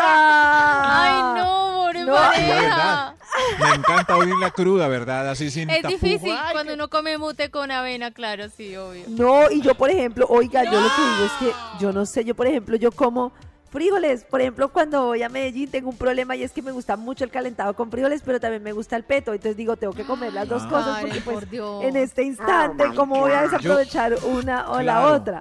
Ay, 0.02 1.22
no, 1.42 1.74
pobre 1.76 2.04
No. 2.06 2.14
La 2.14 2.30
pareja. 2.30 3.16
Me 3.60 3.70
encanta 3.76 4.16
oír 4.18 4.36
la 4.40 4.52
cruda, 4.52 4.88
¿verdad? 4.88 5.30
Así 5.30 5.50
sin 5.50 5.70
Es 5.70 5.82
tapujo. 5.82 6.00
difícil 6.06 6.32
Ay, 6.40 6.54
cuando 6.54 6.74
uno 6.76 6.90
come 6.90 7.18
mute 7.18 7.50
con 7.50 7.72
avena, 7.72 8.12
claro, 8.12 8.46
sí, 8.56 8.76
obvio. 8.76 9.04
No, 9.08 9.50
y 9.50 9.62
yo, 9.62 9.74
por 9.76 9.90
ejemplo, 9.90 10.26
oiga, 10.30 10.64
yo 10.64 10.80
lo 10.80 10.88
que 10.88 11.02
digo 11.02 11.26
es 11.26 11.32
que 11.40 11.52
yo 11.84 11.92
no 11.92 12.06
sé, 12.06 12.24
yo, 12.24 12.36
por 12.36 12.46
ejemplo, 12.48 12.76
yo 12.76 12.92
como 12.92 13.32
frijoles. 13.72 14.24
Por 14.26 14.40
ejemplo, 14.42 14.70
cuando 14.72 15.06
voy 15.08 15.24
a 15.24 15.30
Medellín 15.30 15.68
tengo 15.72 15.90
un 15.90 15.98
problema 15.98 16.36
y 16.36 16.44
es 16.44 16.52
que 16.52 16.62
me 16.62 16.72
gusta 16.72 16.96
mucho 16.96 17.24
el 17.24 17.32
calentado 17.32 17.74
con 17.74 17.90
frijoles, 17.90 18.22
pero 18.24 18.40
también 18.40 18.62
me 18.62 18.72
gusta 18.72 18.96
el 18.96 19.04
peto. 19.04 19.34
Entonces 19.34 19.58
digo, 19.58 19.78
tengo 19.78 19.94
que 19.94 20.04
comer 20.04 20.32
las 20.32 20.48
dos 20.48 20.62
Ay, 20.66 20.70
cosas 20.70 21.02
porque 21.02 21.22
pues 21.22 21.36
por 21.36 21.50
Dios. 21.50 21.84
en 21.84 21.96
este 21.98 22.22
instante, 22.22 22.86
¿cómo 22.96 23.20
voy 23.20 23.32
a 23.32 23.42
desaprovechar 23.42 24.16
una 24.26 24.70
o 24.70 24.78
la 24.84 24.94
Claro. 25.00 25.14
otra? 25.16 25.40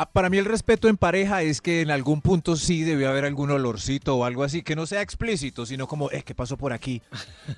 Ah, 0.00 0.08
Para 0.08 0.30
mí 0.30 0.38
el 0.38 0.44
respeto 0.44 0.86
en 0.88 0.96
pareja 0.96 1.42
es 1.42 1.60
que 1.60 1.80
en 1.80 1.90
algún 1.90 2.20
punto 2.20 2.54
sí 2.54 2.84
debe 2.84 3.06
haber 3.08 3.24
algún 3.24 3.50
olorcito 3.50 4.16
o 4.16 4.24
algo 4.24 4.44
así, 4.44 4.62
que 4.62 4.76
no 4.76 4.86
sea 4.86 5.02
explícito, 5.02 5.66
sino 5.66 5.88
como, 5.88 6.10
eh, 6.12 6.22
¿qué 6.24 6.34
pasó 6.36 6.56
por 6.56 6.72
aquí? 6.72 7.02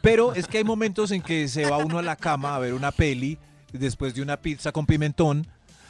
Pero 0.00 0.34
es 0.34 0.46
que 0.46 0.58
hay 0.58 0.64
momentos 0.64 1.10
en 1.10 1.20
que 1.20 1.48
se 1.48 1.66
va 1.66 1.76
uno 1.76 1.98
a 1.98 2.02
la 2.02 2.16
cama 2.16 2.56
a 2.56 2.58
ver 2.58 2.72
una 2.72 2.92
peli 2.92 3.38
después 3.72 4.14
de 4.14 4.22
una 4.22 4.38
pizza 4.38 4.72
con 4.72 4.86
pimentón. 4.86 5.46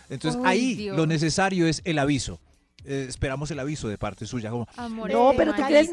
Entonces 0.08 0.40
Uy, 0.40 0.46
ahí 0.48 0.74
Dios. 0.74 0.96
lo 0.96 1.06
necesario 1.06 1.68
es 1.68 1.82
el 1.84 1.98
aviso. 2.00 2.40
Eh, 2.84 3.06
esperamos 3.08 3.50
el 3.52 3.60
aviso 3.60 3.86
de 3.88 3.96
parte 3.96 4.26
suya. 4.26 4.50
Como, 4.50 4.66
Amor, 4.76 5.08
No, 5.12 5.30
eh, 5.30 5.34
pero 5.36 5.54
tú 5.54 5.62
crees 5.62 5.90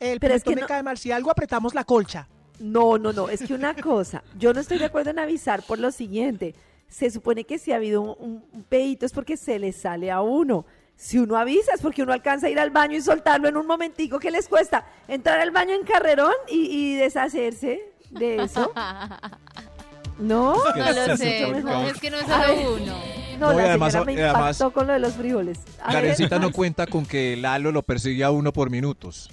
El 0.00 0.20
Pero 0.20 0.34
es 0.34 0.42
que 0.42 0.54
me 0.54 0.62
no- 0.62 0.66
cae 0.66 0.82
mal. 0.82 0.96
Si 0.96 1.10
algo 1.12 1.30
apretamos 1.30 1.74
la 1.74 1.84
colcha. 1.84 2.28
No, 2.60 2.96
no, 2.96 3.12
no. 3.12 3.28
Es 3.28 3.42
que 3.42 3.52
una 3.52 3.74
cosa, 3.74 4.22
yo 4.38 4.54
no 4.54 4.60
estoy 4.60 4.78
de 4.78 4.86
acuerdo 4.86 5.10
en 5.10 5.18
avisar 5.18 5.62
por 5.62 5.78
lo 5.78 5.90
siguiente. 5.92 6.54
Se 6.88 7.10
supone 7.10 7.44
que 7.44 7.58
si 7.58 7.72
ha 7.72 7.76
habido 7.76 8.00
un, 8.00 8.16
un- 8.18 8.44
un 8.52 8.62
pedito 8.64 9.04
es 9.06 9.12
porque 9.12 9.36
se 9.36 9.58
le 9.58 9.72
sale 9.72 10.10
a 10.10 10.22
uno. 10.22 10.64
Si 10.96 11.18
uno 11.18 11.36
avisa 11.36 11.72
es 11.74 11.82
porque 11.82 12.02
uno 12.02 12.12
alcanza 12.14 12.46
a 12.46 12.50
ir 12.50 12.58
al 12.58 12.70
baño 12.70 12.96
y 12.96 13.02
soltarlo 13.02 13.48
en 13.48 13.56
un 13.58 13.66
momentico. 13.66 14.18
¿Qué 14.18 14.30
les 14.30 14.48
cuesta? 14.48 14.86
Entrar 15.08 15.40
al 15.40 15.50
baño 15.50 15.74
en 15.74 15.84
carrerón 15.84 16.32
y, 16.48 16.66
y 16.74 16.94
deshacerse 16.96 17.92
de 18.10 18.42
eso. 18.44 18.72
¿No? 20.18 20.54
No 20.74 20.92
lo 20.92 21.16
sé, 21.18 21.42
es 21.90 22.00
que 22.00 22.10
no 22.10 22.16
es 22.18 22.26
solo 22.26 22.74
uno. 22.76 22.96
No, 23.38 23.52
No, 23.52 23.58
la 23.58 23.64
además- 23.64 23.92
señora 23.92 24.06
me 24.06 24.12
y 24.14 24.16
además- 24.22 24.56
impactó 24.58 24.72
con 24.72 24.86
lo 24.86 24.92
de 24.94 24.98
los 25.00 25.12
frijoles. 25.12 25.58
A 25.82 25.92
Karencita 25.92 26.38
no 26.38 26.50
cuenta 26.52 26.86
con 26.86 27.04
que 27.04 27.36
Lalo 27.36 27.70
lo 27.72 27.82
persigue 27.82 28.24
a 28.24 28.30
uno 28.30 28.50
por 28.54 28.70
minutos. 28.70 29.28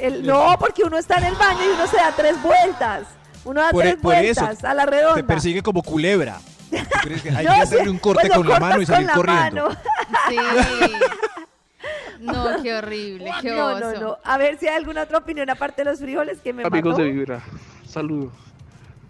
el- 0.00 0.24
no, 0.26 0.56
porque 0.58 0.82
uno 0.84 0.96
está 0.96 1.18
en 1.18 1.24
el 1.24 1.34
baño 1.34 1.60
y 1.62 1.74
uno 1.74 1.86
se 1.86 1.96
da 1.96 2.12
tres 2.16 2.40
vueltas. 2.42 3.06
Uno 3.46 3.60
da 3.62 3.70
Por, 3.70 3.82
tres 3.82 3.94
e- 3.94 3.96
por 3.98 4.14
eso, 4.14 4.40
vueltas 4.44 4.64
a 4.64 4.74
la 4.74 4.84
redonda. 4.86 5.14
te 5.16 5.24
persigue 5.24 5.62
como 5.62 5.82
culebra. 5.82 6.38
¿Tú 6.70 6.76
crees 7.02 7.22
que 7.22 7.30
hay 7.30 7.44
No, 7.46 7.50
que 7.52 7.56
sí, 7.56 7.62
hacerle 7.62 7.90
un 7.90 7.98
corte 7.98 8.26
pues 8.26 8.36
con 8.38 8.48
la 8.48 8.60
mano 8.60 8.82
y 8.82 8.86
salir 8.86 9.08
corriendo? 9.10 9.68
Sí. 10.28 10.36
No, 12.20 12.44
qué 12.62 12.74
horrible, 12.74 13.30
qué 13.40 13.50
No, 13.50 13.66
oso. 13.68 13.92
no, 13.92 14.00
no. 14.00 14.18
A 14.24 14.38
ver 14.38 14.58
si 14.58 14.66
hay 14.66 14.76
alguna 14.76 15.02
otra 15.02 15.18
opinión 15.18 15.48
aparte 15.50 15.82
de 15.84 15.90
los 15.90 16.00
frijoles 16.00 16.38
que 16.40 16.52
me 16.52 16.64
Amigos 16.64 16.92
mató. 16.92 17.02
de 17.04 17.10
Vibra, 17.12 17.42
saludo. 17.86 18.32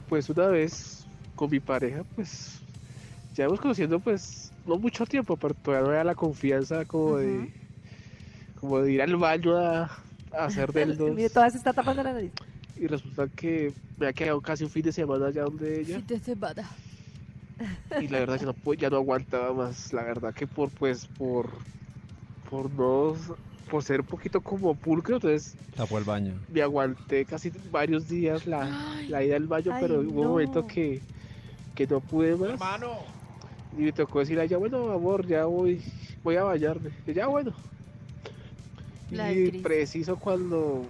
Pues 0.08 0.28
una 0.28 0.46
vez 0.48 1.04
con 1.34 1.50
mi 1.50 1.60
pareja, 1.60 2.02
pues 2.14 2.60
ya 3.34 3.44
hemos 3.44 3.60
conociendo 3.60 4.00
pues 4.00 4.52
no 4.66 4.76
mucho 4.76 5.06
tiempo, 5.06 5.36
pero 5.36 5.54
todavía 5.54 5.86
no 5.86 5.92
era 5.94 6.04
la 6.04 6.14
confianza 6.14 6.84
como 6.84 7.16
de 7.18 7.52
como 8.60 8.80
de 8.80 8.92
ir 8.92 9.02
al 9.02 9.16
baño 9.16 9.56
a, 9.56 9.82
a 10.32 10.44
hacer 10.46 10.72
deldos. 10.72 11.10
Mire, 11.14 11.30
todas 11.30 11.52
se 11.52 11.58
está 11.58 11.72
tapando 11.72 12.02
la 12.02 12.12
nariz. 12.12 12.32
Y 12.76 12.86
resulta 12.86 13.28
que 13.28 13.72
me 13.98 14.06
ha 14.06 14.12
quedado 14.12 14.40
casi 14.40 14.64
un 14.64 14.70
fin 14.70 14.82
de 14.82 14.92
semana 14.92 15.26
allá 15.26 15.44
donde 15.44 15.80
ella. 15.80 15.96
Fin 15.96 16.06
de 16.06 16.18
semana. 16.20 16.68
Y 18.00 18.08
la 18.08 18.18
verdad 18.20 18.38
que 18.38 18.46
no, 18.46 18.74
ya 18.74 18.90
no 18.90 18.96
aguantaba 18.96 19.52
más. 19.54 19.92
La 19.92 20.02
verdad 20.02 20.34
que 20.34 20.46
por 20.46 20.70
pues 20.70 21.06
por 21.06 21.48
por 22.50 22.70
no 22.70 23.16
por 23.70 23.82
ser 23.82 24.00
un 24.00 24.06
poquito 24.06 24.40
como 24.40 24.74
pulcro, 24.74 25.16
entonces 25.16 25.56
Tapó 25.74 25.98
el 25.98 26.04
baño. 26.04 26.34
me 26.52 26.62
aguanté 26.62 27.24
casi 27.24 27.50
varios 27.70 28.08
días 28.08 28.46
la, 28.46 28.68
la 29.08 29.24
ida 29.24 29.36
al 29.36 29.46
baño, 29.46 29.72
Ay, 29.72 29.80
pero 29.82 30.00
hubo 30.00 30.12
no. 30.12 30.20
un 30.22 30.28
momento 30.28 30.66
que, 30.66 31.00
que 31.74 31.86
no 31.86 32.00
pude 32.00 32.36
más. 32.36 32.60
Y 33.76 33.82
me 33.82 33.92
tocó 33.92 34.20
decir 34.20 34.38
a 34.38 34.44
ella, 34.44 34.56
bueno, 34.58 34.92
amor, 34.92 35.26
ya 35.26 35.44
voy, 35.46 35.82
voy 36.22 36.36
a 36.36 36.44
bañarme. 36.44 36.90
Y 37.06 37.12
ya, 37.14 37.26
bueno. 37.26 37.52
La 39.10 39.32
y 39.32 39.50
preciso 39.62 40.16
cuando 40.16 40.86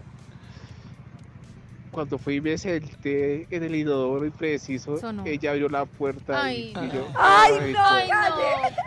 cuando 1.96 2.18
fui 2.18 2.34
y 2.36 2.40
me 2.42 2.58
senté 2.58 3.46
en 3.50 3.62
el 3.62 3.74
inodoro 3.74 4.26
y 4.26 4.30
preciso, 4.30 4.98
Sonó. 4.98 5.24
ella 5.24 5.52
abrió 5.52 5.70
la 5.70 5.86
puerta 5.86 6.42
Ay, 6.44 6.74
y, 6.78 6.84
y 6.86 6.90
yo, 6.90 7.08
¡Ay, 7.18 7.72
no! 7.72 7.82
ay, 7.82 8.08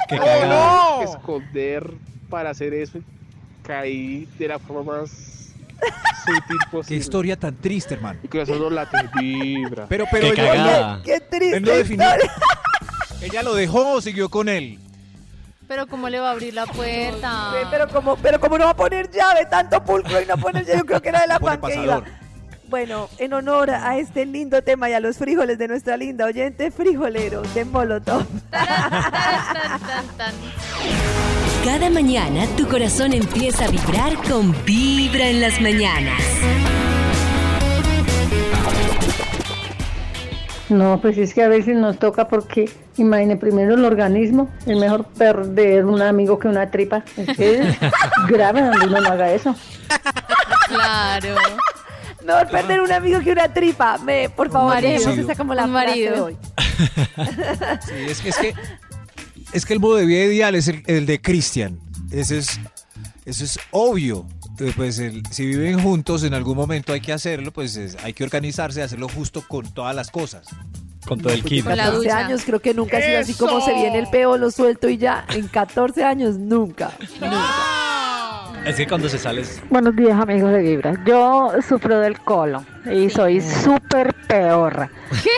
¡Qué 0.07 0.15
no, 0.47 1.01
esconder 1.01 1.91
para 2.29 2.51
hacer 2.51 2.71
eso 2.75 2.99
y 2.99 3.03
caí 3.63 4.27
de 4.37 4.47
la 4.47 4.59
forma 4.59 4.83
más 5.01 5.09
sutil 5.09 6.43
Qué 6.59 6.69
posible. 6.71 6.99
historia 6.99 7.35
tan 7.35 7.55
triste, 7.55 7.95
hermano. 7.95 8.19
Y 8.21 8.27
con 8.27 8.41
eso 8.41 8.55
no 8.59 8.69
la 8.69 8.87
vibra. 9.19 9.87
Pero, 9.89 10.05
pero 10.11 10.27
Qué 10.35 10.41
ella- 10.43 10.51
cagada. 10.53 11.01
¡Qué 11.03 11.19
triste 11.19 11.59
no 11.61 11.79
historia! 11.79 12.17
¿Ella 13.21 13.41
lo 13.41 13.55
dejó 13.55 13.93
o 13.93 14.01
siguió 14.01 14.29
con 14.29 14.49
él? 14.49 14.77
Pero 15.67 15.87
¿cómo 15.87 16.09
le 16.09 16.19
va 16.19 16.29
a 16.29 16.31
abrir 16.33 16.53
la 16.53 16.67
puerta? 16.67 17.53
Pero 17.71 17.87
como, 17.89 18.17
pero 18.17 18.39
como 18.39 18.57
no 18.59 18.65
va 18.65 18.71
a 18.71 18.75
poner 18.75 19.09
llave, 19.09 19.45
tanto 19.49 19.83
pulcro 19.83 20.21
y 20.21 20.25
no 20.27 20.37
poner 20.37 20.63
llave, 20.65 20.77
yo 20.79 20.85
creo 20.85 21.01
que 21.01 21.09
era 21.09 21.21
de 21.21 21.27
la 21.27 21.39
pan 21.39 21.59
que 21.61 21.75
iba. 21.75 22.03
Bueno, 22.69 23.09
en 23.17 23.33
honor 23.33 23.71
a 23.71 23.97
este 23.97 24.27
lindo 24.27 24.61
tema 24.61 24.91
y 24.91 24.93
a 24.93 24.99
los 24.99 25.17
frijoles 25.17 25.57
de 25.57 25.67
nuestra 25.67 25.97
linda 25.97 26.25
oyente, 26.25 26.69
frijolero 26.69 27.41
de 27.41 27.65
Molotov. 27.65 28.27
Cada 31.65 31.89
mañana 31.89 32.45
tu 32.55 32.67
corazón 32.67 33.13
empieza 33.13 33.65
a 33.65 33.69
vibrar 33.69 34.15
con 34.29 34.53
Vibra 34.65 35.29
en 35.29 35.41
las 35.41 35.59
mañanas. 35.59 36.21
No, 40.69 40.99
pues 41.01 41.17
es 41.17 41.33
que 41.33 41.41
a 41.41 41.47
veces 41.47 41.75
nos 41.75 41.97
toca 41.97 42.27
porque, 42.27 42.69
imagine, 42.97 43.35
primero 43.35 43.73
el 43.73 43.83
organismo, 43.83 44.47
es 44.67 44.77
mejor 44.77 45.05
perder 45.05 45.85
un 45.85 46.03
amigo 46.03 46.37
que 46.37 46.47
una 46.47 46.69
tripa. 46.69 47.03
Es 47.17 47.35
que 47.35 47.61
es 47.61 47.77
grave 48.27 48.61
donde 48.61 48.85
uno 48.85 49.01
no 49.01 49.09
haga 49.09 49.31
eso. 49.31 49.55
Claro. 50.67 51.35
Mejor 52.35 52.51
perder 52.51 52.81
un 52.81 52.91
amigo 52.91 53.19
que 53.21 53.31
una 53.31 53.53
tripa. 53.53 53.97
Me, 53.99 54.29
por 54.29 54.51
favor, 54.51 54.73
marido. 54.75 55.09
esa 55.11 55.35
como 55.35 55.53
la 55.53 55.65
Un 55.65 55.71
frase 55.71 55.87
marido. 55.87 56.15
de 56.15 56.21
hoy. 56.21 56.37
Sí, 57.85 57.93
es 58.07 58.21
que, 58.21 58.29
es 58.29 58.37
que, 58.37 58.53
es 59.53 59.65
que 59.65 59.73
el 59.73 59.79
modo 59.79 59.95
de 59.95 60.05
vida 60.05 60.23
ideal 60.25 60.55
es 60.55 60.67
el, 60.67 60.83
el 60.87 61.05
de 61.05 61.19
Cristian. 61.21 61.79
Ese 62.11 62.37
es, 62.39 62.59
eso 63.25 63.43
es 63.43 63.59
obvio. 63.71 64.25
Pues 64.75 64.99
el- 64.99 65.23
si 65.31 65.45
viven 65.45 65.79
juntos, 65.81 66.23
en 66.23 66.33
algún 66.33 66.57
momento 66.57 66.91
hay 66.93 66.99
que 67.01 67.13
hacerlo, 67.13 67.51
pues 67.51 67.75
es- 67.77 67.97
hay 68.03 68.13
que 68.13 68.23
organizarse, 68.23 68.81
hacerlo 68.81 69.07
justo 69.09 69.41
con 69.47 69.73
todas 69.73 69.95
las 69.95 70.11
cosas. 70.11 70.47
Con 71.07 71.19
todo 71.21 71.33
el 71.33 71.43
kit. 71.43 71.65
14 71.65 72.11
años, 72.11 72.41
creo 72.45 72.59
que 72.59 72.73
nunca 72.73 72.97
ha 72.97 73.01
sido 73.01 73.19
así 73.19 73.33
como 73.33 73.61
se 73.65 73.73
viene 73.73 73.99
el 73.99 74.07
peo, 74.09 74.37
lo 74.37 74.51
suelto 74.51 74.89
y 74.89 74.97
ya. 74.97 75.25
En 75.33 75.47
14 75.47 76.03
años, 76.03 76.37
nunca. 76.37 76.91
Es 78.65 78.75
que 78.75 78.87
cuando 78.87 79.09
se 79.09 79.17
sale 79.17 79.41
es- 79.41 79.61
Buenos 79.69 79.95
días 79.95 80.19
amigos 80.19 80.51
de 80.51 80.59
Vibra. 80.59 80.93
Yo 81.05 81.51
sufro 81.67 81.99
del 81.99 82.19
colon 82.19 82.65
y 82.91 83.09
soy 83.09 83.41
súper 83.41 84.13
peor. 84.27 84.89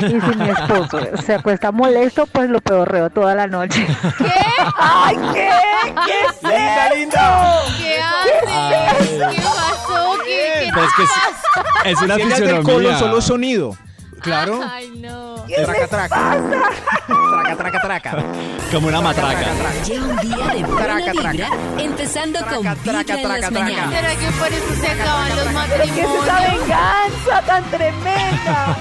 Y 0.01 0.09
si 0.19 0.35
mi 0.37 0.49
esposo 0.49 0.99
se 1.25 1.35
acuesta 1.35 1.71
molesto, 1.71 2.25
pues 2.25 2.49
lo 2.49 2.59
peorreo 2.59 3.09
toda 3.09 3.33
la 3.35 3.47
noche. 3.47 3.85
¡Ay, 4.77 5.17
qué! 5.33 5.49
¿Qué 6.05 6.21
es 6.21 6.43
¡Linda, 6.43 6.87
eso? 6.87 6.95
linda! 6.95 7.61
¿Qué 7.77 7.99
haces? 8.01 9.09
¿Qué 9.35 9.41
pasó? 9.41 10.13
¿Qué, 10.25 10.71
qué 10.73 10.79
es 10.81 10.93
que 10.95 11.03
es- 11.03 11.09
pasa? 11.09 11.89
es 11.89 12.01
una 12.01 12.15
es 12.15 12.19
del 12.19 12.31
fisionomía. 12.31 12.73
colon, 12.73 12.99
solo 12.99 13.21
sonido. 13.21 13.77
Claro. 14.21 14.59
Ay, 14.71 14.91
no. 14.97 15.35
Traca, 15.65 15.87
traca. 15.87 16.37
Traca, 17.07 17.55
traca, 17.57 17.79
traca. 17.81 18.23
Como 18.71 18.87
una 18.87 19.01
matraca. 19.01 19.45
Lleva 19.85 20.05
un 20.07 20.17
día 20.17 20.37
de 20.47 20.63
buena 20.63 20.83
Traca, 20.83 21.11
traca. 21.13 21.31
vibra, 21.31 21.49
empezando 21.79 22.39
con 22.39 22.61
Traca, 22.63 22.73
Vibra 22.75 23.03
traca, 23.03 23.21
en 23.21 23.41
las 23.41 23.49
traca. 23.49 23.89
¿Será 23.89 24.15
que 24.15 24.31
por 24.37 24.47
eso 24.47 24.75
se 24.79 24.87
acaban 24.87 25.29
los 25.29 25.37
¿Pero 25.69 25.83
qué 25.83 26.01
es 26.01 26.07
esa 26.07 26.33
matrimonios? 26.33 26.67
venganza 26.67 27.41
tan 27.45 27.63
tremenda? 27.71 28.77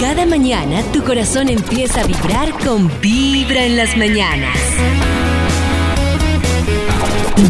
Cada 0.00 0.26
mañana 0.26 0.82
tu 0.92 1.02
corazón 1.04 1.48
empieza 1.48 2.00
a 2.02 2.04
vibrar 2.04 2.52
con 2.64 2.90
Vibra 3.00 3.64
en 3.64 3.76
las 3.76 3.96
mañanas. 3.96 4.56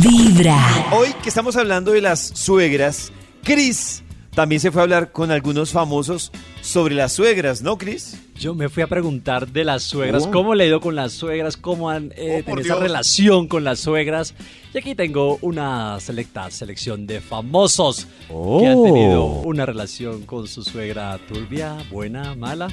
Vibra. 0.01 0.59
Hoy 0.93 1.13
que 1.23 1.29
estamos 1.29 1.57
hablando 1.57 1.93
de 1.93 2.01
las 2.01 2.21
suegras, 2.21 3.13
Chris 3.45 4.03
también 4.35 4.61
se 4.61 4.71
fue 4.71 4.81
a 4.81 4.85
hablar 4.85 5.13
con 5.13 5.31
algunos 5.31 5.71
famosos 5.73 6.33
sobre 6.63 6.95
las 6.95 7.13
suegras, 7.13 7.63
¿no, 7.63 7.77
Chris? 7.79 8.19
Yo 8.35 8.55
me 8.55 8.69
fui 8.69 8.83
a 8.83 8.87
preguntar 8.87 9.47
de 9.49 9.65
las 9.65 9.83
suegras, 9.83 10.25
Oh. 10.27 10.31
cómo 10.31 10.55
le 10.55 10.65
ha 10.65 10.67
ido 10.69 10.81
con 10.81 10.95
las 10.97 11.13
suegras, 11.13 11.57
cómo 11.57 11.91
han 11.91 12.13
eh, 12.17 12.41
Oh, 12.43 12.45
tenido 12.45 12.75
esa 12.75 12.77
relación 12.83 13.47
con 13.47 13.63
las 13.65 13.81
suegras. 13.81 14.35
Y 14.75 14.79
aquí 14.79 14.95
tengo 14.95 15.39
una 15.43 16.01
selecta 16.01 16.51
selección 16.51 17.07
de 17.07 17.21
famosos 17.21 18.07
que 18.29 18.67
han 18.67 18.83
tenido 18.83 19.25
una 19.25 19.67
relación 19.67 20.23
con 20.23 20.47
su 20.49 20.63
suegra 20.65 21.19
turbia, 21.29 21.77
buena, 21.91 22.35
mala. 22.35 22.69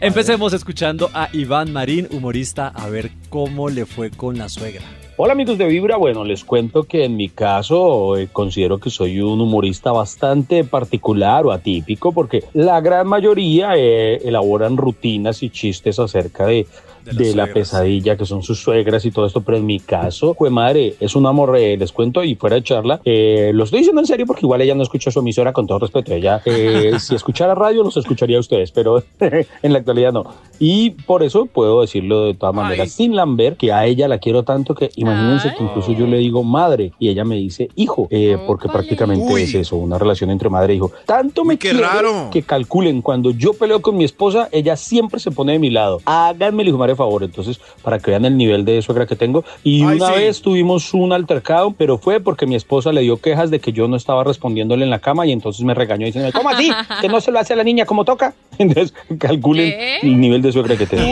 Empecemos 0.00 0.52
escuchando 0.52 1.08
a 1.14 1.30
Iván 1.32 1.72
Marín, 1.72 2.08
humorista, 2.10 2.68
a 2.68 2.88
ver 2.88 3.12
cómo 3.30 3.70
le 3.70 3.86
fue 3.86 4.10
con 4.10 4.36
la 4.36 4.48
suegra. 4.48 4.82
Hola 5.18 5.32
amigos 5.32 5.56
de 5.56 5.64
Vibra, 5.64 5.96
bueno, 5.96 6.24
les 6.24 6.44
cuento 6.44 6.84
que 6.84 7.04
en 7.04 7.16
mi 7.16 7.30
caso 7.30 8.18
eh, 8.18 8.28
considero 8.30 8.78
que 8.78 8.90
soy 8.90 9.20
un 9.22 9.40
humorista 9.40 9.90
bastante 9.90 10.62
particular 10.62 11.46
o 11.46 11.52
atípico 11.52 12.12
porque 12.12 12.44
la 12.52 12.82
gran 12.82 13.06
mayoría 13.06 13.76
eh, 13.76 14.16
elaboran 14.28 14.76
rutinas 14.76 15.42
y 15.42 15.48
chistes 15.48 15.98
acerca 15.98 16.44
de, 16.46 16.66
De 17.06 17.34
la 17.34 17.46
suegras. 17.46 17.54
pesadilla 17.54 18.16
que 18.18 18.26
son 18.26 18.42
sus 18.42 18.60
suegras 18.60 19.06
y 19.06 19.10
todo 19.10 19.24
esto, 19.26 19.40
pero 19.40 19.56
en 19.56 19.64
mi 19.64 19.80
caso, 19.80 20.34
pues 20.34 20.52
madre, 20.52 20.96
es 21.00 21.14
un 21.16 21.24
amor, 21.24 21.56
eh, 21.56 21.78
les 21.78 21.92
cuento 21.92 22.22
y 22.22 22.34
fuera 22.34 22.56
de 22.56 22.62
charla, 22.64 23.00
eh, 23.04 23.52
lo 23.54 23.64
estoy 23.64 23.78
diciendo 23.78 24.02
en 24.02 24.06
serio 24.06 24.26
porque 24.26 24.44
igual 24.44 24.60
ella 24.60 24.74
no 24.74 24.82
escucha 24.82 25.10
su 25.10 25.20
emisora 25.20 25.52
con 25.54 25.66
todo 25.66 25.78
respeto, 25.78 26.12
ella 26.12 26.42
eh, 26.44 26.92
si 26.98 27.14
escuchara 27.14 27.54
radio 27.54 27.84
los 27.84 27.96
escucharía 27.96 28.36
a 28.36 28.40
ustedes, 28.40 28.70
pero 28.70 29.02
en 29.20 29.72
la 29.72 29.78
actualidad 29.78 30.12
no. 30.12 30.24
Y 30.58 30.90
por 30.90 31.22
eso 31.22 31.46
puedo 31.46 31.80
decirlo 31.80 32.24
de 32.24 32.34
todas 32.34 32.54
maneras, 32.54 32.92
sin 32.92 33.14
Lambert, 33.14 33.58
que 33.58 33.72
a 33.72 33.86
ella 33.86 34.08
la 34.08 34.18
quiero 34.18 34.42
tanto 34.42 34.74
que 34.74 34.90
imagínense 34.96 35.54
que 35.56 35.62
incluso 35.62 35.92
yo 35.92 36.06
le 36.06 36.18
digo 36.18 36.42
madre 36.42 36.92
y 36.98 37.08
ella 37.08 37.24
me 37.24 37.36
dice 37.36 37.68
hijo, 37.76 38.08
eh, 38.10 38.38
porque 38.46 38.68
prácticamente 38.68 39.42
es 39.42 39.54
eso, 39.54 39.76
una 39.76 39.98
relación 39.98 40.30
entre 40.30 40.48
madre 40.48 40.72
e 40.72 40.76
hijo. 40.76 40.90
Tanto 41.04 41.44
me 41.44 41.58
raro. 41.72 42.28
que 42.30 42.42
calculen, 42.42 43.02
cuando 43.02 43.30
yo 43.30 43.52
peleo 43.54 43.82
con 43.82 43.96
mi 43.96 44.04
esposa, 44.04 44.48
ella 44.52 44.76
siempre 44.76 45.20
se 45.20 45.30
pone 45.30 45.52
de 45.52 45.58
mi 45.58 45.70
lado. 45.70 46.00
Háganme 46.04 46.62
el 46.62 46.68
hijo 46.68 46.78
madre 46.78 46.96
favor, 46.96 47.22
entonces, 47.22 47.60
para 47.82 47.98
que 47.98 48.10
vean 48.10 48.24
el 48.24 48.36
nivel 48.36 48.64
de 48.64 48.82
suegra 48.82 49.06
que 49.06 49.16
tengo. 49.16 49.44
Y 49.62 49.82
Ay, 49.82 49.96
una 49.96 50.08
sí. 50.08 50.14
vez 50.14 50.40
tuvimos 50.40 50.94
un 50.94 51.12
altercado, 51.12 51.72
pero 51.76 51.98
fue 51.98 52.20
porque 52.20 52.46
mi 52.46 52.54
esposa 52.54 52.92
le 52.92 53.02
dio 53.02 53.18
quejas 53.18 53.50
de 53.50 53.60
que 53.60 53.72
yo 53.72 53.88
no 53.88 53.96
estaba 53.96 54.24
respondiéndole 54.24 54.84
en 54.84 54.90
la 54.90 54.98
cama 54.98 55.26
y 55.26 55.32
entonces 55.32 55.64
me 55.64 55.74
regañó 55.74 56.06
diciendo, 56.06 56.30
¿cómo 56.34 56.48
así? 56.48 56.70
Que 57.00 57.08
no 57.08 57.20
se 57.20 57.30
lo 57.30 57.38
hace 57.38 57.52
a 57.52 57.56
la 57.56 57.64
niña 57.64 57.84
como 57.84 58.04
toca. 58.04 58.34
Entonces, 58.58 58.94
calculen 59.18 59.70
¿Qué? 59.70 59.98
el 60.02 60.18
nivel 60.18 60.40
de 60.40 60.45
suegra 60.52 60.76
que 60.76 60.86
tengo. 60.86 61.04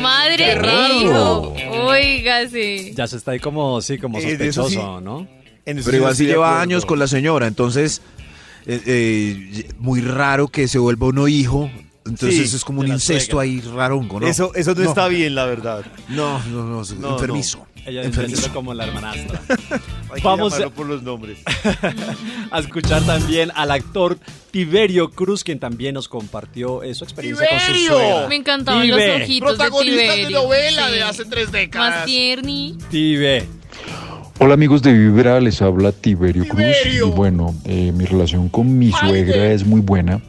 Madre 0.00 0.36
Qué 0.36 0.54
raro. 0.56 0.94
e 0.94 0.98
hijo. 1.02 1.54
Oiga, 1.86 2.48
sí. 2.48 2.92
Ya 2.94 3.06
se 3.06 3.16
está 3.16 3.32
ahí 3.32 3.40
como, 3.40 3.80
sí, 3.80 3.98
como 3.98 4.18
Eh, 4.18 4.36
de 4.36 4.52
sospechoso, 4.52 4.98
sí. 4.98 5.04
¿no? 5.04 5.26
Pero 5.64 5.96
igual 5.96 6.14
sí 6.14 6.26
lleva 6.26 6.60
años 6.60 6.86
con 6.86 6.98
la 6.98 7.08
señora, 7.08 7.46
entonces 7.46 8.00
eh, 8.66 8.80
eh, 8.86 9.68
muy 9.78 10.00
raro 10.00 10.48
que 10.48 10.68
se 10.68 10.78
vuelva 10.78 11.08
uno 11.08 11.26
hijo. 11.28 11.70
Entonces 12.04 12.50
Sí, 12.50 12.56
es 12.56 12.64
como 12.64 12.80
un 12.82 12.86
de 12.86 12.92
incesto 12.94 13.36
suegra. 13.38 13.42
ahí 13.52 13.60
rarongo, 13.74 14.20
¿no? 14.20 14.28
Eso, 14.28 14.52
eso 14.54 14.74
no, 14.76 14.82
está 14.84 15.08
bien, 15.08 15.34
la 15.34 15.44
verdad. 15.46 15.84
No, 16.08 16.38
no, 16.50 16.62
no, 16.64 16.82
No, 17.00 17.12
enfermizo. 17.14 17.66
Ella 17.86 18.02
entendiendo 18.02 18.48
como 18.52 18.74
la 18.74 18.84
hermanastra. 18.84 19.40
Hay 20.12 20.20
Vamos 20.22 20.54
por 20.74 20.86
los 20.86 21.02
nombres. 21.02 21.38
a 22.50 22.58
escuchar 22.58 23.02
también 23.04 23.50
al 23.54 23.70
actor 23.70 24.18
Tiberio 24.50 25.10
Cruz, 25.10 25.44
quien 25.44 25.58
también 25.60 25.94
nos 25.94 26.08
compartió 26.08 26.82
eh, 26.82 26.94
su 26.94 27.04
experiencia 27.04 27.46
con 27.48 27.60
su 27.60 27.74
suegra. 27.86 28.26
Me 28.28 28.36
encantaban 28.36 28.82
Tibe. 28.82 29.06
los 29.18 29.22
ojitos 29.22 29.48
Protagonista 29.56 30.14
de 30.16 30.30
novela 30.30 30.86
Sí. 30.88 30.92
de 30.94 31.02
hace 31.02 31.24
tres 31.26 31.44
Más 31.46 31.52
décadas. 31.52 32.04
tierni. 32.06 32.76
Tibe. 32.90 33.44
Hola 34.38 34.54
amigos 34.54 34.82
de 34.82 34.92
Vibra, 34.92 35.40
les 35.40 35.62
habla 35.62 35.92
Tiberio, 35.92 36.44
Cruz 36.46 36.62
y 36.92 37.00
bueno, 37.00 37.54
eh, 37.64 37.92
mi 37.94 38.04
relación 38.04 38.48
con 38.50 38.78
mi 38.78 38.92
suegra 38.92 39.52
es 39.52 39.64
muy 39.64 39.80
buena. 39.80 40.20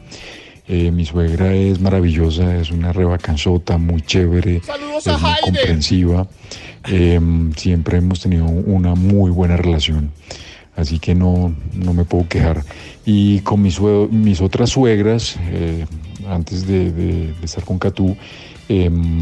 Eh, 0.68 0.90
mi 0.90 1.04
suegra 1.06 1.54
es 1.54 1.80
maravillosa, 1.80 2.56
es 2.58 2.70
una 2.70 2.92
rebacanzota, 2.92 3.78
muy 3.78 4.02
chévere, 4.02 4.60
Saludos 4.62 5.06
es 5.06 5.12
muy 5.20 5.30
comprensiva. 5.42 6.26
Eh, 6.90 7.20
siempre 7.56 7.98
hemos 7.98 8.20
tenido 8.20 8.44
una 8.46 8.94
muy 8.94 9.30
buena 9.30 9.56
relación, 9.56 10.10
así 10.76 10.98
que 10.98 11.14
no, 11.14 11.54
no 11.74 11.94
me 11.94 12.04
puedo 12.04 12.28
quejar. 12.28 12.62
Y 13.06 13.40
con 13.40 13.62
mis, 13.62 13.80
mis 13.80 14.40
otras 14.42 14.70
suegras, 14.70 15.36
eh, 15.50 15.86
antes 16.28 16.66
de, 16.66 16.92
de- 16.92 17.32
de 17.32 17.44
estar 17.44 17.64
con 17.64 17.78
Catú, 17.78 18.14
em, 18.68 19.20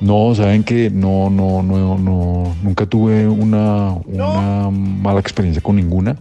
no, 0.00 0.34
saben 0.34 0.64
que 0.64 0.90
no, 0.90 1.30
no, 1.30 1.62
no, 1.62 1.96
no, 1.96 2.56
nunca 2.64 2.86
tuve 2.86 3.28
una, 3.28 3.92
una 4.06 4.70
mala 4.70 5.20
experiencia 5.20 5.62
con 5.62 5.76
ninguna. 5.76 6.16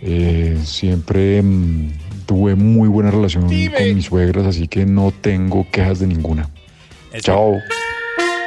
Eh, 0.00 0.58
siempre 0.64 1.42
mm, 1.42 1.88
tuve 2.28 2.54
muy 2.54 2.90
buena 2.90 3.10
relación 3.10 3.44
con 3.44 3.94
mis 3.94 4.04
suegras, 4.04 4.44
así 4.46 4.68
que 4.68 4.84
no 4.84 5.14
tengo 5.18 5.66
quejas 5.72 5.98
de 6.00 6.06
ninguna. 6.06 6.50
Chao. 7.20 7.56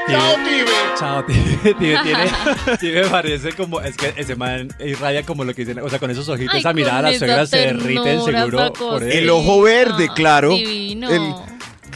Chao, 0.08 0.36
Tibe. 0.36 0.72
Chao, 1.00 1.26
Tibe. 1.26 1.74
Tibe 1.80 1.98
tiene, 2.04 2.78
Tibe 2.80 3.08
parece 3.08 3.54
como, 3.54 3.82
es 3.82 3.98
que 3.98 4.14
ese 4.16 4.36
man 4.36 4.70
irradia 4.80 5.24
como 5.24 5.44
lo 5.44 5.56
que 5.56 5.66
dicen, 5.66 5.80
o 5.80 5.90
sea, 5.90 5.98
con 5.98 6.12
esos 6.12 6.30
ojitos 6.30 6.54
Ay, 6.54 6.62
a 6.64 6.74
mirar 6.74 6.98
a 7.06 7.10
las 7.10 7.18
suegras 7.18 7.50
se 7.50 7.58
derriten 7.58 8.22
seguro 8.24 8.72
por 8.74 9.02
él. 9.02 9.12
El 9.12 9.30
ojo 9.32 9.64
verde, 9.64 10.10
claro. 10.14 10.52
Divino. 10.52 11.10
El- 11.10 11.34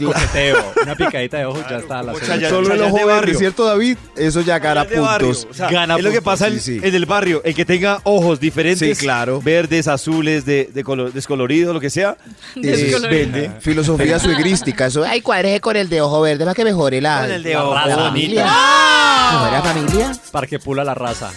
Coqueteo, 0.04 0.74
una 0.84 0.96
picadita 0.96 1.38
de 1.38 1.46
ojo, 1.46 1.60
ya 1.70 1.78
está 1.78 2.04
la 2.04 2.14
Solo 2.50 2.74
el 2.74 2.82
ojo 2.82 2.98
de 2.98 3.06
verde, 3.06 3.20
barrio. 3.20 3.40
¿cierto, 3.40 3.66
David? 3.66 3.98
Eso 4.16 4.42
ya 4.42 4.60
gana 4.60 4.84
puntos. 4.86 5.48
O 5.50 5.54
sea, 5.54 5.70
Gana 5.70 5.96
es 5.98 6.04
lo 6.04 6.12
que 6.12 6.22
pasa 6.22 6.48
en, 6.48 6.60
sí, 6.60 6.80
sí. 6.80 6.88
en 6.88 6.94
el 6.96 7.06
barrio. 7.06 7.42
El 7.46 7.56
que 7.56 7.66
tenga 7.66 8.00
ojos 8.04 8.40
diferentes, 8.40 8.98
Sí, 8.98 9.04
claro. 9.06 9.42
verdes, 9.42 9.88
azules, 9.88 10.46
de, 10.46 10.70
de 10.74 10.84
color 10.84 11.14
descolorido, 11.14 11.74
lo 11.74 11.80
que 11.80 11.90
sea, 11.90 12.18
Eh, 12.62 12.96
vende. 13.10 13.52
filosofía 13.62 14.20
suegrística. 14.20 14.88
Eso, 14.88 15.04
ay, 15.04 15.22
cuadreje 15.22 15.60
con 15.62 15.76
el 15.76 15.88
de 15.90 16.02
ojo 16.02 16.22
verde 16.22 16.44
para 16.46 16.54
que 16.56 16.64
mejore 16.64 17.00
la, 17.02 17.22
Con 17.22 17.32
el 17.32 17.44
de 17.44 17.54
la 17.54 17.64
ojo 17.64 17.74
raza. 17.76 17.96
bonito. 18.10 18.42
¿Mejore 18.42 19.52
la 19.52 19.62
familia? 19.64 20.12
Para 20.32 20.48
que 20.48 20.60
pula 20.60 20.84
la 20.84 20.94
raza. 20.96 21.32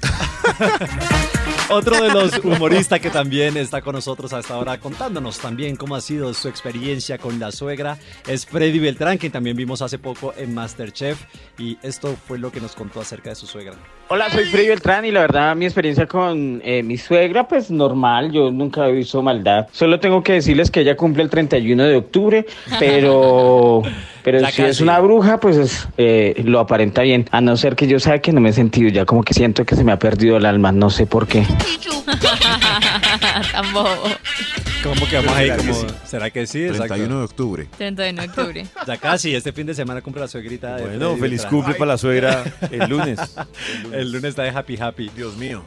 Otro 1.70 2.00
de 2.00 2.08
los 2.08 2.42
humoristas 2.42 2.98
que 2.98 3.10
también 3.10 3.58
está 3.58 3.82
con 3.82 3.94
nosotros 3.94 4.32
a 4.32 4.38
esta 4.38 4.56
hora 4.56 4.78
contándonos 4.80 5.38
también 5.38 5.76
cómo 5.76 5.96
ha 5.96 6.00
sido 6.00 6.32
su 6.32 6.48
experiencia 6.48 7.18
con 7.18 7.38
la 7.38 7.52
suegra 7.52 7.98
es 8.26 8.46
Freddy 8.46 8.78
Beltrán, 8.78 9.18
que 9.18 9.28
también 9.28 9.54
vimos 9.54 9.82
hace 9.82 9.98
poco 9.98 10.32
en 10.38 10.54
Masterchef 10.54 11.22
y 11.58 11.76
esto 11.82 12.16
fue 12.26 12.38
lo 12.38 12.50
que 12.50 12.62
nos 12.62 12.74
contó 12.74 13.02
acerca 13.02 13.28
de 13.28 13.36
su 13.36 13.46
suegra. 13.46 13.74
Hola, 14.08 14.30
soy 14.30 14.46
Freddy 14.46 14.68
Beltrán 14.68 15.04
y 15.04 15.10
la 15.10 15.20
verdad 15.20 15.54
mi 15.56 15.66
experiencia 15.66 16.06
con 16.06 16.62
eh, 16.64 16.82
mi 16.82 16.96
suegra 16.96 17.46
pues 17.46 17.70
normal, 17.70 18.32
yo 18.32 18.50
nunca 18.50 18.88
he 18.88 18.92
visto 18.92 19.20
maldad. 19.20 19.66
Solo 19.70 20.00
tengo 20.00 20.22
que 20.22 20.34
decirles 20.34 20.70
que 20.70 20.80
ella 20.80 20.96
cumple 20.96 21.22
el 21.22 21.28
31 21.28 21.84
de 21.84 21.96
octubre, 21.96 22.46
pero 22.78 23.82
pero 24.30 24.42
Ya 24.42 24.50
si 24.50 24.60
es 24.60 24.82
una 24.82 25.00
bruja 25.00 25.40
pues 25.40 25.56
es, 25.56 25.88
eh, 25.96 26.42
lo 26.44 26.60
aparenta 26.60 27.00
bien. 27.00 27.26
A 27.30 27.40
no 27.40 27.56
ser 27.56 27.76
que 27.76 27.86
yo 27.86 27.98
sabe 27.98 28.20
que 28.20 28.30
no 28.30 28.42
me 28.42 28.50
he 28.50 28.52
sentido 28.52 28.90
ya 28.90 29.06
como 29.06 29.22
que 29.22 29.32
siento 29.32 29.64
que 29.64 29.74
se 29.74 29.84
me 29.84 29.92
ha 29.92 29.98
perdido 29.98 30.36
el 30.36 30.44
alma, 30.44 30.70
no 30.70 30.90
sé 30.90 31.06
por 31.06 31.26
qué. 31.26 31.46
Tampoco. 33.52 33.88
¿Cómo 34.94 35.06
que 35.08 35.16
vamos 35.16 35.32
ahí? 35.32 35.46
¿Será 35.48 35.56
que 35.58 35.68
Como, 35.68 35.80
sí? 35.80 35.86
¿Será 36.06 36.30
que 36.30 36.46
sí? 36.46 36.62
Exacto. 36.64 36.86
31 36.94 37.18
de 37.18 37.24
octubre. 37.24 37.68
31 37.76 38.22
de 38.22 38.28
octubre. 38.28 38.66
Ya 38.86 38.96
casi, 38.96 39.34
este 39.34 39.52
fin 39.52 39.66
de 39.66 39.74
semana 39.74 40.00
cumple 40.00 40.22
la 40.22 40.28
suegrita. 40.28 40.76
de 40.76 40.82
Bueno, 40.82 41.10
Freddy 41.10 41.20
feliz 41.20 41.44
cumple 41.46 41.74
para 41.74 41.92
la 41.92 41.98
suegra 41.98 42.42
el 42.70 42.88
lunes. 42.88 43.18
El 43.92 44.10
lunes 44.12 44.30
está 44.30 44.42
de 44.44 44.50
Happy 44.50 44.78
Happy. 44.80 45.10
Dios 45.14 45.36
mío. 45.36 45.62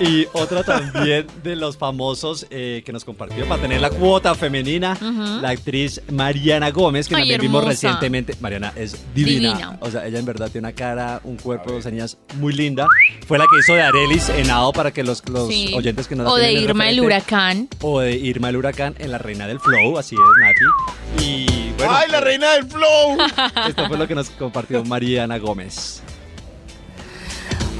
Y 0.00 0.26
otro 0.32 0.64
también 0.64 1.26
de 1.44 1.54
los 1.54 1.76
famosos 1.76 2.46
eh, 2.50 2.82
que 2.84 2.92
nos 2.92 3.04
compartió 3.04 3.46
para 3.46 3.62
tener 3.62 3.80
la 3.80 3.90
cuota 3.90 4.34
femenina, 4.34 4.98
la 5.40 5.50
actriz 5.50 6.00
Mariana 6.10 6.70
Gómez, 6.72 7.06
que 7.06 7.14
Ay, 7.14 7.20
también 7.22 7.40
vimos 7.42 7.64
recientemente. 7.64 8.34
Mariana 8.40 8.72
es 8.74 8.96
divina. 9.14 9.50
Divina. 9.54 9.78
O 9.80 9.90
sea, 9.90 10.04
ella 10.06 10.18
en 10.18 10.24
verdad 10.24 10.50
tiene 10.50 10.66
una 10.66 10.74
cara, 10.74 11.20
un 11.22 11.36
cuerpo, 11.36 11.70
dos 11.72 11.86
niñas 11.86 12.16
muy 12.40 12.52
linda. 12.54 12.88
Fue 13.28 13.38
la 13.38 13.44
que 13.44 13.60
hizo 13.60 13.74
de 13.74 13.82
Arelis 13.82 14.28
en 14.30 14.50
Ado 14.50 14.72
para 14.72 14.90
que 14.90 15.04
los, 15.04 15.22
los 15.28 15.46
Sí. 15.48 15.72
oyentes 15.76 16.08
que 16.08 16.16
no 16.16 16.24
la 16.24 16.30
O 16.30 16.36
de 16.36 16.52
Irma 16.52 16.88
el 16.90 17.00
huracán. 17.00 17.68
O 17.80 18.00
de 18.00 18.16
Irma 18.16 18.48
el 18.48 18.53
Huracán 18.56 18.94
en 18.98 19.10
La 19.10 19.18
Reina 19.18 19.46
del 19.46 19.60
Flow, 19.60 19.98
así 19.98 20.16
es, 20.16 20.20
Nati. 20.40 21.24
Y 21.24 21.72
bueno, 21.76 21.92
¡Ay, 21.94 22.10
la 22.10 22.20
reina 22.20 22.52
del 22.52 22.66
flow! 22.66 23.18
esto 23.68 23.86
fue 23.88 23.98
lo 23.98 24.06
que 24.06 24.14
nos 24.14 24.30
compartió 24.30 24.84
Mariana 24.84 25.38
Gómez. 25.38 26.02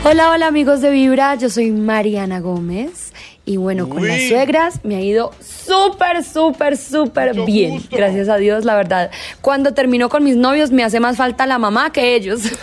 Hola, 0.05 0.31
hola 0.31 0.47
amigos 0.47 0.81
de 0.81 0.91
Vibra, 0.91 1.35
yo 1.37 1.49
soy 1.49 1.71
Mariana 1.71 2.41
Gómez 2.41 3.04
y 3.46 3.57
bueno, 3.59 3.88
con 3.88 3.98
Uy. 4.02 4.09
las 4.09 4.28
suegras 4.28 4.80
me 4.85 4.96
ha 4.96 5.00
ido 5.00 5.30
súper, 5.40 6.24
súper, 6.24 6.76
súper 6.78 7.35
bien, 7.44 7.83
gracias 7.90 8.28
a 8.30 8.37
Dios, 8.37 8.64
la 8.64 8.74
verdad. 8.74 9.11
Cuando 9.42 9.74
termino 9.74 10.09
con 10.09 10.24
mis 10.24 10.37
novios 10.37 10.70
me 10.70 10.83
hace 10.83 10.98
más 11.00 11.16
falta 11.18 11.46
la 11.46 11.59
mamá 11.59 11.92
que 11.92 12.14
ellos. 12.16 12.40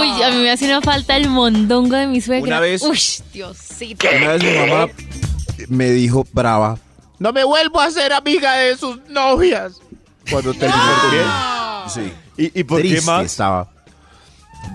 Uy, 0.00 0.22
a 0.22 0.30
mí 0.30 0.36
me 0.42 0.50
hace 0.50 0.66
una 0.66 0.80
falta 0.80 1.16
el 1.16 1.28
mondongo 1.28 1.96
de 1.96 2.06
mi 2.06 2.20
suegra. 2.20 2.46
Una 2.46 2.60
vez- 2.60 2.82
Uy, 2.82 2.98
Diosito. 3.32 4.06
Una 4.16 4.32
vez 4.32 4.42
mi 4.44 4.58
mamá 4.70 4.88
me 5.68 5.90
dijo 5.90 6.26
brava 6.32 6.78
No 7.18 7.32
me 7.32 7.44
vuelvo 7.44 7.80
a 7.80 7.90
ser 7.90 8.12
amiga 8.12 8.52
de 8.56 8.76
sus 8.76 8.98
novias. 9.08 9.80
cuando 10.30 10.52
terminó 10.54 10.82
conmigo. 11.02 11.24
Sí. 11.88 12.12
¿Y, 12.36 12.60
y 12.60 12.64
por 12.64 12.80
qué 12.82 13.00
más? 13.02 13.26
estaba. 13.26 13.68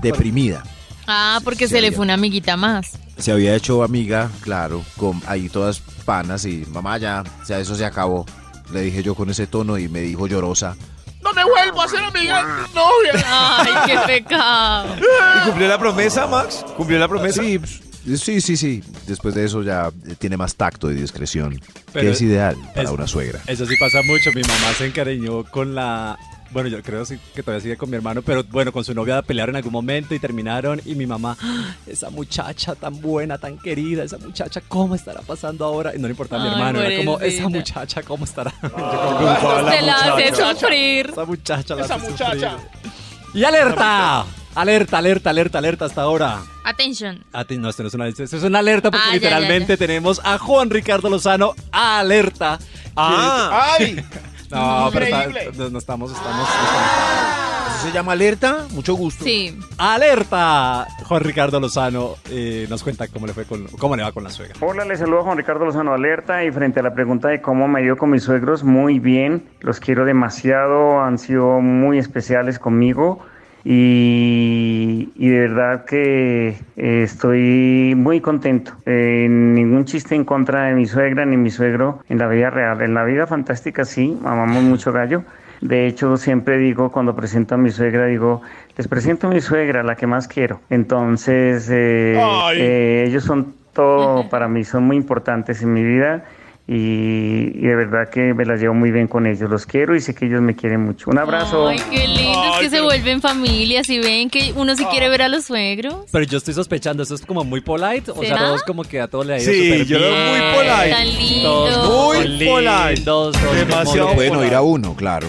Deprimida. 0.02 0.64
Ah, 1.08 1.40
porque 1.44 1.68
se 1.68 1.82
le 1.82 1.92
fue 1.92 2.04
una 2.04 2.16
amiguita 2.16 2.58
más. 2.58 2.92
Se 3.18 3.32
había 3.32 3.56
hecho 3.56 3.84
amiga, 3.84 4.30
claro, 4.42 4.84
con 4.98 5.22
ahí 5.26 5.50
todas 5.50 5.80
panas 6.06 6.46
y 6.46 6.66
mamá 6.70 6.98
ya, 6.98 7.24
o 7.42 7.46
sea, 7.46 7.60
eso 7.60 7.76
se 7.76 7.86
acabó. 7.86 8.26
Le 8.72 8.82
dije 8.82 9.02
yo 9.02 9.16
con 9.16 9.30
ese 9.30 9.48
tono 9.48 9.78
y 9.78 9.88
me 9.88 10.02
dijo 10.02 10.28
llorosa. 10.28 10.76
No 11.24 11.34
me 11.34 11.44
vuelvo 11.44 11.82
a 11.82 11.88
ser 11.88 12.04
amiga 12.04 12.46
de 12.46 12.64
sus 12.66 12.76
novias. 12.76 13.26
Ay, 13.28 13.74
qué 13.86 13.98
pecado. 14.08 14.96
¿Y 14.98 15.46
cumplió 15.46 15.68
la 15.68 15.80
promesa, 15.80 16.28
Max? 16.28 16.64
¿Cumplió 16.76 17.00
la 17.00 17.08
promesa? 17.08 17.42
Sí, 17.42 17.58
pues, 17.60 17.82
sí, 18.22 18.40
sí, 18.42 18.56
sí. 18.58 18.84
Después 19.08 19.34
de 19.36 19.46
eso 19.46 19.64
ya 19.64 19.90
tiene 20.20 20.38
más 20.38 20.56
tacto 20.56 20.92
y 20.92 20.96
discreción, 20.96 21.60
Pero 21.94 22.06
que 22.06 22.12
es 22.12 22.22
ideal 22.22 22.56
para 22.76 22.84
es- 22.84 22.92
una 22.92 23.08
suegra. 23.08 23.40
Eso 23.48 23.66
sí 23.66 23.76
pasa 23.80 24.02
mucho. 24.04 24.32
Mi 24.36 24.42
mamá 24.42 24.74
se 24.78 24.86
encariñó 24.88 25.44
con 25.46 25.74
la. 25.76 26.18
Bueno, 26.52 26.70
yo 26.70 26.82
creo 26.82 27.06
sí 27.06 27.20
que 27.36 27.44
todavía 27.44 27.62
sigue 27.62 27.78
con 27.78 27.90
mi 27.90 27.96
hermano, 27.98 28.22
pero 28.22 28.44
bueno, 28.44 28.72
con 28.72 28.84
su 28.84 28.94
novia 28.94 29.22
pelearon 29.22 29.54
en 29.56 29.58
algún 29.58 29.72
momento 29.74 30.16
y 30.16 30.20
terminaron. 30.20 30.82
Y 30.86 30.96
mi 30.96 31.06
mamá, 31.06 31.38
"Ah, 31.42 31.76
esa 31.86 32.10
muchacha 32.10 32.76
tan 32.76 33.02
buena, 33.02 33.38
tan 33.38 33.58
querida, 33.58 34.04
esa 34.04 34.18
muchacha, 34.18 34.62
¿cómo 34.68 34.96
estará 34.96 35.22
pasando 35.22 35.66
ahora? 35.66 35.94
Y 35.96 36.00
no 36.00 36.08
le 36.08 36.12
importaba 36.12 36.42
a 36.44 36.46
mi 36.46 36.52
hermano, 36.54 36.82
era 36.82 36.98
como, 36.98 37.20
esa 37.20 37.48
muchacha, 37.50 38.02
¿cómo 38.04 38.26
estará? 38.26 38.54
Yo 38.64 38.70
como, 38.72 39.70
Se 39.70 39.82
la 39.82 39.94
hace 39.96 40.32
muchacha. 40.32 40.56
sufrir. 40.60 41.10
Esa 41.12 41.26
muchacha 41.26 41.76
la 41.76 41.86
Esa 41.86 41.96
hace 41.96 42.10
muchacha. 42.10 42.52
sufrir. 42.52 42.92
Y 43.34 43.44
alerta, 43.44 44.26
alerta, 44.56 44.98
alerta, 44.98 45.30
alerta, 45.30 45.58
alerta 45.58 45.86
hasta 45.86 46.02
ahora. 46.02 46.40
Attention. 46.64 47.24
Ati- 47.34 47.58
no, 47.60 47.70
esto 47.70 47.84
no 47.84 47.88
es 47.90 47.94
una, 47.94 48.08
esto 48.08 48.24
es 48.24 48.44
una 48.44 48.60
alerta 48.60 48.90
porque 48.90 49.04
Ah, 49.06 49.10
ya, 49.10 49.14
literalmente 49.16 49.68
ya, 49.74 49.76
ya. 49.76 49.78
tenemos 49.78 50.20
a 50.24 50.38
Juan 50.38 50.70
Ricardo 50.70 51.10
Lozano 51.10 51.54
alerta. 51.72 52.58
Ah. 52.96 53.76
¡Ay! 53.80 54.04
No, 54.52 54.90
pero 54.94 55.06
está- 55.06 55.28
no, 55.58 55.70
no 55.70 55.78
estamos, 55.78 56.12
estamos 56.12 56.48
desconectados. 56.48 57.38
¿Eso 57.78 57.88
se 57.88 57.92
llama 57.94 58.14
alerta? 58.14 58.66
Mucho 58.72 58.96
gusto. 58.96 59.24
Sí. 59.24 59.58
¡Alerta! 59.78 60.88
Juan 61.06 61.24
Ricardo 61.24 61.60
Lozano 61.60 62.16
eh, 62.32 62.66
nos 62.70 62.82
cuenta 62.84 63.08
cómo 63.08 63.28
le 63.28 63.34
fue 63.34 63.46
con, 63.46 63.68
cómo 63.78 63.96
le 63.96 64.04
va 64.04 64.12
con 64.12 64.24
la 64.24 64.30
suegra. 64.32 64.56
Hola, 64.62 64.84
les 64.86 65.00
saludo 65.00 65.20
a 65.20 65.24
Juan 65.24 65.38
Ricardo 65.38 65.66
Lozano 65.66 65.94
Alerta 65.94 66.44
y 66.44 66.52
frente 66.52 66.80
a 66.80 66.84
la 66.84 66.94
pregunta 66.94 67.28
de 67.28 67.42
cómo 67.42 67.68
me 67.68 67.82
dio 67.84 67.96
con 67.98 68.10
mis 68.10 68.24
suegros, 68.24 68.64
muy 68.64 68.98
bien, 69.00 69.48
los 69.60 69.80
quiero 69.80 70.06
demasiado, 70.06 71.02
han 71.02 71.18
sido 71.20 71.60
muy 71.62 72.00
especiales 72.00 72.58
conmigo 72.58 73.20
y, 73.70 75.12
y 75.18 75.28
de 75.28 75.40
verdad 75.42 75.84
que 75.84 76.56
eh, 76.78 77.02
estoy 77.04 77.96
muy 77.98 78.22
contento. 78.22 78.72
Eh, 78.86 79.28
ningún 79.30 79.84
chiste 79.84 80.16
en 80.16 80.24
contra 80.24 80.68
de 80.68 80.74
mi 80.74 80.86
suegra 80.86 81.26
ni 81.26 81.36
mi 81.36 81.50
suegro 81.50 82.00
en 82.08 82.18
la 82.18 82.30
vida 82.30 82.50
real. 82.50 82.82
En 82.82 82.94
la 82.94 83.04
vida 83.04 83.28
fantástica 83.28 83.84
sí, 83.84 84.18
amamos 84.24 84.64
mucho 84.64 84.94
gallo. 84.94 85.26
De 85.60 85.86
hecho, 85.86 86.16
siempre 86.16 86.58
digo, 86.58 86.94
cuando 86.94 87.14
presento 87.14 87.56
a 87.56 87.58
mi 87.58 87.70
suegra, 87.70 88.06
digo, 88.06 88.42
les 88.78 88.88
presento 88.88 89.28
a 89.28 89.32
mi 89.32 89.42
suegra, 89.42 89.84
la 89.84 89.96
que 89.98 90.08
más 90.08 90.30
quiero. 90.30 90.62
Entonces, 90.70 91.70
eh, 91.70 92.18
eh, 92.56 93.04
ellos 93.06 93.26
son 93.26 93.54
todo 93.74 94.30
para 94.30 94.48
mí, 94.48 94.64
son 94.64 94.86
muy 94.86 94.96
importantes 94.96 95.62
en 95.62 95.74
mi 95.74 95.84
vida 95.84 96.24
y, 96.70 97.54
y 97.58 97.62
de 97.62 97.76
verdad 97.76 98.10
que 98.10 98.34
me 98.34 98.44
las 98.46 98.60
llevo 98.60 98.74
muy 98.74 98.92
bien 98.92 99.08
con 99.08 99.26
ellos. 99.26 99.50
Los 99.50 99.66
quiero 99.66 99.96
y 99.96 100.02
sé 100.02 100.14
que 100.14 100.26
ellos 100.26 100.42
me 100.42 100.54
quieren 100.56 100.82
mucho. 100.84 101.10
Un 101.10 101.18
abrazo. 101.18 101.68
Ay, 101.70 101.80
qué 101.90 102.06
lindo. 102.08 102.44
es 102.56 102.60
que 102.60 102.70
se 102.70 102.82
vuelven 102.82 103.22
familias 103.22 103.90
y 103.90 104.00
ven 104.00 104.30
que 104.30 104.52
uno 104.56 104.76
sí 104.76 104.84
quiere 104.86 105.08
ver 105.10 105.22
a 105.22 105.30
los 105.30 105.46
suegros. 105.46 106.06
Pero 106.12 106.26
yo 106.26 106.38
estoy 106.38 106.54
sospechando, 106.54 107.04
esto 107.04 107.16
es 107.16 107.26
como 107.26 107.44
muy 107.46 107.62
polite, 107.62 108.12
o 108.12 108.22
sea, 108.22 108.38
todos 108.38 108.64
como 108.64 108.84
que 108.84 109.00
a 109.00 109.08
todos 109.08 109.26
le 109.26 109.36
ha 109.36 109.40
ido 109.42 109.52
Sí, 109.52 109.86
yo 109.86 109.98
lo 110.00 110.06
veo 110.08 110.16
bien. 110.16 110.30
muy 110.30 110.56
polite. 110.56 110.90
Tan 110.92 111.08
lindo. 111.08 111.66
Todos 111.70 112.16
Muy 112.18 112.46
polite. 112.48 112.94
lindos, 112.96 113.04
todos 113.06 113.56
Demasiado 113.56 114.14
Pueden 114.14 114.36
oír 114.36 114.54
a 114.54 114.62
uno, 114.62 114.94
claro. 114.96 115.28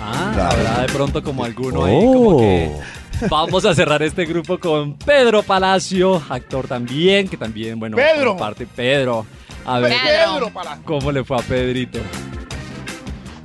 Ah, 0.00 0.32
Claro. 0.34 0.50
habrá 0.68 0.82
de 0.82 0.92
pronto 0.92 1.22
como 1.22 1.44
alguno 1.44 1.84
ahí 1.84 1.94
como 2.04 2.38
que... 2.38 2.70
Vamos 3.30 3.64
a 3.64 3.74
cerrar 3.74 4.02
este 4.02 4.26
grupo 4.26 4.58
con 4.58 4.98
Pedro 4.98 5.42
Palacio, 5.44 6.20
actor 6.28 6.66
también, 6.66 7.28
que 7.28 7.36
también, 7.36 7.78
bueno, 7.78 7.96
Pedro. 7.96 8.30
comparte 8.30 8.66
Pedro. 8.66 9.24
A 9.66 9.78
ver, 9.80 9.92
Pedro. 10.04 10.50
¿cómo 10.84 11.10
le 11.12 11.24
fue 11.24 11.36
a 11.38 11.40
Pedrito? 11.40 11.98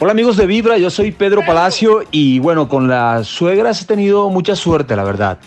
Hola 0.02 0.12
amigos 0.12 0.38
de 0.38 0.46
Vibra, 0.46 0.78
yo 0.78 0.90
soy 0.90 1.12
Pedro 1.12 1.42
Palacio 1.46 2.04
y 2.12 2.40
bueno, 2.40 2.70
con 2.70 2.88
las 2.88 3.28
suegras 3.28 3.82
he 3.82 3.86
tenido 3.86 4.30
mucha 4.30 4.56
suerte, 4.56 4.96
la 4.96 5.04
verdad. 5.04 5.40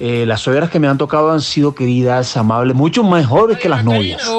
Eh, 0.00 0.24
las 0.26 0.42
suegras 0.42 0.68
que 0.70 0.78
me 0.78 0.86
han 0.88 0.98
tocado 0.98 1.32
han 1.32 1.40
sido 1.40 1.74
queridas, 1.74 2.36
amables, 2.36 2.76
mucho 2.76 3.02
mejores 3.04 3.58
que 3.58 3.68
las 3.68 3.84
novias. 3.84 4.22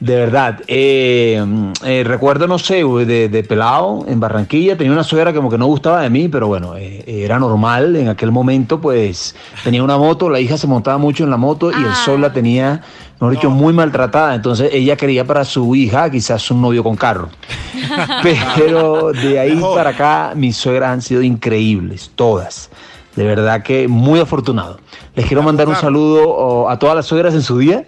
De 0.00 0.16
verdad. 0.16 0.60
Eh, 0.66 1.42
eh, 1.82 2.02
recuerdo, 2.04 2.46
no 2.46 2.58
sé, 2.58 2.84
de, 2.84 3.28
de 3.30 3.42
pelado 3.44 4.04
en 4.06 4.20
Barranquilla, 4.20 4.76
tenía 4.76 4.92
una 4.92 5.04
suegra 5.04 5.32
como 5.32 5.48
que 5.48 5.56
no 5.56 5.64
gustaba 5.64 6.02
de 6.02 6.10
mí, 6.10 6.28
pero 6.28 6.46
bueno, 6.46 6.76
eh, 6.76 7.02
era 7.06 7.38
normal. 7.38 7.96
En 7.96 8.08
aquel 8.08 8.30
momento, 8.30 8.82
pues 8.82 9.34
tenía 9.62 9.82
una 9.82 9.96
moto, 9.96 10.28
la 10.28 10.40
hija 10.40 10.58
se 10.58 10.66
montaba 10.66 10.98
mucho 10.98 11.24
en 11.24 11.30
la 11.30 11.38
moto 11.38 11.70
y 11.70 11.76
el 11.76 11.88
Ah. 11.88 11.94
sol 12.04 12.20
la 12.20 12.34
tenía, 12.34 12.82
mejor 13.26 13.32
dicho, 13.34 13.50
muy 13.50 13.72
maltratada. 13.72 14.34
Entonces 14.34 14.70
ella 14.72 14.96
quería 14.96 15.24
para 15.24 15.44
su 15.44 15.74
hija 15.74 16.10
quizás 16.10 16.50
un 16.50 16.62
novio 16.62 16.82
con 16.82 16.96
carro. 16.96 17.28
Pero 18.56 19.12
de 19.12 19.38
ahí 19.38 19.60
para 19.74 19.90
acá, 19.90 20.32
mis 20.34 20.56
suegras 20.56 20.90
han 20.90 21.02
sido 21.02 21.22
increíbles, 21.22 22.10
todas. 22.14 22.70
De 23.16 23.24
verdad 23.24 23.62
que 23.62 23.86
muy 23.86 24.18
afortunado. 24.20 24.80
Les 25.14 25.26
quiero 25.26 25.42
mandar 25.42 25.68
un 25.68 25.76
saludo 25.76 26.68
a 26.68 26.78
todas 26.78 26.96
las 26.96 27.06
suegras 27.06 27.34
en 27.34 27.42
su 27.42 27.58
día 27.58 27.84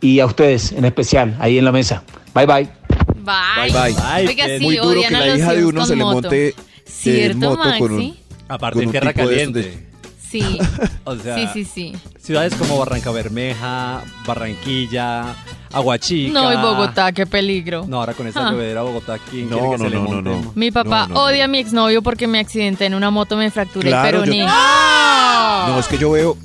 y 0.00 0.20
a 0.20 0.26
ustedes 0.26 0.70
en 0.72 0.84
especial, 0.84 1.36
ahí 1.40 1.58
en 1.58 1.64
la 1.64 1.72
mesa. 1.72 2.02
Bye 2.34 2.46
bye. 2.46 2.68
Bye. 3.16 3.72
Bye, 3.72 3.94
bye. 3.94 4.28
Oiga, 4.28 4.46
sí, 4.46 4.64
Muy 4.64 4.76
duro 4.76 4.90
odian 5.00 5.10
que 5.10 5.16
a 5.16 5.20
la 5.20 5.26
los 5.26 5.38
hija 5.38 5.52
de 5.52 5.58
hijos 5.58 5.70
uno 5.72 5.80
con 5.80 5.88
se 5.88 5.96
le 5.96 6.04
moto. 6.04 6.14
monte 6.14 6.54
¿Cierto, 6.84 7.32
en 7.32 7.38
moto 7.40 7.62
con 7.78 7.90
un, 7.92 7.96
Maxi? 7.98 8.18
Aparte 8.48 8.74
con 8.74 8.82
en 8.82 8.88
un 8.88 8.92
tierra 8.92 9.12
tipo 9.12 9.28
de- 9.28 9.36
caliente. 9.36 9.87
Sí. 10.30 10.58
O 11.04 11.16
sea, 11.16 11.36
Sí, 11.36 11.48
sí, 11.54 11.64
sí. 11.64 11.92
ciudades 12.20 12.54
como 12.54 12.78
Barranca 12.78 13.10
Bermeja, 13.10 14.02
Barranquilla, 14.26 15.34
Aguachica. 15.72 16.32
No, 16.32 16.52
y 16.52 16.56
Bogotá, 16.56 17.12
qué 17.12 17.24
peligro. 17.26 17.86
No, 17.88 18.00
ahora 18.00 18.12
con 18.12 18.26
esa 18.26 18.46
Ah. 18.48 18.52
llovedera 18.52 18.82
Bogotá, 18.82 19.18
¿quién 19.30 19.48
No, 19.48 19.56
quiere 19.58 19.70
que 19.72 19.78
no, 19.78 19.84
se 19.84 19.90
le 19.90 19.96
no, 19.96 20.02
no, 20.04 20.10
monte? 20.10 20.30
no. 20.48 20.52
Mi 20.54 20.70
papá 20.70 21.06
No, 21.08 21.14
no, 21.14 21.24
odia 21.24 21.44
a 21.46 21.48
mi 21.48 21.58
exnovio 21.58 22.02
porque 22.02 22.26
me 22.26 22.40
accidenté 22.40 22.84
en 22.86 22.94
una 22.94 23.10
moto, 23.10 23.36
me 23.38 23.50
fracturé 23.50 23.88
Claro, 23.88 24.18
el 24.22 24.30
peroné. 24.30 24.38
yo- 24.40 25.68
No, 25.68 25.78
es 25.80 25.86
que 25.88 25.96
yo 25.98 26.10
veo, 26.10 26.36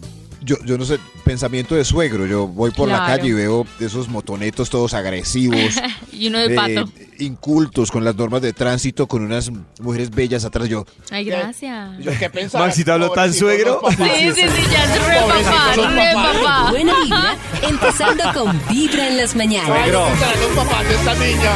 yo, 0.43 0.58
yo 0.65 0.77
no 0.77 0.86
sé, 0.86 0.99
pensamiento 1.23 1.75
de 1.75 1.86
suegro. 1.86 2.25
Yo 2.25 2.47
voy 2.47 2.71
por 2.71 2.89
la 2.89 3.06
calle 3.06 3.29
y 3.29 3.34
veo 3.34 3.65
esos 3.79 4.10
motonetos 4.10 4.69
todos 4.69 4.93
agresivos. 4.93 5.60
Y 6.13 6.27
uno 6.27 6.38
de 6.38 6.53
eh, 6.53 6.56
pato. 6.56 6.91
incultos 7.17 7.89
con 7.89 8.03
las 8.06 8.15
normas 8.15 8.43
de 8.43 8.53
tránsito, 8.53 9.08
con 9.08 9.23
unas 9.23 9.51
mujeres 9.82 10.12
bellas 10.12 10.45
atrás. 10.45 10.69
Yo, 10.69 10.86
Ay, 11.10 11.25
gracias. 11.25 11.97
¿yo 11.99 12.12
qué 12.19 12.29
pensaba? 12.29 12.67
Maxi, 12.67 12.84
¿te 12.84 12.91
habló 12.91 13.10
tan 13.10 13.34
suegro? 13.34 13.82
Sí, 13.89 13.95
sí, 13.97 14.41
sí, 14.41 14.63
ya 14.71 14.84
es 14.84 15.08
re 15.08 15.15
papá, 15.43 15.73
re 15.75 16.13
papá. 16.13 16.69
Buena 16.69 16.93
vibra, 17.03 17.38
empezando 17.67 18.23
con 18.34 18.62
Vibra 18.69 19.08
en 19.10 19.17
las 19.17 19.36
mañanas. 19.36 19.67
Suegro. 19.67 20.08
los 20.39 20.63
papás 20.63 20.88
de 20.88 20.95
esta 20.95 21.15
niña. 21.15 21.51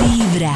Vibra. 0.00 0.54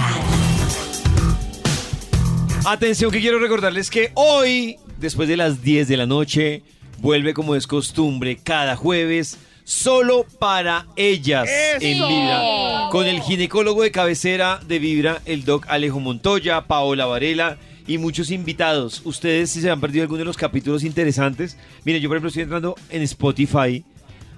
Atención 2.64 3.10
que 3.10 3.20
quiero 3.20 3.40
recordarles 3.40 3.90
que 3.90 4.12
hoy, 4.14 4.78
después 4.98 5.28
de 5.28 5.37
las 5.37 5.62
10 5.62 5.88
de 5.88 5.96
la 5.96 6.06
noche, 6.06 6.62
vuelve 7.04 7.34
como 7.34 7.54
es 7.54 7.66
costumbre 7.66 8.38
cada 8.42 8.76
jueves, 8.76 9.36
solo 9.62 10.24
para 10.38 10.86
ellas 10.96 11.46
en 11.78 11.98
Vibra. 11.98 12.88
Con 12.90 13.06
el 13.06 13.20
ginecólogo 13.20 13.82
de 13.82 13.90
cabecera 13.90 14.58
de 14.66 14.78
Vibra, 14.78 15.20
el 15.26 15.44
doc 15.44 15.66
Alejo 15.68 16.00
Montoya, 16.00 16.62
Paola 16.62 17.04
Varela 17.04 17.58
y 17.86 17.98
muchos 17.98 18.30
invitados. 18.30 19.02
Ustedes 19.04 19.50
si 19.50 19.60
se 19.60 19.70
han 19.70 19.82
perdido 19.82 20.04
alguno 20.04 20.20
de 20.20 20.24
los 20.24 20.38
capítulos 20.38 20.82
interesantes, 20.82 21.58
miren, 21.84 22.00
yo 22.00 22.08
por 22.08 22.16
ejemplo 22.16 22.28
estoy 22.28 22.44
entrando 22.44 22.74
en 22.88 23.02
Spotify 23.02 23.84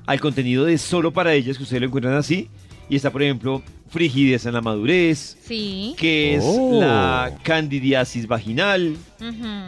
al 0.05 0.21
contenido 0.21 0.65
de 0.65 0.77
solo 0.77 1.13
para 1.13 1.35
ellas, 1.35 1.59
que 1.59 1.63
ustedes 1.63 1.83
lo 1.83 1.87
encuentran 1.87 2.15
así. 2.15 2.51
Y 2.89 2.97
está, 2.97 3.13
por 3.13 3.23
ejemplo, 3.23 3.63
frigidez 3.89 4.47
en 4.47 4.53
la 4.55 4.61
madurez, 4.61 5.37
Sí. 5.47 5.95
que 5.97 6.35
es 6.37 6.45
Oh. 6.45 6.79
la 6.81 7.39
candidiasis 7.43 8.27
vaginal, 8.27 8.97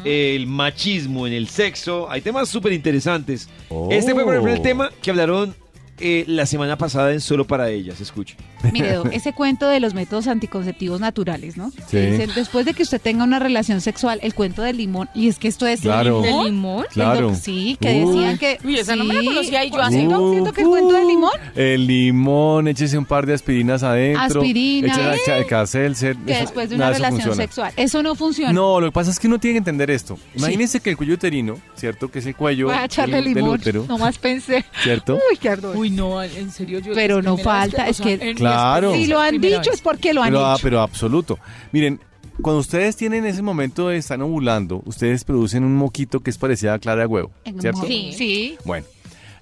el 0.05 0.47
machismo 0.47 1.27
en 1.27 1.33
el 1.33 1.49
sexo. 1.49 2.11
Hay 2.11 2.21
temas 2.21 2.49
súper 2.49 2.73
interesantes. 2.73 3.49
Oh. 3.69 3.89
Este 3.91 4.13
fue, 4.15 4.25
por 4.25 4.35
ejemplo, 4.35 4.53
el 4.55 4.63
tema 4.63 4.91
que 5.03 5.11
hablaron 5.11 5.55
eh, 6.01 6.25
la 6.29 6.47
semana 6.47 6.79
pasada 6.79 7.13
en 7.13 7.21
Solo 7.21 7.45
para 7.45 7.71
Ellas. 7.71 8.01
Escuchen. 8.01 8.37
Mire, 8.73 8.99
ese 9.13 9.33
cuento 9.33 9.69
de 9.69 9.81
los 9.81 9.95
métodos 9.95 10.27
anticonceptivos 10.27 11.01
naturales, 11.01 11.57
¿no? 11.57 11.71
Sí. 11.89 11.97
Dice, 11.99 12.27
después 12.35 12.67
de 12.67 12.75
que 12.75 12.83
usted 12.83 13.01
tenga 13.01 13.25
una 13.25 13.39
relación 13.39 13.81
sexual, 13.81 14.19
el 14.23 14.35
cuento 14.35 14.63
del 14.63 14.77
limón, 14.79 15.09
y 15.15 15.29
es 15.29 15.39
que 15.39 15.49
esto 15.49 15.67
es 15.67 15.81
Claro. 15.81 16.23
¿del 16.23 16.35
¿Del 16.35 16.45
limón? 16.47 16.85
Claro. 16.91 17.31
El 17.31 17.37
sí, 17.37 17.77
que 17.81 18.03
Uy. 18.05 18.15
decían 18.17 18.39
que... 18.39 18.59
Uy, 18.65 18.79
esa 18.79 18.97
no 18.97 19.05
me 19.05 19.15
la 19.15 19.21
sí. 19.21 19.27
conocía 19.27 19.65
y 19.65 19.71
yo 19.71 19.77
¿Sí, 19.77 19.83
así. 19.83 20.05
no? 20.07 20.31
¿Siento 20.33 20.53
que 20.53 20.61
el 20.63 20.69
cuento 20.69 20.95
del 20.95 21.07
limón? 21.09 21.31
El 21.55 21.87
limón, 21.87 22.69
échese 22.69 22.99
un 22.99 23.05
par 23.05 23.27
de 23.27 23.35
aspirinas 23.35 23.83
adentro. 23.83 24.41
Aspirina, 24.41 24.89
échese 25.15 25.33
¿eh? 25.33 25.39
el 25.39 25.47
Caselcer, 25.47 26.17
Que 26.17 26.35
después 26.35 26.69
de 26.71 26.77
una 26.77 26.89
relación 26.91 27.13
funciona. 27.13 27.37
sexual. 27.37 27.73
Eso 27.77 28.03
no 28.03 28.15
funciona. 28.15 28.53
No, 28.53 28.81
lo 28.81 28.87
que 28.89 28.93
pasa 28.93 29.11
es 29.11 29.19
que 29.19 29.27
uno 29.27 29.39
tiene 29.39 29.55
que 29.55 29.59
entender 29.59 29.91
esto. 29.91 30.19
Imagínense 30.35 30.81
que 30.81 30.91
el 30.91 30.97
cuello 30.97 31.15
uterino, 31.15 31.57
¿cierto? 31.77 32.11
Que 32.11 32.19
es 32.21 32.27
el 32.27 32.35
cuello 32.35 32.67
Voy 32.67 32.75
a 32.77 32.85
echarle 32.85 33.17
del, 33.17 33.25
del 33.27 33.35
limón. 33.35 33.55
útero, 33.61 33.85
Nomás 33.89 34.19
pensé. 34.19 34.65
¿cierto? 34.83 35.15
Uy, 35.31 35.37
qué 35.39 35.49
ardor. 35.51 35.77
Uy, 35.77 35.91
no, 35.91 36.23
en 36.23 36.51
serio 36.51 36.79
yo. 36.81 36.93
Pero 36.95 37.23
no 37.23 37.37
falta, 37.37 37.89
es 37.89 38.01
que- 38.01 38.17
mi 38.19 38.48
Claro. 38.51 38.95
Si 38.95 39.07
lo 39.07 39.21
han 39.21 39.41
dicho 39.41 39.59
vez. 39.59 39.69
es 39.75 39.81
porque 39.81 40.13
lo 40.15 40.23
han 40.23 40.31
pero, 40.31 40.47
ah, 40.47 40.55
hecho. 40.55 40.63
pero 40.63 40.81
absoluto. 40.81 41.39
Miren, 41.73 42.01
cuando 42.43 42.61
ustedes 42.61 42.97
tienen 42.97 43.27
ese 43.27 43.43
momento 43.43 43.89
de 43.89 43.97
estar 43.97 44.21
ovulando, 44.23 44.83
ustedes 44.87 45.25
producen 45.25 45.65
un 45.65 45.75
moquito 45.77 46.21
que 46.21 46.31
es 46.31 46.39
parecido 46.39 46.73
a 46.73 46.79
clara 46.79 47.01
de 47.03 47.07
huevo, 47.07 47.31
¿cierto? 47.61 47.85
Sí. 47.87 48.13
sí. 48.17 48.59
Bueno, 48.65 48.87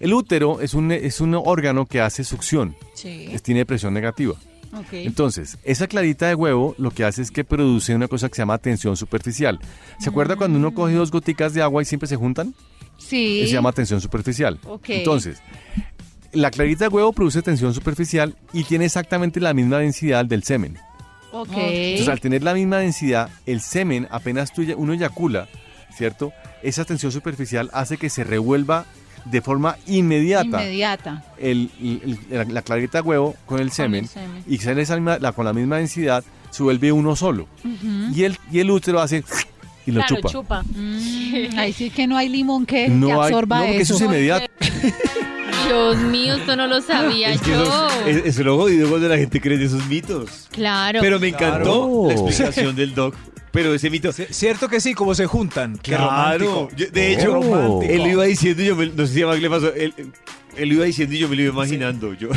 el 0.00 0.12
útero 0.14 0.60
es 0.60 0.74
un, 0.74 0.90
es 0.92 1.20
un 1.20 1.34
órgano 1.34 1.86
que 1.86 2.00
hace 2.00 2.24
succión, 2.24 2.74
Sí. 2.94 3.28
es- 3.30 3.42
tiene 3.42 3.64
presión 3.66 3.92
negativa. 3.94 4.34
Ok. 4.72 4.92
Entonces, 4.92 5.56
esa 5.64 5.86
clarita 5.86 6.26
de 6.26 6.34
huevo 6.34 6.74
lo 6.76 6.90
que 6.90 7.04
hace 7.04 7.22
es 7.22 7.30
que 7.30 7.44
produce 7.44 7.94
una 7.94 8.08
cosa 8.08 8.28
que 8.28 8.34
se 8.34 8.42
llama 8.42 8.58
tensión 8.58 8.96
superficial. 8.96 9.58
¿Se 10.00 10.10
acuerda 10.10 10.36
cuando 10.36 10.58
uno 10.58 10.74
coge 10.74 10.92
dos 10.94 11.10
goticas 11.10 11.54
de 11.54 11.62
agua 11.62 11.80
y 11.80 11.86
siempre 11.86 12.08
se 12.08 12.16
juntan? 12.16 12.54
Sí. 12.98 13.40
Eso 13.40 13.48
se 13.48 13.54
llama 13.54 13.72
tensión 13.72 14.00
superficial. 14.02 14.58
Ok. 14.64 14.88
Entonces, 14.90 15.38
la 16.36 16.50
clarita 16.50 16.84
de 16.84 16.88
huevo 16.88 17.12
produce 17.12 17.42
tensión 17.42 17.74
superficial 17.74 18.34
y 18.52 18.64
tiene 18.64 18.84
exactamente 18.84 19.40
la 19.40 19.54
misma 19.54 19.78
densidad 19.78 20.24
del 20.24 20.42
semen. 20.42 20.78
Ok. 21.32 21.48
Entonces, 21.54 22.08
al 22.08 22.20
tener 22.20 22.42
la 22.42 22.54
misma 22.54 22.78
densidad, 22.78 23.28
el 23.46 23.60
semen, 23.60 24.06
apenas 24.10 24.52
tú 24.52 24.62
uno 24.76 24.92
eyacula, 24.92 25.48
¿cierto? 25.96 26.32
Esa 26.62 26.84
tensión 26.84 27.12
superficial 27.12 27.70
hace 27.72 27.96
que 27.98 28.08
se 28.10 28.24
revuelva 28.24 28.86
de 29.26 29.40
forma 29.42 29.76
inmediata 29.86 30.62
Inmediata. 30.62 31.24
el- 31.38 31.70
el- 31.82 32.18
el- 32.30 32.38
la, 32.38 32.44
la 32.44 32.62
clarita 32.62 33.02
de 33.02 33.08
huevo 33.08 33.34
con 33.44 33.58
el 33.60 33.72
semen, 33.72 34.06
semen. 34.06 34.44
y 34.46 34.58
sale 34.58 34.82
esa 34.82 34.94
misma- 34.96 35.18
la- 35.18 35.32
con 35.32 35.44
la 35.44 35.52
misma 35.52 35.78
densidad, 35.78 36.22
se 36.50 36.62
vuelve 36.62 36.92
uno 36.92 37.16
solo. 37.16 37.48
Ujú. 37.64 38.14
Y, 38.14 38.22
el, 38.24 38.38
y 38.52 38.60
el 38.60 38.70
útero 38.70 39.00
hace 39.00 39.24
y 39.84 39.90
lo 39.92 40.00
Claro, 40.06 40.28
chupa. 40.28 40.62
Mm, 40.62 40.98
ahí 41.58 41.72
sí 41.72 41.90
que 41.90 42.06
no 42.06 42.16
hay 42.16 42.28
limón 42.28 42.66
que, 42.66 42.84
que 42.86 42.88
No 42.88 43.20
hay, 43.20 43.32
absorba 43.32 43.58
no, 43.58 43.64
porque 43.66 43.80
eso 43.82 43.94
eso. 43.94 44.04
es 44.04 44.10
inmediato. 44.10 44.46
Dios 45.66 45.96
mío, 45.98 46.34
esto 46.34 46.56
no 46.56 46.66
lo 46.66 46.80
sabía 46.80 47.30
Es 47.32 47.40
que 47.40 47.50
yo. 47.50 47.62
eso 47.62 47.88
es, 48.06 48.16
es 48.26 48.38
lo 48.38 48.56
jodido 48.56 48.88
cuando 48.88 49.08
la 49.08 49.16
gente 49.16 49.40
cree 49.40 49.56
en 49.56 49.62
esos 49.64 49.86
mitos. 49.86 50.48
Claro. 50.50 51.00
Pero 51.00 51.18
me 51.20 51.28
encantó 51.28 52.04
Claro. 52.04 52.04
la 52.08 52.12
explicación 52.14 52.76
del 52.76 52.94
doc. 52.94 53.14
Pero 53.52 53.72
ese 53.74 53.88
mito. 53.88 54.12
Cierto 54.12 54.68
que 54.68 54.80
sí, 54.80 54.92
como 54.92 55.14
se 55.14 55.24
juntan. 55.26 55.78
Qué 55.78 55.92
Claro. 55.96 56.68
Yo- 56.76 56.86
de 56.92 57.12
hecho, 57.14 57.32
romántico. 57.34 57.82
él 57.82 58.02
lo 58.02 58.08
iba 58.08 58.24
diciendo 58.24 58.62
y 58.62 58.66
yo 58.66 58.76
me, 58.76 58.86
no 58.86 59.06
sé 59.06 59.14
si 59.14 59.22
a 59.22 59.26
Mac 59.26 59.40
le 59.40 59.48
pasó. 59.48 59.72
Él, 59.72 59.94
él 60.56 60.68
lo 60.68 60.74
iba 60.74 60.84
diciendo 60.84 61.14
y 61.14 61.18
yo 61.18 61.28
me 61.28 61.36
lo 61.36 61.42
iba 61.42 61.52
imaginando. 61.54 62.12
Yo, 62.14 62.28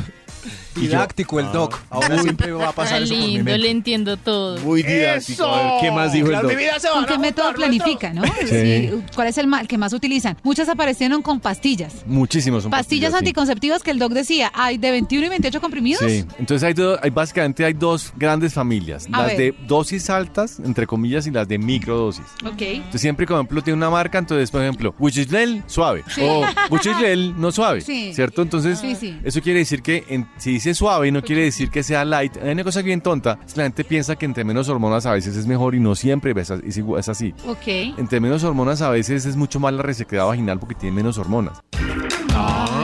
Didáctico 0.76 1.40
el 1.40 1.52
doc. 1.52 1.80
Ahora 1.90 2.10
muy- 2.16 2.20
siempre 2.24 2.52
va 2.52 2.70
a 2.70 2.72
pasar 2.72 3.02
eso 3.04 3.14
por 3.14 3.18
mi 3.22 3.28
lindo, 3.28 3.44
mente. 3.46 3.58
le 3.60 3.70
entiendo 3.72 4.18
todo. 4.18 4.58
Muy 4.60 4.84
didáctico. 4.84 5.46
A 5.46 5.64
ver, 5.74 5.82
¿qué 5.82 5.92
más 5.92 6.14
dijo 6.14 6.28
el 6.28 6.34
doc? 6.34 6.52
¿Con 6.94 7.06
qué 7.06 7.18
método 7.18 7.54
planifica, 7.54 8.14
no? 8.14 8.24
Sí. 8.48 8.90
¿Cuál 9.16 9.28
es 9.28 9.38
el, 9.38 9.48
ma- 9.48 9.62
el 9.62 9.68
que 9.68 9.78
más 9.78 9.94
utilizan? 9.94 10.38
Muchas 10.44 10.70
aparecieron 10.70 11.22
con 11.22 11.40
pastillas. 11.40 12.06
Muchísimos 12.06 12.64
son 12.64 12.72
Pastillas 12.72 13.12
sí. 13.12 13.18
anticonceptivas 13.18 13.84
que 13.84 13.92
el 13.92 14.00
doc 14.00 14.14
decía, 14.14 14.52
hay 14.54 14.78
de 14.78 14.92
21 14.92 15.26
y 15.26 15.30
28 15.30 15.60
comprimidos. 15.62 16.04
Sí, 16.06 16.24
entonces 16.38 16.66
hay, 16.66 16.74
do- 16.74 16.98
hay 17.02 17.10
básicamente 17.10 17.66
hay 17.66 17.74
dos 17.74 18.14
grandes 18.16 18.54
familias, 18.54 19.08
A 19.12 19.18
las 19.24 19.28
ver. 19.28 19.38
de 19.38 19.56
dosis 19.68 20.10
altas, 20.10 20.60
entre 20.64 20.88
comillas, 20.88 21.28
y 21.28 21.32
las 21.32 21.48
de 21.48 21.58
microdosis. 21.58 22.24
Ok. 22.46 22.62
Entonces 22.62 23.02
siempre, 23.02 23.26
por 23.26 23.36
ejemplo, 23.38 23.62
tiene 23.62 23.78
una 23.78 23.90
marca, 23.90 24.18
entonces, 24.18 24.50
por 24.52 24.62
ejemplo, 24.62 24.96
Wichislel, 25.00 25.64
suave, 25.68 26.04
Sí. 26.08 26.22
o 26.24 26.46
Wichislel, 26.70 27.40
no 27.40 27.52
suave, 27.52 27.82
Sí. 27.82 28.14
¿cierto? 28.14 28.42
Entonces, 28.42 28.80
Sí, 28.80 28.96
sí. 28.96 29.18
eso 29.24 29.42
quiere 29.42 29.60
decir 29.60 29.82
que 29.82 30.06
en- 30.10 30.29
si 30.38 30.54
dice 30.54 30.74
suave, 30.74 31.12
no 31.12 31.22
quiere 31.22 31.44
decir 31.44 31.70
que 31.70 31.84
sea 31.84 32.06
light. 32.06 32.38
Hay 32.38 32.52
una 32.52 32.64
cosa 32.64 32.82
bien 32.82 33.02
tonta, 33.02 33.40
es 33.46 33.54
que 33.54 33.60
la 33.60 33.66
gente 33.66 33.84
piensa 33.84 34.16
que 34.16 34.26
entre 34.26 34.44
menos 34.44 34.70
hormonas 34.70 35.06
a 35.06 35.12
veces 35.14 35.36
es 35.36 35.46
mejor 35.48 35.76
y 35.76 35.80
no 35.80 35.96
siempre 35.96 36.34
es, 36.40 36.50
es 36.50 36.78
igual- 36.78 37.00
es 37.00 37.10
así. 37.10 37.34
Ok. 37.48 37.68
Entre 37.98 38.20
menos 38.20 38.44
hormonas 38.44 38.82
a 38.82 38.90
veces 38.90 39.26
es 39.26 39.36
mucho 39.36 39.60
más 39.60 39.74
la 39.74 39.82
resequedad 39.84 40.26
vaginal 40.28 40.60
porque 40.60 40.76
tiene 40.76 40.96
menos 40.96 41.18
hormonas. 41.18 41.62
Ah. 42.34 42.79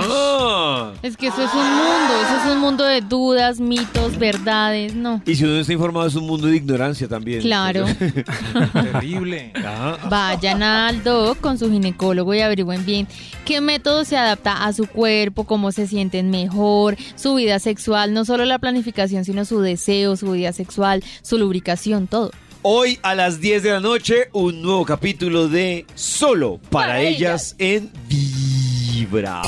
Es 1.02 1.18
que 1.18 1.28
eso 1.28 1.44
es 1.44 1.54
un 1.54 1.60
mundo, 1.60 2.14
eso 2.24 2.38
es 2.38 2.52
un 2.52 2.60
mundo 2.60 2.84
de 2.84 3.02
dudas, 3.02 3.60
mitos, 3.60 4.18
verdades, 4.18 4.96
no. 4.96 5.22
Y 5.26 5.36
si 5.36 5.44
uno 5.44 5.54
no 5.54 5.60
está 5.60 5.74
informado, 5.74 6.08
es 6.08 6.16
un 6.16 6.26
mundo 6.26 6.48
de 6.48 6.56
ignorancia 6.56 7.08
también. 7.08 7.42
Claro. 7.42 7.86
Terrible. 8.74 9.52
Ah, 9.64 9.98
Vayan 10.10 10.64
al 10.64 11.04
doc 11.04 11.40
con 11.40 11.58
su 11.58 11.70
ginecólogo 11.70 12.34
y 12.34 12.42
averigüen 12.42 12.86
bien 12.86 13.08
qué 13.46 13.62
método 13.62 14.04
se 14.06 14.18
adapta 14.18 14.66
a 14.66 14.74
su 14.74 14.88
cuerpo, 14.88 15.44
cómo 15.44 15.72
se 15.72 15.88
sienten 15.88 16.30
mejor, 16.32 16.98
su 17.16 17.36
vida 17.36 17.60
sexual, 17.60 18.14
no 18.14 18.26
solo 18.26 18.46
la 18.46 18.60
planificación, 18.60 19.26
sino 19.26 19.46
su 19.46 19.62
deseo, 19.62 20.16
su 20.16 20.32
vida 20.32 20.54
sexual, 20.54 21.04
su 21.22 21.38
lubricación, 21.38 22.08
todo. 22.08 22.32
Hoy 22.64 22.98
a 23.04 23.14
las 23.14 23.40
10 23.40 23.62
de 23.62 23.72
la 23.72 23.80
noche, 23.80 24.30
un 24.34 24.64
nuevo 24.64 24.86
capítulo 24.86 25.48
de 25.48 25.86
Solo 25.94 26.58
para, 26.72 26.94
Para 26.94 27.02
ellas 27.02 27.56
en 27.60 27.92
Vibra. 28.10 29.44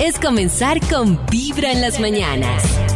Es 0.00 0.18
comenzar 0.18 0.80
con 0.88 1.18
Vibra 1.30 1.70
en 1.70 1.80
las 1.80 2.00
mañanas. 2.00 2.93